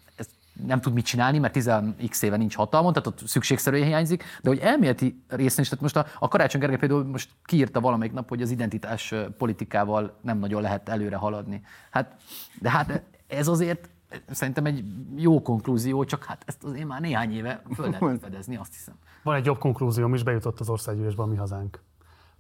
[0.66, 4.58] nem tud mit csinálni, mert 10x éve nincs hatalmon, tehát ott szükségszerűen hiányzik, de hogy
[4.58, 8.42] elméleti részén is, tehát most a, a Karácsony Gergely például most kiírta valamelyik nap, hogy
[8.42, 11.62] az identitás politikával nem nagyon lehet előre haladni.
[11.90, 12.14] Hát,
[12.60, 13.88] de hát ez azért
[14.30, 14.84] szerintem egy
[15.16, 18.94] jó konklúzió, csak hát ezt azért már néhány éve föl lehet fedezni, azt hiszem.
[19.22, 21.80] Van egy jobb konklúzióm is, bejutott az országgyűlésbe a mi hazánk.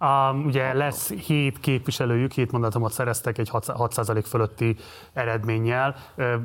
[0.00, 4.76] Um, ugye lesz hét képviselőjük, hét mandátumot szereztek egy 6% fölötti
[5.12, 5.96] eredménnyel.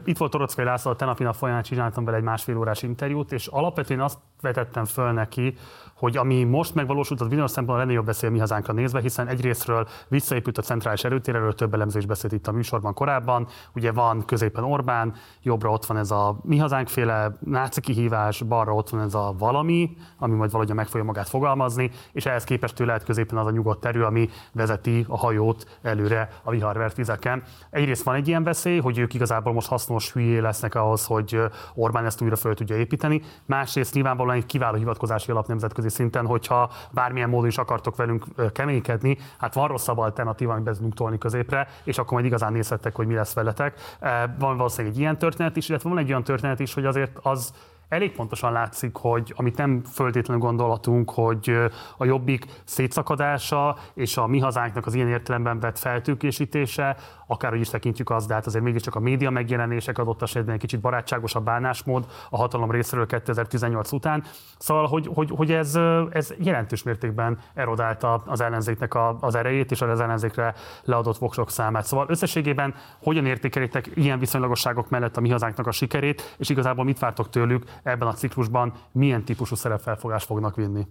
[0.05, 3.47] Itt volt Torockai László, a tenapi nap folyamán csináltam vele egy másfél órás interjút, és
[3.47, 5.55] alapvetően azt vetettem föl neki,
[5.95, 9.87] hogy ami most megvalósult, az bizonyos szempontból lenne jobb beszél mi hazánkra nézve, hiszen egyrésztről
[10.07, 13.47] visszaépült a centrális erőtér, erről több elemzés beszélt itt a műsorban korábban.
[13.75, 18.89] Ugye van középen Orbán, jobbra ott van ez a mi hazánkféle náci kihívás, balra ott
[18.89, 23.03] van ez a valami, ami majd valahogy meg fogja magát fogalmazni, és ehhez képest lehet
[23.03, 27.43] középen az a nyugodt erő, ami vezeti a hajót előre a viharvert vizeken.
[27.69, 31.41] Egyrészt van egy ilyen veszély, hogy ők igazából most hasznos hülyé lesznek ahhoz, hogy
[31.73, 33.21] Orbán ezt újra föl tudja építeni.
[33.45, 39.17] Másrészt nyilvánvalóan egy kiváló hivatkozási alap nemzetközi szinten, hogyha bármilyen módon is akartok velünk keménykedni,
[39.37, 43.13] hát van rosszabb alternatíva, amiben tudunk tolni középre, és akkor majd igazán nézhettek, hogy mi
[43.13, 43.97] lesz veletek.
[44.39, 47.53] Van valószínűleg egy ilyen történet is, illetve van egy olyan történet is, hogy azért az
[47.91, 51.57] elég pontosan látszik, hogy amit nem föltétlenül gondolatunk, hogy
[51.97, 56.95] a jobbik szétszakadása és a mi hazánknak az ilyen értelemben vett feltőkésítése,
[57.27, 60.79] akárhogy is tekintjük azt, de hát azért mégiscsak a média megjelenések adott esetben egy kicsit
[60.79, 64.23] barátságosabb bánásmód a hatalom részéről 2018 után.
[64.57, 69.81] Szóval, hogy, hogy, hogy ez, ez jelentős mértékben erodálta az ellenzéknek a, az erejét és
[69.81, 70.53] az ellenzékre
[70.83, 71.85] leadott voksok számát.
[71.85, 76.99] Szóval összességében hogyan értékelitek ilyen viszonylagosságok mellett a mi hazánknak a sikerét, és igazából mit
[76.99, 80.87] vártok tőlük ebben a ciklusban, milyen típusú szerepfelfogást fognak vinni?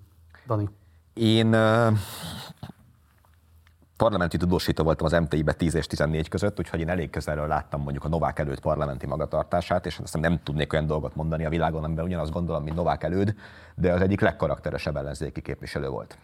[0.46, 0.68] Dani.
[1.14, 1.56] Én
[3.96, 8.04] parlamenti tudósító voltam az MTI-be 10 és 14 között, úgyhogy én elég közelről láttam mondjuk
[8.04, 12.04] a Novák előtt parlamenti magatartását, és azt nem tudnék olyan dolgot mondani a világon, amiben
[12.04, 13.34] ugyanazt gondolom, mint Novák előd,
[13.74, 16.18] de az egyik legkarakteresebb ellenzéki képviselő volt.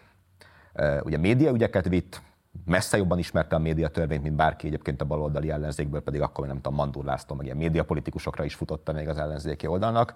[1.03, 2.21] Ugye média ügyeket vitt,
[2.65, 6.55] messze jobban ismerte a média törvényt, mint bárki egyébként a baloldali ellenzékből, pedig akkor nem
[6.55, 10.13] tudom, Mandul László, meg ilyen médiapolitikusokra is futotta még az ellenzéki oldalnak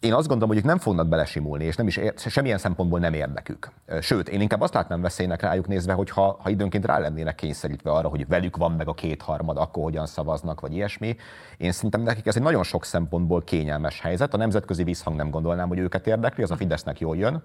[0.00, 3.14] én azt gondolom, hogy ők nem fognak belesimulni, és nem is ér, semmilyen szempontból nem
[3.14, 3.70] érdekük.
[4.00, 7.90] Sőt, én inkább azt látnám veszélynek rájuk nézve, hogy ha, ha időnként rá lennének kényszerítve
[7.90, 11.16] arra, hogy velük van meg a kétharmad, akkor hogyan szavaznak, vagy ilyesmi.
[11.56, 14.34] Én szerintem nekik ez egy nagyon sok szempontból kényelmes helyzet.
[14.34, 17.42] A nemzetközi visszhang nem gondolnám, hogy őket érdekli, az a Fidesznek jól jön,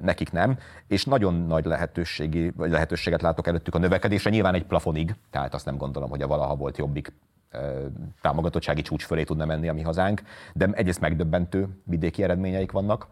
[0.00, 5.14] nekik nem, és nagyon nagy lehetőségi, vagy lehetőséget látok előttük a növekedésre, nyilván egy plafonig,
[5.30, 7.12] tehát azt nem gondolom, hogy a valaha volt jobbik
[8.20, 10.22] támogatottsági csúcs fölé tudna menni a mi hazánk,
[10.54, 13.06] de egyrészt megdöbbentő vidéki eredményeik vannak,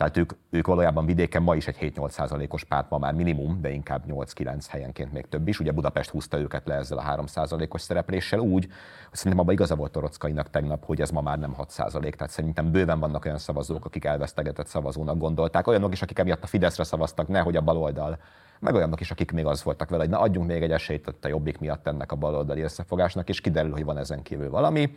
[0.00, 3.70] Tehát ők, ők valójában vidéken ma is egy 7-8 százalékos párt, ma már minimum, de
[3.70, 5.60] inkább 8-9 helyenként még több is.
[5.60, 8.64] Ugye Budapest húzta őket le ezzel a 3 százalékos szerepléssel úgy,
[9.08, 12.14] hogy szerintem abban igaza volt Torockainak tegnap, hogy ez ma már nem 6 százalék.
[12.14, 15.66] Tehát szerintem bőven vannak olyan szavazók, akik elvesztegetett szavazónak gondolták.
[15.66, 18.18] Olyanok is, akik emiatt a Fideszre szavaztak, nehogy a baloldal
[18.60, 21.28] meg olyanok is, akik még az voltak vele, hogy na adjunk még egy esélyt a
[21.28, 24.90] jobbik miatt ennek a baloldali összefogásnak, és kiderül, hogy van ezen kívül valami.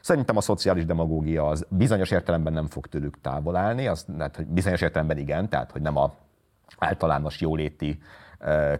[0.00, 4.46] Szerintem a szociális demagógia az bizonyos értelemben nem fog tőlük távol állni, az, hát, hogy
[4.46, 6.14] bizonyos értelemben igen, tehát hogy nem a
[6.78, 7.98] általános jóléti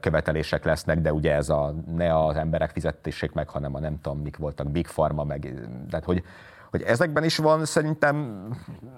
[0.01, 4.19] követelések lesznek, de ugye ez a ne az emberek fizetések meg, hanem a nem tudom,
[4.19, 5.55] mik voltak, Big Pharma, meg,
[5.91, 6.23] tehát hogy,
[6.71, 8.47] hogy ezekben is van szerintem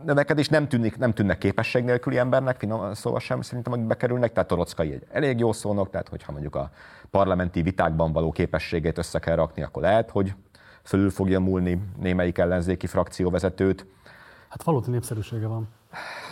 [0.05, 4.49] növekedés, nem, tűnik, nem tűnnek képesség nélküli embernek, finom szóval sem szerintem, hogy bekerülnek, tehát
[4.49, 6.71] Torockai egy elég jó szónok, tehát hogyha mondjuk a
[7.11, 10.35] parlamenti vitákban való képességét össze kell rakni, akkor lehet, hogy
[10.83, 13.87] fölül fogja múlni némelyik ellenzéki frakcióvezetőt.
[14.49, 15.69] Hát valódi népszerűsége van.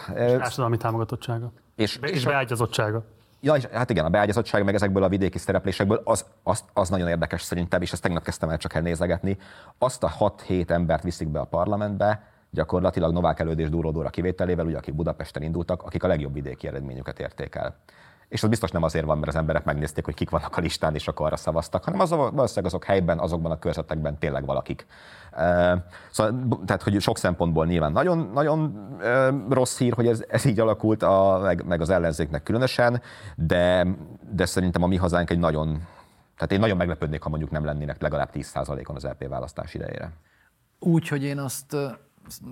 [0.08, 1.52] És társadalmi támogatottsága.
[1.74, 3.04] És, Be, és beágyazottsága.
[3.40, 7.08] Ja, és hát igen, a beágyazottság meg ezekből a vidéki szereplésekből, az, az, az nagyon
[7.08, 9.36] érdekes szerintem, és ezt tegnap kezdtem el csak elnézegetni.
[9.78, 10.12] Azt a
[10.48, 15.42] 6-7 embert viszik be a parlamentbe, gyakorlatilag Novák Előd és Dúródóra kivételével, ugye, akik Budapesten
[15.42, 17.76] indultak, akik a legjobb vidéki eredményüket érték el
[18.28, 20.94] és az biztos nem azért van, mert az emberek megnézték, hogy kik vannak a listán,
[20.94, 24.86] és akkor arra szavaztak, hanem az, valószínűleg azok helyben, azokban a körzetekben tényleg valakik.
[26.10, 28.88] Szóval, tehát, hogy sok szempontból nyilván nagyon, nagyon
[29.50, 33.02] rossz hír, hogy ez, ez így alakult, a, meg, meg az ellenzéknek különösen,
[33.36, 33.86] de,
[34.30, 35.86] de szerintem a mi hazánk egy nagyon,
[36.36, 40.12] tehát én nagyon meglepődnék, ha mondjuk nem lennének legalább 10%-on az LP választás idejére.
[40.78, 41.76] Úgy, hogy én azt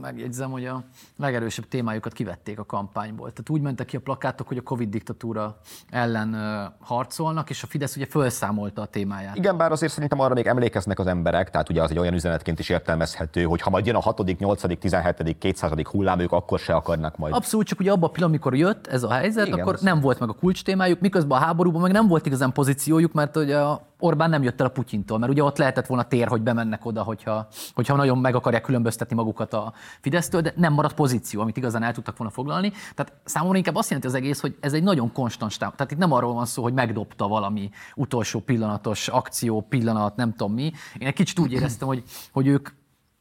[0.01, 0.85] megjegyzem, hogy a
[1.16, 3.31] legerősebb témájukat kivették a kampányból.
[3.31, 5.59] Tehát úgy mentek ki a plakátok, hogy a Covid diktatúra
[5.90, 6.36] ellen
[6.81, 9.36] harcolnak, és a Fidesz ugye felszámolta a témáját.
[9.36, 12.59] Igen, bár azért szerintem arra még emlékeznek az emberek, tehát ugye az egy olyan üzenetként
[12.59, 15.73] is értelmezhető, hogy ha majd jön a 6., 8., 17., 200.
[15.90, 17.35] hullám, ők akkor se akarnak majd.
[17.35, 19.81] Abszolút, csak ugye abban a pillanatban, amikor jött ez a helyzet, Igen, akkor az...
[19.81, 23.36] nem volt meg a kulcs témájuk, miközben a háborúban meg nem volt igazán pozíciójuk, mert
[23.36, 26.43] ugye a Orbán nem jött el a Putyintól, mert ugye ott lehetett volna tér, hogy
[26.43, 31.40] bemennek oda, hogyha, hogyha nagyon meg akarják különböztetni magukat a Fidesztől, de nem maradt pozíció,
[31.40, 32.73] amit igazán el tudtak volna foglalni.
[32.94, 35.73] Tehát számomra inkább azt jelenti az egész, hogy ez egy nagyon konstans tám.
[35.77, 40.52] Tehát itt nem arról van szó, hogy megdobta valami utolsó pillanatos akció, pillanat, nem tudom
[40.52, 40.73] mi.
[40.98, 42.02] Én egy kicsit úgy éreztem, hogy,
[42.32, 42.68] hogy ők,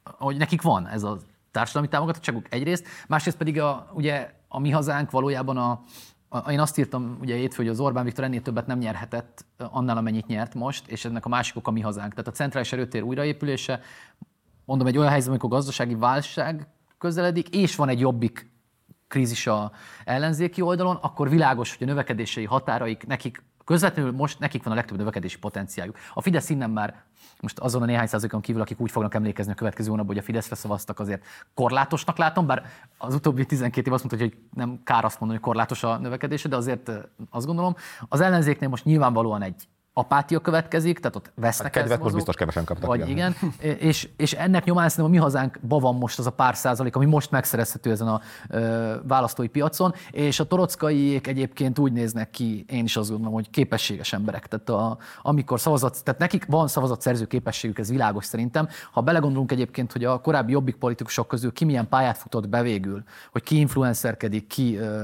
[0.03, 1.17] hogy nekik van ez a
[1.51, 5.81] társadalmi támogatottságuk egyrészt, másrészt pedig a, ugye a mi hazánk valójában a,
[6.49, 10.27] én azt írtam ugye hétfő, hogy az Orbán Viktor ennél többet nem nyerhetett annál, amennyit
[10.27, 12.11] nyert most, és ennek a másik oka mi hazánk.
[12.11, 13.79] Tehát a centrális erőtér újraépülése,
[14.65, 18.49] mondom, egy olyan helyzet, amikor gazdasági válság közeledik, és van egy jobbik
[19.07, 19.71] krízis a
[20.05, 24.97] ellenzéki oldalon, akkor világos, hogy a növekedései határaik nekik közvetlenül most nekik van a legtöbb
[24.97, 25.97] növekedési potenciáljuk.
[26.13, 27.03] A Fidesz innen már
[27.41, 30.25] most azon a néhány százalékon kívül, akik úgy fognak emlékezni a következő hónapban, hogy a
[30.25, 31.23] Fideszre szavaztak, azért
[31.53, 32.65] korlátosnak látom, bár
[32.97, 36.47] az utóbbi 12 év azt mondta, hogy nem kár azt mondani, hogy korlátos a növekedése,
[36.47, 36.91] de azért
[37.29, 37.75] azt gondolom.
[38.09, 39.67] Az ellenzéknél most nyilvánvalóan egy
[39.97, 42.87] apátia következik, tehát ott vesznek a kedvet most biztos kevesen kaptak.
[42.87, 43.35] Vagy igen, igen
[43.79, 47.05] és, és ennek nyomán szerintem a mi hazánkban van most az a pár százalék, ami
[47.05, 52.83] most megszerezhető ezen a ö, választói piacon, és a torockaiék egyébként úgy néznek ki, én
[52.83, 54.47] is azt gondolom, hogy képességes emberek.
[54.47, 58.67] Tehát a, amikor szavazat, tehát nekik van szavazatszerző képességük, ez világos szerintem.
[58.91, 63.03] Ha belegondolunk egyébként, hogy a korábbi jobbik politikusok közül ki milyen pályát futott be végül,
[63.31, 65.03] hogy ki influencerkedik, ki ö,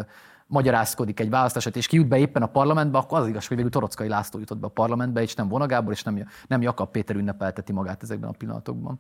[0.52, 3.72] magyarázkodik egy választását, és ki jut be éppen a parlamentbe, akkor az igaz, hogy végül
[3.72, 7.72] Torockai László jutott be a parlamentbe, és nem Vonagábor, és nem, nem Jakab Péter ünnepelteti
[7.72, 9.00] magát ezekben a pillanatokban.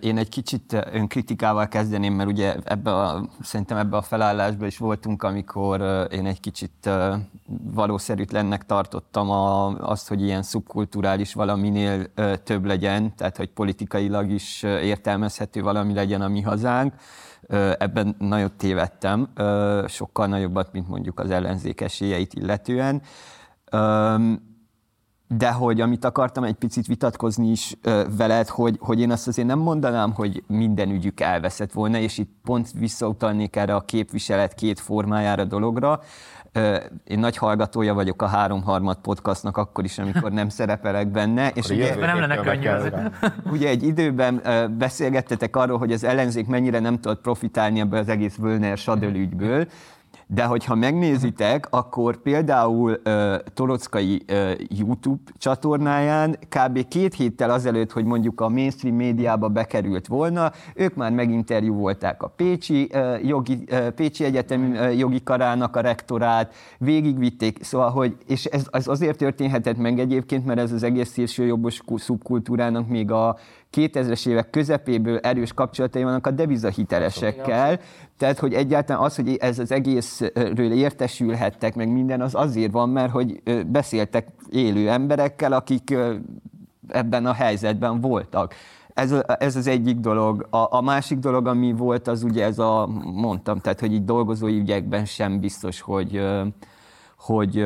[0.00, 5.22] Én egy kicsit önkritikával kezdeném, mert ugye ebbe a, szerintem ebbe a felállásba is voltunk,
[5.22, 5.80] amikor
[6.10, 6.90] én egy kicsit
[7.74, 12.06] valószerűtlennek tartottam a, azt, hogy ilyen szubkulturális valaminél
[12.44, 16.94] több legyen, tehát hogy politikailag is értelmezhető valami legyen a mi hazánk
[17.78, 19.28] Ebben nagyot tévedtem,
[19.86, 23.02] sokkal nagyobbat, mint mondjuk az ellenzék esélyeit illetően.
[25.28, 27.76] De hogy amit akartam egy picit vitatkozni is
[28.16, 32.30] veled, hogy, hogy én azt azért nem mondanám, hogy minden ügyük elveszett volna, és itt
[32.42, 36.00] pont visszautalnék erre a képviselet két formájára dologra,
[37.04, 41.50] én nagy hallgatója vagyok a Háromharmad podcastnak akkor is, amikor nem szerepelek benne.
[41.54, 42.68] és ugye, nem lenne könnyű
[43.52, 44.42] Ugye egy időben
[44.78, 49.66] beszélgettetek arról, hogy az ellenzék mennyire nem tudott profitálni ebből az egész Völner Sadöl ügyből,
[50.34, 56.88] de hogyha megnézitek, akkor például uh, Torockai uh, YouTube csatornáján kb.
[56.88, 62.26] két héttel azelőtt, hogy mondjuk a mainstream médiába bekerült volna, ők már meginterjú volták a
[62.26, 68.44] Pécsi, uh, jogi, uh, Pécsi Egyetem uh, jogi karának a rektorát, végigvitték, szóval, hogy, és
[68.44, 73.36] ez, ez azért történhetett meg egyébként, mert ez az egész szélsőjobbos szubkultúrának még a
[73.72, 77.80] 2000-es évek közepéből erős kapcsolatai vannak a devizahitelesekkel,
[78.18, 83.12] tehát hogy egyáltalán az, hogy ez az egészről értesülhettek, meg minden, az azért van, mert
[83.12, 85.96] hogy beszéltek élő emberekkel, akik
[86.88, 88.54] ebben a helyzetben voltak.
[88.94, 90.46] Ez, ez az egyik dolog.
[90.50, 94.58] A, a másik dolog, ami volt, az ugye ez a, mondtam, tehát hogy így dolgozói
[94.58, 96.20] ügyekben sem biztos, hogy
[97.16, 97.64] hogy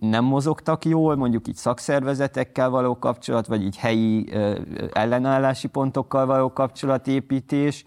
[0.00, 4.28] nem mozogtak jól, mondjuk így szakszervezetekkel való kapcsolat, vagy így helyi
[4.92, 7.84] ellenállási pontokkal való kapcsolatépítés,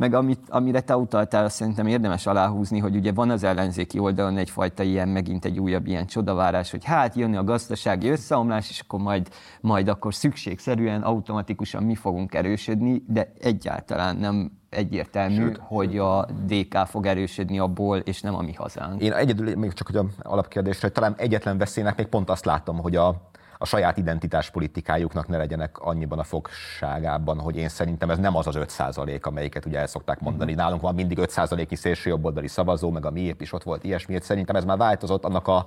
[0.00, 4.36] meg amit, amire te utaltál, azt szerintem érdemes aláhúzni, hogy ugye van az ellenzéki oldalon
[4.36, 9.00] egyfajta ilyen, megint egy újabb ilyen csodavárás, hogy hát jönni a gazdasági összeomlás, és akkor
[9.00, 9.28] majd,
[9.60, 16.76] majd akkor szükségszerűen, automatikusan mi fogunk erősödni, de egyáltalán nem egyértelmű, Sőt, hogy a DK
[16.86, 19.02] fog erősödni abból, és nem a mi hazánk.
[19.02, 22.78] Én egyedül, még csak hogy a alapkérdésre, hogy talán egyetlen veszélynek még pont azt látom,
[22.78, 23.29] hogy a,
[23.62, 28.56] a saját identitáspolitikájuknak ne legyenek annyiban a fogságában, hogy én szerintem ez nem az az
[28.56, 30.50] 5 százalék, amelyiket ugye el szokták mondani.
[30.50, 30.60] Mm-hmm.
[30.60, 34.18] Nálunk van mindig 5 százaléki szélsőjobboldali szavazó, meg a miép is ott volt ilyesmi.
[34.20, 35.66] Szerintem ez már változott, annak a,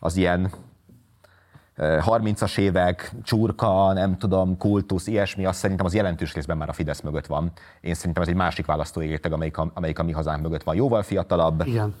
[0.00, 0.50] az ilyen
[1.78, 7.00] 30-as évek, csurka, nem tudom, kultusz, ilyesmi, azt szerintem az jelentős részben már a Fidesz
[7.00, 7.52] mögött van.
[7.80, 10.74] Én szerintem ez egy másik választói réteg, amelyik a, amelyik a mi hazánk mögött van.
[10.74, 11.94] Jóval fiatalabb, Igen.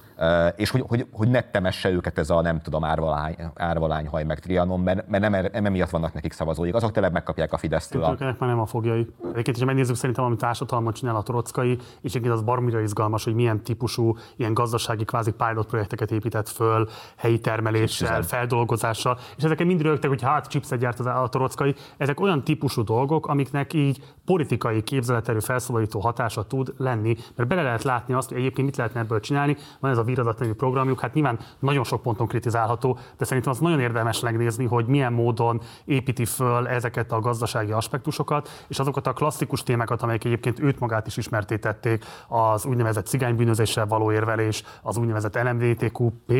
[0.56, 4.80] és hogy, hogy, hogy ne temesse őket ez a nem tudom, árvalány, árvalányhaj meg trianon,
[4.80, 8.02] mert, mert nem, er, nem emiatt vannak nekik szavazóik, azok tényleg megkapják a Fidesztől.
[8.02, 8.10] A...
[8.10, 9.06] Ők már nem a fogjai.
[9.32, 13.34] Egyébként, ha megnézzük szerintem, amit társadalmat csinál a Torockai, és egyébként az barmira izgalmas, hogy
[13.34, 19.82] milyen típusú ilyen gazdasági kvázi pilot projekteket épített föl, helyi termeléssel, feldolgozással, és ezek mind
[19.82, 21.74] rögtek, hogy hát chipset gyárt az a torockai.
[21.96, 27.82] Ezek olyan típusú dolgok, amiknek így politikai képzeleterő felszabadító hatása tud lenni, mert bele lehet
[27.82, 29.56] látni azt, hogy egyébként mit lehetne ebből csinálni.
[29.80, 30.04] Van ez a
[30.38, 34.86] nevű programjuk, hát nyilván nagyon sok ponton kritizálható, de szerintem az nagyon érdemes megnézni, hogy
[34.86, 40.60] milyen módon építi föl ezeket a gazdasági aspektusokat, és azokat a klasszikus témákat, amelyek egyébként
[40.60, 46.32] őt magát is ismertétették, az úgynevezett cigánybűnözéssel való érvelés, az úgynevezett LMBTQP,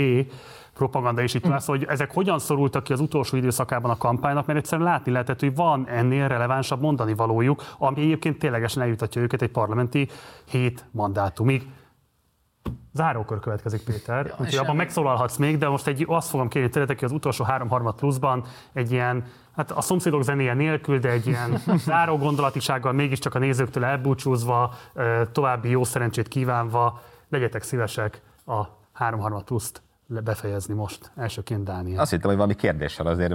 [0.78, 4.58] propaganda is itt lesz, hogy ezek hogyan szorultak ki az utolsó időszakában a kampánynak, mert
[4.58, 9.50] egyszerűen látni lehetett, hogy van ennél relevánsabb mondani valójuk, ami egyébként ténylegesen eljutatja őket egy
[9.50, 10.08] parlamenti
[10.50, 11.66] hét mandátumig.
[12.92, 16.98] Zárókör következik, Péter, ja, úgyhogy abban megszólalhatsz még, de most egy, azt fogom kérni tőletek,
[16.98, 19.24] hogy az utolsó három harmad pluszban egy ilyen,
[19.56, 24.74] hát a szomszédok zenéje nélkül, de egy ilyen záró gondolatisággal mégiscsak a nézőktől elbúcsúzva,
[25.32, 32.00] további jó szerencsét kívánva, legyetek szívesek a három harmad pluszt befejezni most, elsőként Dániel.
[32.00, 33.34] Azt hittem, hogy valami kérdéssel azért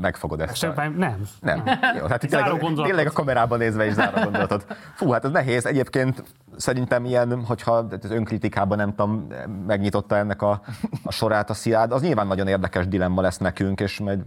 [0.00, 0.56] megfogod ezt.
[0.56, 0.88] Sem, a...
[0.88, 1.22] Nem.
[1.40, 1.62] Nem.
[1.98, 4.66] Jó, hát tényleg, tényleg a kamerában nézve is záró gondolatot.
[4.94, 5.66] Fú, hát ez nehéz.
[5.66, 6.22] Egyébként
[6.56, 9.26] szerintem ilyen, hogyha az önkritikában nem tudom,
[9.66, 10.60] megnyitotta ennek a,
[11.02, 14.22] a sorát a sziád, az nyilván nagyon érdekes dilemma lesz nekünk, és majd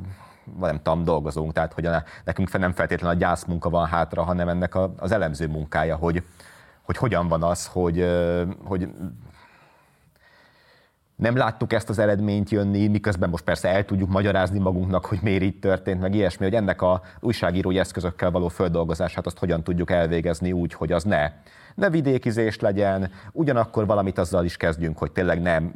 [0.59, 4.75] nem tudom, dolgozunk, tehát hogy a, nekünk nem feltétlenül a gyászmunka van hátra, hanem ennek
[4.75, 6.23] a, az elemző munkája, hogy,
[6.81, 8.05] hogy hogyan van az, hogy,
[8.65, 8.89] hogy
[11.19, 15.43] nem láttuk ezt az eredményt jönni, miközben most persze el tudjuk magyarázni magunknak, hogy miért
[15.43, 20.51] így történt, meg ilyesmi, hogy ennek a újságírói eszközökkel való földolgozását azt hogyan tudjuk elvégezni
[20.51, 21.31] úgy, hogy az ne,
[21.75, 25.73] ne vidékizés legyen, ugyanakkor valamit azzal is kezdjünk, hogy tényleg nem,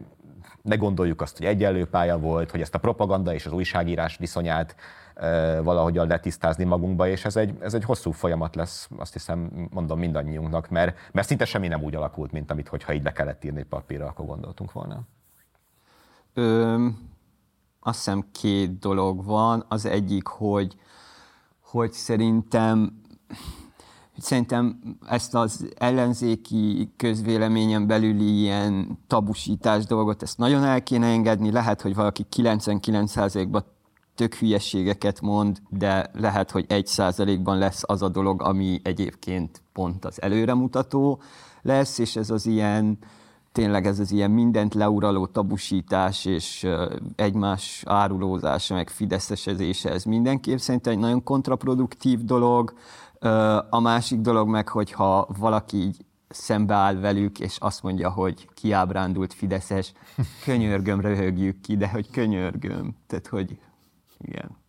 [0.62, 4.76] ne gondoljuk azt, hogy egyenlő pálya volt, hogy ezt a propaganda és az újságírás viszonyát
[5.16, 10.00] e, valahogyan letisztázni magunkba, és ez egy, ez egy hosszú folyamat lesz, azt hiszem, mondom
[10.00, 13.64] mindannyiunknak, mert, mert szinte semmi nem úgy alakult, mint amit, hogyha így le kellett írni
[13.64, 15.02] papírra, akkor gondoltunk volna.
[16.34, 16.88] Ö,
[17.80, 19.66] azt hiszem két dolog van.
[19.68, 20.76] Az egyik, hogy,
[21.62, 23.02] hogy szerintem
[24.18, 31.52] Szerintem ezt az ellenzéki közvéleményen belüli ilyen tabusítás dolgot, ezt nagyon el kéne engedni.
[31.52, 33.66] Lehet, hogy valaki 99%-ban
[34.16, 40.22] tök hülyességeket mond, de lehet, hogy 1%-ban lesz az a dolog, ami egyébként pont az
[40.22, 41.22] előremutató
[41.62, 42.98] lesz, és ez az ilyen
[43.54, 46.68] tényleg ez az ilyen mindent leuraló tabusítás és
[47.16, 52.74] egymás árulózása, meg fideszesezése, ez mindenképp szerintem egy nagyon kontraproduktív dolog.
[53.70, 59.94] A másik dolog meg, hogyha valaki így szembeáll velük, és azt mondja, hogy kiábrándult Fideszes,
[60.46, 62.96] könyörgöm, röhögjük ki, de hogy könyörgöm.
[63.08, 63.60] Tehát, hogy
[64.18, 64.62] igen.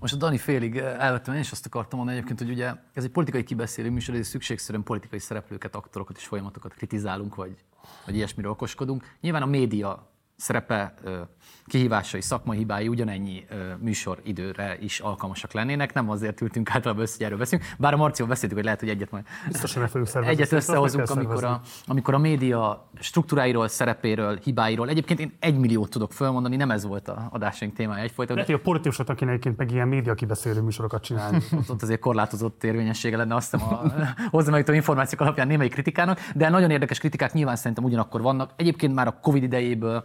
[0.00, 3.10] Most a Dani félig elvettem, én is azt akartam mondani egyébként, hogy ugye ez egy
[3.10, 7.64] politikai kibeszélő műsor, ez szükségszerűen politikai szereplőket, aktorokat és folyamatokat kritizálunk, vagy,
[8.04, 9.16] vagy ilyesmire okoskodunk.
[9.20, 10.09] Nyilván a média
[10.40, 10.94] szerepe,
[11.70, 13.44] kihívásai, szakmai hibái ugyanennyi
[13.78, 15.94] műsoridőre is alkalmasak lennének.
[15.94, 17.68] Nem azért ültünk általában össze, hogy erről beszélünk.
[17.78, 19.88] Bár a Marció beszéltük, hogy lehet, hogy egyet majd Biztosan
[20.24, 24.88] egyet összehozunk, amikor a, amikor a média struktúráiról, szerepéről, hibáiról.
[24.88, 28.36] Egyébként én egy milliót tudok fölmondani, nem ez volt a adásaink témája egyfolytában.
[28.36, 31.38] Lehet, hogy a politikusoknak kéne egyébként meg ilyen média kibeszélő műsorokat csinálni.
[31.58, 33.68] ott, ott azért korlátozott érvényessége lenne azt hiszem
[34.30, 38.50] a eljutó információk alapján némely kritikának, de nagyon érdekes kritikák nyilván szerintem ugyanakkor vannak.
[38.56, 40.04] Egyébként már a Covid idejéből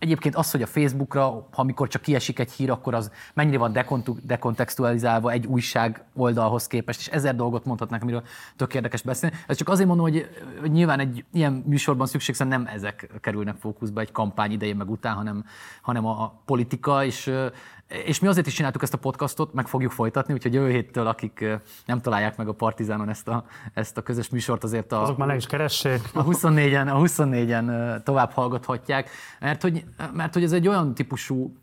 [0.00, 3.72] Egyébként az, hogy a Facebookra, amikor csak kiesik egy hír, akkor az mennyire van
[4.22, 8.22] dekontextualizálva egy újság oldalhoz képest, és ezer dolgot mondhatnánk, amiről
[8.56, 9.36] tök érdekes beszélni.
[9.46, 10.28] Ez csak azért mondom, hogy,
[10.60, 14.90] hogy nyilván egy ilyen műsorban szükség szerint nem ezek kerülnek fókuszba egy kampány idején meg
[14.90, 15.44] után, hanem,
[15.82, 17.32] hanem a, a politika, és
[18.04, 21.44] és mi azért is csináltuk ezt a podcastot, meg fogjuk folytatni, úgyhogy jövő héttől, akik
[21.86, 23.44] nem találják meg a Partizánon ezt a,
[23.74, 26.00] ezt a közös műsort, azért a, Azok már le is keressék.
[26.14, 29.10] a 24-en, a 24-en tovább hallgathatják,
[29.40, 31.56] mert hogy, mert hogy ez egy olyan típusú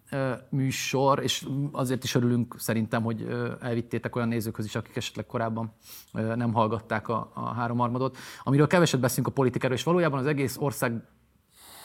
[0.49, 3.27] műsor, és azért is örülünk szerintem, hogy
[3.61, 5.73] elvittétek olyan nézőkhöz is, akik esetleg korábban
[6.11, 11.01] nem hallgatták a, a háromharmadot, amiről keveset beszélünk a politikáról, és valójában az egész ország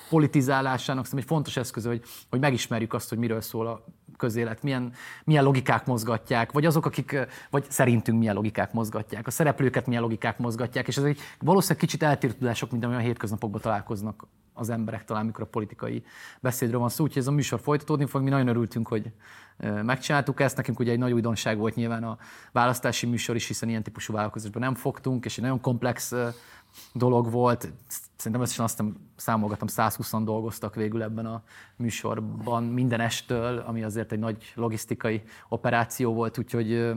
[0.09, 3.85] politizálásának szerintem egy fontos eszköz, hogy, hogy megismerjük azt, hogy miről szól a
[4.23, 4.93] közélet, milyen,
[5.25, 10.39] milyen logikák mozgatják, vagy azok, akik, vagy szerintünk milyen logikák mozgatják, a szereplőket milyen logikák
[10.39, 15.27] mozgatják, és ez egy valószínűleg kicsit eltérő tudások, mint amilyen hétköznapokban találkoznak az emberek talán,
[15.27, 16.05] mikor a politikai
[16.41, 17.05] beszédről van szó.
[17.05, 18.23] Úgyhogy ez a műsor folytatódni fog.
[18.23, 19.13] Mi nagyon örültünk, hogy
[19.83, 20.57] megcsináltuk ezt.
[20.57, 22.19] Nekünk ugye egy nagy újdonság volt nyilván a
[22.53, 26.13] választási műsor is, hiszen ilyen típusú vállalkozásban nem fogtunk, és egy nagyon komplex
[26.93, 27.73] dolog volt.
[28.17, 28.83] Szerintem összesen azt
[29.17, 31.43] számolgatom, 120 dolgoztak végül ebben a
[31.77, 36.93] műsorban minden estől, ami azért egy nagy logisztikai operáció volt, úgyhogy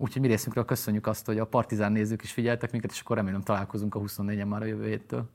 [0.00, 3.42] Úgyhogy mi részünkről köszönjük azt, hogy a partizán nézők is figyeltek minket, és akkor remélem
[3.42, 5.28] találkozunk a 24-en már a jövő héttől.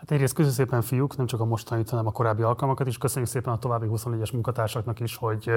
[0.00, 2.98] Hát egyrészt köszönjük szépen fiúk, nem csak a mostani, hanem a korábbi alkalmakat is.
[2.98, 5.50] Köszönjük szépen a további 24-es munkatársaknak is, hogy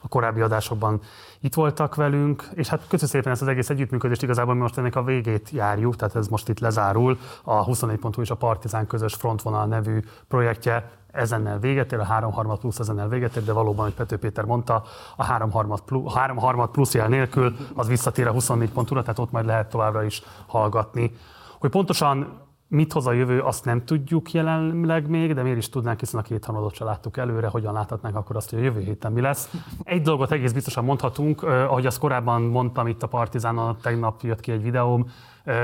[0.00, 1.00] a korábbi adásokban
[1.40, 4.96] itt voltak velünk, és hát köszönjük szépen ezt az egész együttműködést, igazából mi most ennek
[4.96, 7.18] a végét járjuk, tehát ez most itt lezárul.
[7.42, 12.58] A 24.hu és a Partizán közös frontvonal nevű projektje ezennel véget ér, a 3 harmad
[12.58, 14.82] plusz ezennel véget ér, de valóban, hogy Pető Péter mondta,
[15.16, 19.18] a 3 harmad plusz, 3 harmad plusz jel nélkül az visszatér a 24 pontra, tehát
[19.18, 21.16] ott majd lehet továbbra is hallgatni.
[21.58, 25.98] Hogy pontosan Mit hoz a jövő, azt nem tudjuk jelenleg még, de miért is tudnánk,
[25.98, 29.20] hiszen a kétharmadot se láttuk előre, hogyan láthatnánk akkor azt, hogy a jövő héten mi
[29.20, 29.54] lesz.
[29.82, 34.52] Egy dolgot egész biztosan mondhatunk, ahogy azt korábban mondtam itt a Partizánon, tegnap jött ki
[34.52, 35.10] egy videóm,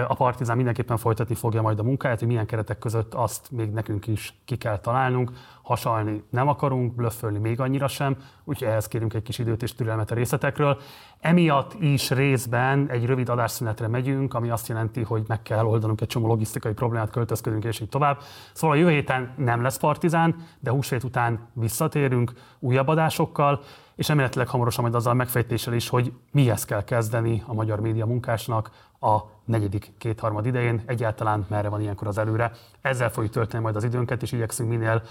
[0.09, 4.07] a Partizán mindenképpen folytatni fogja majd a munkáját, hogy milyen keretek között azt még nekünk
[4.07, 5.33] is ki kell találnunk.
[5.63, 10.11] Hasalni nem akarunk, blöffölni még annyira sem, úgyhogy ehhez kérünk egy kis időt és türelmet
[10.11, 10.79] a részletekről.
[11.21, 16.09] Emiatt is részben egy rövid adásszünetre megyünk, ami azt jelenti, hogy meg kell oldanunk egy
[16.09, 18.19] csomó logisztikai problémát, költözködünk és így tovább.
[18.53, 23.61] Szóval a jövő héten nem lesz Partizán, de húsvét után visszatérünk újabb adásokkal,
[23.97, 28.71] és remélhetőleg hamarosan majd azzal megfejtéssel is, hogy mihez kell kezdeni a magyar média munkásnak
[29.01, 32.53] a negyedik kétharmad idején, egyáltalán merre van ilyenkor az előre.
[32.81, 35.03] Ezzel fogjuk tölteni majd az időnket, és igyekszünk minél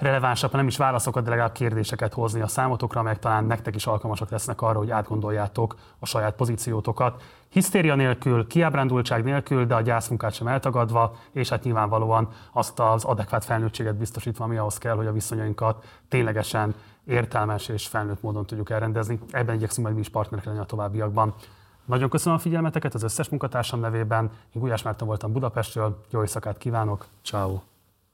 [0.00, 4.30] relevánsabb, nem is válaszokat, de legalább kérdéseket hozni a számotokra, amelyek talán nektek is alkalmasak
[4.30, 7.22] lesznek arra, hogy átgondoljátok a saját pozíciótokat.
[7.48, 13.44] Hisztéria nélkül, kiábrándultság nélkül, de a gyászmunkát sem eltagadva, és hát nyilvánvalóan azt az adekvát
[13.44, 16.74] felnőttséget biztosítva, ami ahhoz kell, hogy a viszonyainkat ténylegesen
[17.04, 19.18] értelmes és felnőtt módon tudjuk elrendezni.
[19.30, 21.34] Ebben igyekszünk majd mi is partnerek lenni a továbbiakban.
[21.84, 24.24] Nagyon köszönöm a figyelmeteket az összes munkatársam nevében.
[24.24, 27.69] Én Gulyás Márton voltam Budapestről, jó éjszakát kívánok, ciao.